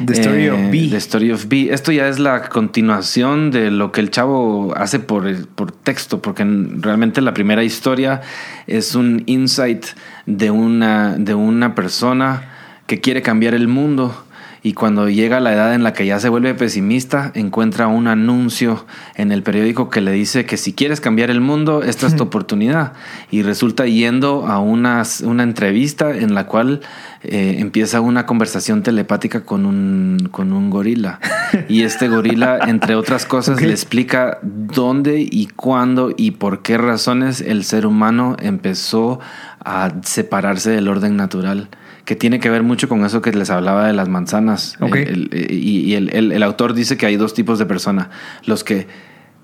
The 0.04 0.12
Story 0.14 0.48
of 0.48 0.70
B. 0.70 0.88
The 0.90 0.96
Story 0.96 1.30
of 1.30 1.46
B. 1.48 1.68
Esto 1.72 1.92
ya 1.92 2.08
es 2.08 2.18
la 2.18 2.48
continuación 2.48 3.50
de 3.50 3.70
lo 3.70 3.92
que 3.92 4.00
el 4.00 4.10
chavo 4.10 4.74
hace 4.76 4.98
por, 4.98 5.46
por 5.48 5.72
texto, 5.72 6.20
porque 6.22 6.42
en- 6.42 6.82
realmente 6.82 7.20
la 7.20 7.34
primera 7.34 7.62
historia 7.64 8.20
es 8.66 8.94
un 8.94 9.22
insight 9.26 9.86
de 10.26 10.50
una, 10.50 11.16
de 11.16 11.34
una 11.34 11.74
persona 11.74 12.50
que 12.86 13.00
quiere 13.00 13.22
cambiar 13.22 13.54
el 13.54 13.68
mundo. 13.68 14.24
Y 14.66 14.72
cuando 14.72 15.10
llega 15.10 15.36
a 15.36 15.40
la 15.40 15.52
edad 15.52 15.74
en 15.74 15.82
la 15.82 15.92
que 15.92 16.06
ya 16.06 16.18
se 16.18 16.30
vuelve 16.30 16.54
pesimista, 16.54 17.30
encuentra 17.34 17.86
un 17.86 18.08
anuncio 18.08 18.86
en 19.14 19.30
el 19.30 19.42
periódico 19.42 19.90
que 19.90 20.00
le 20.00 20.10
dice 20.10 20.46
que 20.46 20.56
si 20.56 20.72
quieres 20.72 21.02
cambiar 21.02 21.30
el 21.30 21.42
mundo, 21.42 21.82
esta 21.82 22.06
es 22.06 22.16
tu 22.16 22.22
oportunidad. 22.24 22.94
Y 23.30 23.42
resulta 23.42 23.84
yendo 23.84 24.46
a 24.46 24.60
una, 24.60 25.02
una 25.22 25.42
entrevista 25.42 26.16
en 26.16 26.32
la 26.32 26.46
cual 26.46 26.80
eh, 27.24 27.56
empieza 27.58 28.00
una 28.00 28.24
conversación 28.24 28.82
telepática 28.82 29.44
con 29.44 29.66
un, 29.66 30.30
con 30.30 30.54
un 30.54 30.70
gorila. 30.70 31.20
Y 31.68 31.82
este 31.82 32.08
gorila, 32.08 32.58
entre 32.66 32.94
otras 32.94 33.26
cosas, 33.26 33.60
le 33.60 33.70
explica 33.70 34.38
dónde 34.40 35.28
y 35.30 35.46
cuándo 35.48 36.14
y 36.16 36.30
por 36.30 36.62
qué 36.62 36.78
razones 36.78 37.42
el 37.42 37.64
ser 37.64 37.84
humano 37.84 38.34
empezó 38.40 39.20
a 39.62 39.92
separarse 40.02 40.70
del 40.70 40.88
orden 40.88 41.18
natural 41.18 41.68
que 42.04 42.16
tiene 42.16 42.38
que 42.40 42.50
ver 42.50 42.62
mucho 42.62 42.88
con 42.88 43.04
eso 43.04 43.22
que 43.22 43.32
les 43.32 43.50
hablaba 43.50 43.86
de 43.86 43.92
las 43.92 44.08
manzanas. 44.08 44.76
El- 45.02 45.28
el- 45.32 45.50
y 45.50 45.80
y 45.80 45.94
el, 45.94 46.42
autor 46.42 46.74
dice 46.74 46.96
que 46.96 47.06
hay 47.06 47.16
dos 47.16 47.34
tipos 47.34 47.58
de 47.58 47.66
personas. 47.66 48.08
Los 48.46 48.62
que 48.64 48.86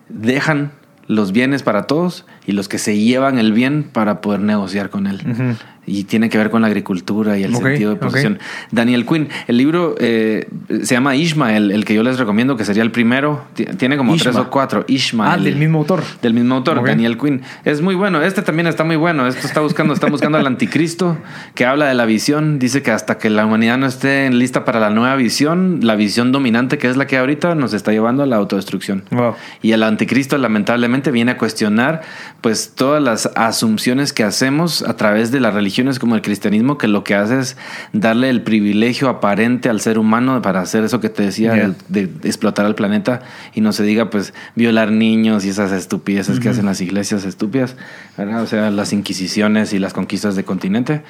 dejan 0.09 0.73
los 1.07 1.33
bienes 1.33 1.63
para 1.63 1.85
todos 1.87 2.25
y 2.47 2.53
los 2.53 2.69
que 2.69 2.79
se 2.79 2.97
llevan 2.99 3.39
el 3.39 3.53
bien 3.53 3.83
para 3.93 4.21
poder 4.21 4.41
negociar 4.41 4.91
con 4.91 5.07
él. 5.07 5.57
Y 5.91 6.05
tiene 6.05 6.29
que 6.29 6.39
ver 6.39 6.51
con 6.51 6.63
la 6.63 6.69
agricultura 6.69 7.37
y 7.37 7.43
el 7.43 7.55
sentido 7.57 7.91
de 7.91 7.97
posesión. 7.97 8.39
Daniel 8.71 9.05
Quinn, 9.05 9.29
el 9.49 9.57
libro 9.57 9.97
eh, 9.99 10.49
se 10.83 10.95
llama 10.95 11.17
Ishmael, 11.17 11.73
el 11.73 11.85
que 11.85 11.95
yo 11.95 12.03
les 12.05 12.19
recomiendo, 12.19 12.57
que 12.57 12.65
sería 12.65 12.83
el 12.83 12.93
primero. 12.93 13.45
Ti- 13.55 13.65
Tiene 13.77 13.97
como 13.97 14.15
Ishma. 14.15 14.31
tres 14.31 14.37
o 14.37 14.51
cuatro. 14.51 14.85
Ishmael. 14.87 15.33
Ah, 15.33 15.43
del 15.43 15.57
mismo 15.57 15.79
autor. 15.79 16.03
Del 16.23 16.35
mismo 16.35 16.55
autor. 16.55 16.85
Daniel 16.85 17.19
Quinn. 17.19 17.43
Es 17.65 17.81
muy 17.81 17.95
bueno. 17.97 18.23
Este 18.23 18.43
también 18.43 18.67
está 18.69 18.85
muy 18.85 18.97
bueno. 18.97 19.27
Esto 19.27 19.47
está 19.47 19.61
buscando, 19.61 19.93
está 19.95 20.07
buscando 20.07 20.39
al 20.39 20.47
anticristo 20.47 21.19
que 21.55 21.67
habla 21.67 21.87
de 21.87 21.95
la 21.95 22.05
visión. 22.07 22.59
Dice 22.59 22.83
que 22.83 22.93
hasta 22.93 23.19
que 23.19 23.29
la 23.31 23.45
humanidad 23.47 23.77
no 23.79 23.87
esté 23.87 24.31
lista 24.31 24.65
para 24.65 24.79
la 24.79 24.91
nueva 24.91 25.17
visión, 25.17 25.81
la 25.83 25.97
visión 25.97 26.31
dominante 26.31 26.79
que 26.79 26.89
es 26.89 26.97
la 26.97 27.07
que 27.07 27.17
ahorita 27.19 27.55
nos 27.57 27.73
está 27.75 27.91
llevando 27.93 28.23
a 28.23 28.27
la 28.27 28.37
autodestrucción. 28.37 29.03
Wow. 29.11 29.35
Y 29.63 29.73
el 29.73 29.83
anticristo 29.83 30.39
lamentablemente 30.39 31.11
viene 31.11 31.33
a 31.33 31.37
cuestionar 31.37 32.03
pues 32.41 32.73
todas 32.75 33.03
las 33.03 33.31
asunciones 33.35 34.13
que 34.13 34.23
hacemos 34.25 34.83
a 34.83 34.97
través 34.97 35.31
de 35.33 35.41
las 35.41 35.55
religiones 35.81 35.99
como 35.99 36.15
el 36.15 36.23
cristianismo 36.23 36.77
que 36.79 36.89
lo 36.89 37.05
que 37.05 37.15
hace 37.15 37.39
es 37.41 37.57
darle 37.93 38.29
el 38.31 38.43
privilegio 38.43 39.09
aparente 39.09 39.69
al 39.69 39.81
ser 39.81 39.99
humano 39.99 40.43
para 40.43 40.61
hacer 40.61 40.85
eso 40.85 41.01
que 41.01 41.09
te 41.09 41.23
decía 41.23 41.41
Yeah. 41.41 41.75
de, 41.89 42.07
de 42.07 42.29
explotar 42.29 42.67
al 42.67 42.75
planeta 42.75 43.23
y 43.55 43.61
no 43.63 43.73
se 43.73 43.83
diga 43.83 44.11
pues 44.11 44.35
violar 44.55 44.93
niños 44.93 45.45
y 45.45 45.49
esas 45.49 45.73
estupideces 45.73 46.39
que 46.39 46.49
hacen 46.51 46.67
las 46.67 46.81
iglesias 46.81 47.25
estúpidas, 47.25 47.77
¿verdad? 48.17 48.43
O 48.43 48.47
sea, 48.47 48.71
las 48.71 48.93
inquisiciones 48.93 49.73
y 49.73 49.79
las 49.79 49.95
conquistas 49.95 50.37
de 50.37 50.45
continente. 50.45 51.03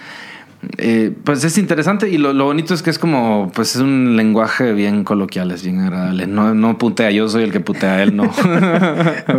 Eh, 0.77 1.13
pues 1.25 1.43
es 1.45 1.57
interesante 1.57 2.09
y 2.11 2.19
lo, 2.19 2.33
lo 2.33 2.45
bonito 2.45 2.75
es 2.75 2.83
que 2.83 2.91
es 2.91 2.99
como, 2.99 3.51
pues 3.55 3.77
es 3.77 3.81
un 3.81 4.17
lenguaje 4.17 4.73
bien 4.73 5.05
coloquial, 5.05 5.51
es 5.53 5.65
bien 5.65 5.81
agradable. 5.81 6.27
No, 6.27 6.55
no 6.55 6.77
putea, 6.77 7.11
yo 7.11 7.29
soy 7.29 7.45
el 7.45 7.53
que 7.53 7.61
putea, 7.61 8.03
él 8.03 8.15
no. 8.15 8.25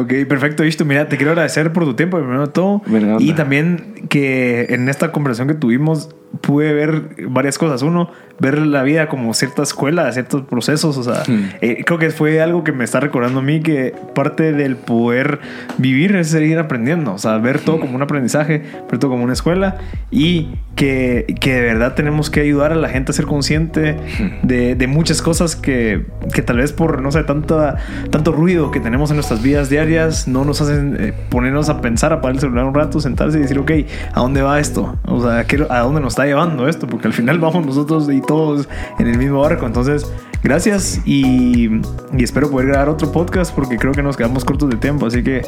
Ok, 0.01 0.13
perfecto, 0.27 0.63
Ishto. 0.63 0.85
Mira, 0.85 1.09
te 1.09 1.17
quiero 1.17 1.31
agradecer 1.31 1.73
por 1.73 1.85
tu 1.85 1.93
tiempo, 1.93 2.17
primero 2.17 2.47
de 2.47 2.51
todo. 2.51 2.81
Y 3.19 3.33
también 3.33 4.07
que 4.09 4.67
en 4.69 4.89
esta 4.89 5.11
conversación 5.11 5.47
que 5.47 5.53
tuvimos 5.53 6.09
pude 6.39 6.73
ver 6.73 7.27
varias 7.29 7.57
cosas. 7.57 7.81
Uno, 7.81 8.09
ver 8.39 8.57
la 8.57 8.81
vida 8.83 9.07
como 9.07 9.33
cierta 9.33 9.61
escuela, 9.61 10.11
ciertos 10.11 10.43
procesos. 10.43 10.97
O 10.97 11.03
sea, 11.03 11.23
Hmm. 11.27 11.49
eh, 11.61 11.83
creo 11.85 11.99
que 11.99 12.09
fue 12.09 12.41
algo 12.41 12.63
que 12.63 12.71
me 12.71 12.83
está 12.83 12.99
recordando 12.99 13.39
a 13.39 13.43
mí 13.43 13.59
que 13.61 13.93
parte 14.15 14.53
del 14.53 14.75
poder 14.77 15.39
vivir 15.77 16.15
es 16.15 16.29
seguir 16.29 16.57
aprendiendo. 16.57 17.13
O 17.13 17.17
sea, 17.17 17.37
ver 17.37 17.59
todo 17.59 17.79
como 17.79 17.95
un 17.95 18.01
aprendizaje, 18.01 18.63
ver 18.89 18.97
todo 18.99 19.11
como 19.11 19.23
una 19.23 19.33
escuela 19.33 19.77
y 20.09 20.49
que, 20.75 21.35
que 21.39 21.53
de 21.53 21.61
verdad 21.61 21.93
tenemos 21.93 22.29
que 22.31 22.39
ayudar 22.41 22.71
a 22.71 22.75
la 22.75 22.89
gente 22.89 23.11
a 23.11 23.13
ser 23.13 23.25
consciente 23.25 23.97
de, 24.41 24.73
de 24.75 24.87
muchas 24.87 25.21
cosas 25.21 25.55
que, 25.55 26.05
que 26.33 26.41
tal 26.41 26.57
vez 26.57 26.71
por, 26.73 27.01
no 27.01 27.11
sé, 27.11 27.23
tanta, 27.23 27.75
tanto 28.09 28.31
ruido 28.31 28.71
que 28.71 28.79
tenemos 28.79 29.11
en 29.11 29.17
nuestras 29.17 29.43
vidas 29.43 29.69
diarias 29.69 30.27
no 30.27 30.43
nos 30.45 30.61
hacen 30.61 30.97
eh, 30.99 31.13
ponernos 31.29 31.69
a 31.69 31.81
pensar, 31.81 32.13
apagar 32.13 32.35
el 32.35 32.39
celular 32.39 32.65
un 32.65 32.73
rato, 32.73 32.99
sentarse 32.99 33.37
y 33.37 33.41
decir, 33.41 33.59
ok, 33.59 33.71
¿a 34.13 34.19
dónde 34.21 34.41
va 34.41 34.59
esto? 34.59 34.97
O 35.05 35.21
sea, 35.21 35.43
¿qué- 35.43 35.65
¿a 35.69 35.79
dónde 35.81 36.01
nos 36.01 36.13
está 36.13 36.20
está 36.21 36.25
llevando 36.27 36.67
esto, 36.67 36.87
porque 36.87 37.07
al 37.07 37.13
final 37.13 37.39
vamos 37.39 37.65
nosotros 37.65 38.09
y 38.11 38.21
todos 38.21 38.67
en 38.99 39.07
el 39.07 39.17
mismo 39.17 39.41
barco. 39.41 39.65
Entonces, 39.65 40.05
gracias 40.43 41.01
y, 41.05 41.81
y 42.17 42.23
espero 42.23 42.49
poder 42.49 42.67
grabar 42.67 42.89
otro 42.89 43.11
podcast 43.11 43.53
porque 43.53 43.77
creo 43.77 43.93
que 43.93 44.03
nos 44.03 44.17
quedamos 44.17 44.45
cortos 44.45 44.69
de 44.69 44.77
tiempo. 44.77 45.07
Así 45.07 45.23
que, 45.23 45.41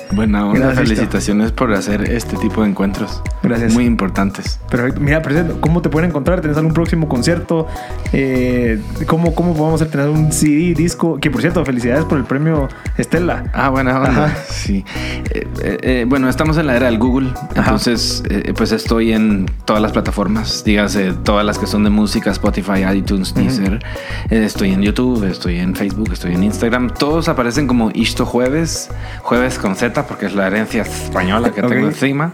Isto. 0.71 0.81
felicitaciones 0.81 1.51
por 1.51 1.71
hacer 1.73 2.09
este 2.11 2.37
tipo 2.37 2.63
de 2.63 2.69
encuentros. 2.69 3.21
Gracias. 3.43 3.73
Muy 3.73 3.85
importantes. 3.85 4.59
perfecto. 4.69 4.99
Mira, 4.99 5.21
presento, 5.21 5.59
¿cómo 5.61 5.81
te 5.81 5.89
pueden 5.89 6.09
encontrar? 6.09 6.41
¿Tenés 6.41 6.57
algún 6.57 6.73
próximo 6.73 7.07
concierto? 7.07 7.67
Eh, 8.11 8.81
¿cómo, 9.05 9.35
¿Cómo 9.35 9.53
podemos 9.55 9.81
hacer? 9.81 9.91
¿Tener 9.91 10.09
un 10.09 10.31
CD, 10.31 10.73
disco? 10.73 11.19
Que 11.19 11.29
por 11.29 11.41
cierto, 11.41 11.63
felicidades 11.65 12.05
por 12.05 12.17
el 12.17 12.23
premio 12.23 12.67
Estela. 12.97 13.45
Ah, 13.53 13.69
buena 13.69 13.97
onda. 13.97 14.09
Ajá. 14.09 14.35
Sí. 14.49 14.83
Eh, 15.31 15.47
eh, 15.61 15.77
eh, 15.81 16.05
bueno, 16.07 16.29
estamos 16.29 16.57
en 16.57 16.67
la 16.67 16.75
era 16.75 16.87
del 16.87 16.97
Google. 16.97 17.29
Entonces, 17.55 18.23
eh, 18.29 18.53
pues 18.55 18.71
estoy 18.71 19.13
en 19.13 19.45
todas 19.65 19.81
las 19.81 19.91
plataformas. 19.91 20.62
Dígase, 20.65 21.13
todas 21.23 21.45
las 21.45 21.59
que 21.59 21.67
son 21.67 21.83
de 21.83 21.89
música, 21.89 22.31
Spotify, 22.31 22.83
iTunes, 22.95 23.33
Deezer. 23.33 23.83
Eh, 24.29 24.43
estoy 24.45 24.71
en 24.71 24.81
YouTube, 24.81 25.23
estoy 25.25 25.59
en 25.59 25.75
Facebook, 25.75 26.11
estoy 26.13 26.33
en 26.35 26.43
Instagram. 26.43 26.89
Todos 26.89 27.27
aparecen 27.27 27.67
como 27.67 27.91
Isto 27.93 28.25
Jueves. 28.25 28.89
Jueves 29.21 29.59
con 29.59 29.75
Z, 29.75 30.07
porque 30.07 30.27
es 30.27 30.35
la 30.35 30.47
herencia 30.47 30.83
española 30.83 31.51
que 31.51 31.61
tengo 31.67 31.87
encima. 31.87 32.33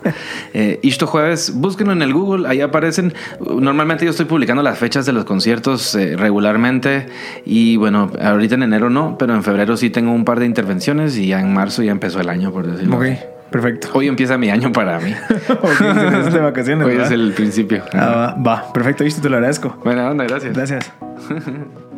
Eh, 0.54 0.80
Isto 0.84 1.08
Jueves, 1.08 1.54
búsquenlo 1.56 1.94
en 1.94 2.04
el 2.04 2.14
Google. 2.14 2.48
Ahí 2.48 2.62
aparecen. 2.62 3.14
Normalmente 3.40 4.06
yo 4.06 4.12
estoy 4.12 4.26
publicando 4.28 4.62
las 4.62 4.78
fechas 4.78 5.08
de 5.08 5.14
los 5.14 5.26
conciertos 5.26 5.96
eh, 5.96 6.16
regularmente. 6.16 7.08
Y 7.46 7.78
bueno, 7.78 8.12
ahorita 8.22 8.56
en 8.56 8.64
enero 8.64 8.92
no, 8.92 9.18
pero 9.18 9.34
en 9.34 9.44
febrero 9.44 9.76
sí 9.76 9.90
tengo 9.90 10.12
un 10.12 10.24
par 10.24 10.40
de 10.40 10.46
intervenciones 10.46 11.18
y 11.18 11.28
ya 11.28 11.40
en 11.40 11.52
marzo 11.52 11.82
ya 11.82 11.92
empezó 11.92 12.22
el 12.22 12.30
año, 12.30 12.52
por 12.52 12.68
decirlo 12.68 12.98
Ok, 12.98 13.04
así. 13.06 13.18
Perfecto. 13.50 13.90
Hoy 13.94 14.08
empieza 14.08 14.38
mi 14.38 14.50
año 14.50 14.72
para 14.72 15.00
mí. 15.00 15.14
de 16.32 16.40
vacaciones. 16.40 16.88
Hoy 16.88 16.98
es 16.98 17.12
el 17.12 17.34
principio. 17.34 17.84
Ah, 17.94 18.36
va, 18.38 18.56
va, 18.56 18.74
perfecto, 18.74 19.04
listo, 19.04 19.22
te 19.22 19.30
lo 19.30 19.38
agradezco. 19.38 19.78
Buena 19.84 20.10
onda, 20.10 20.26
gracias. 20.26 20.56
Gracias. 20.56 20.92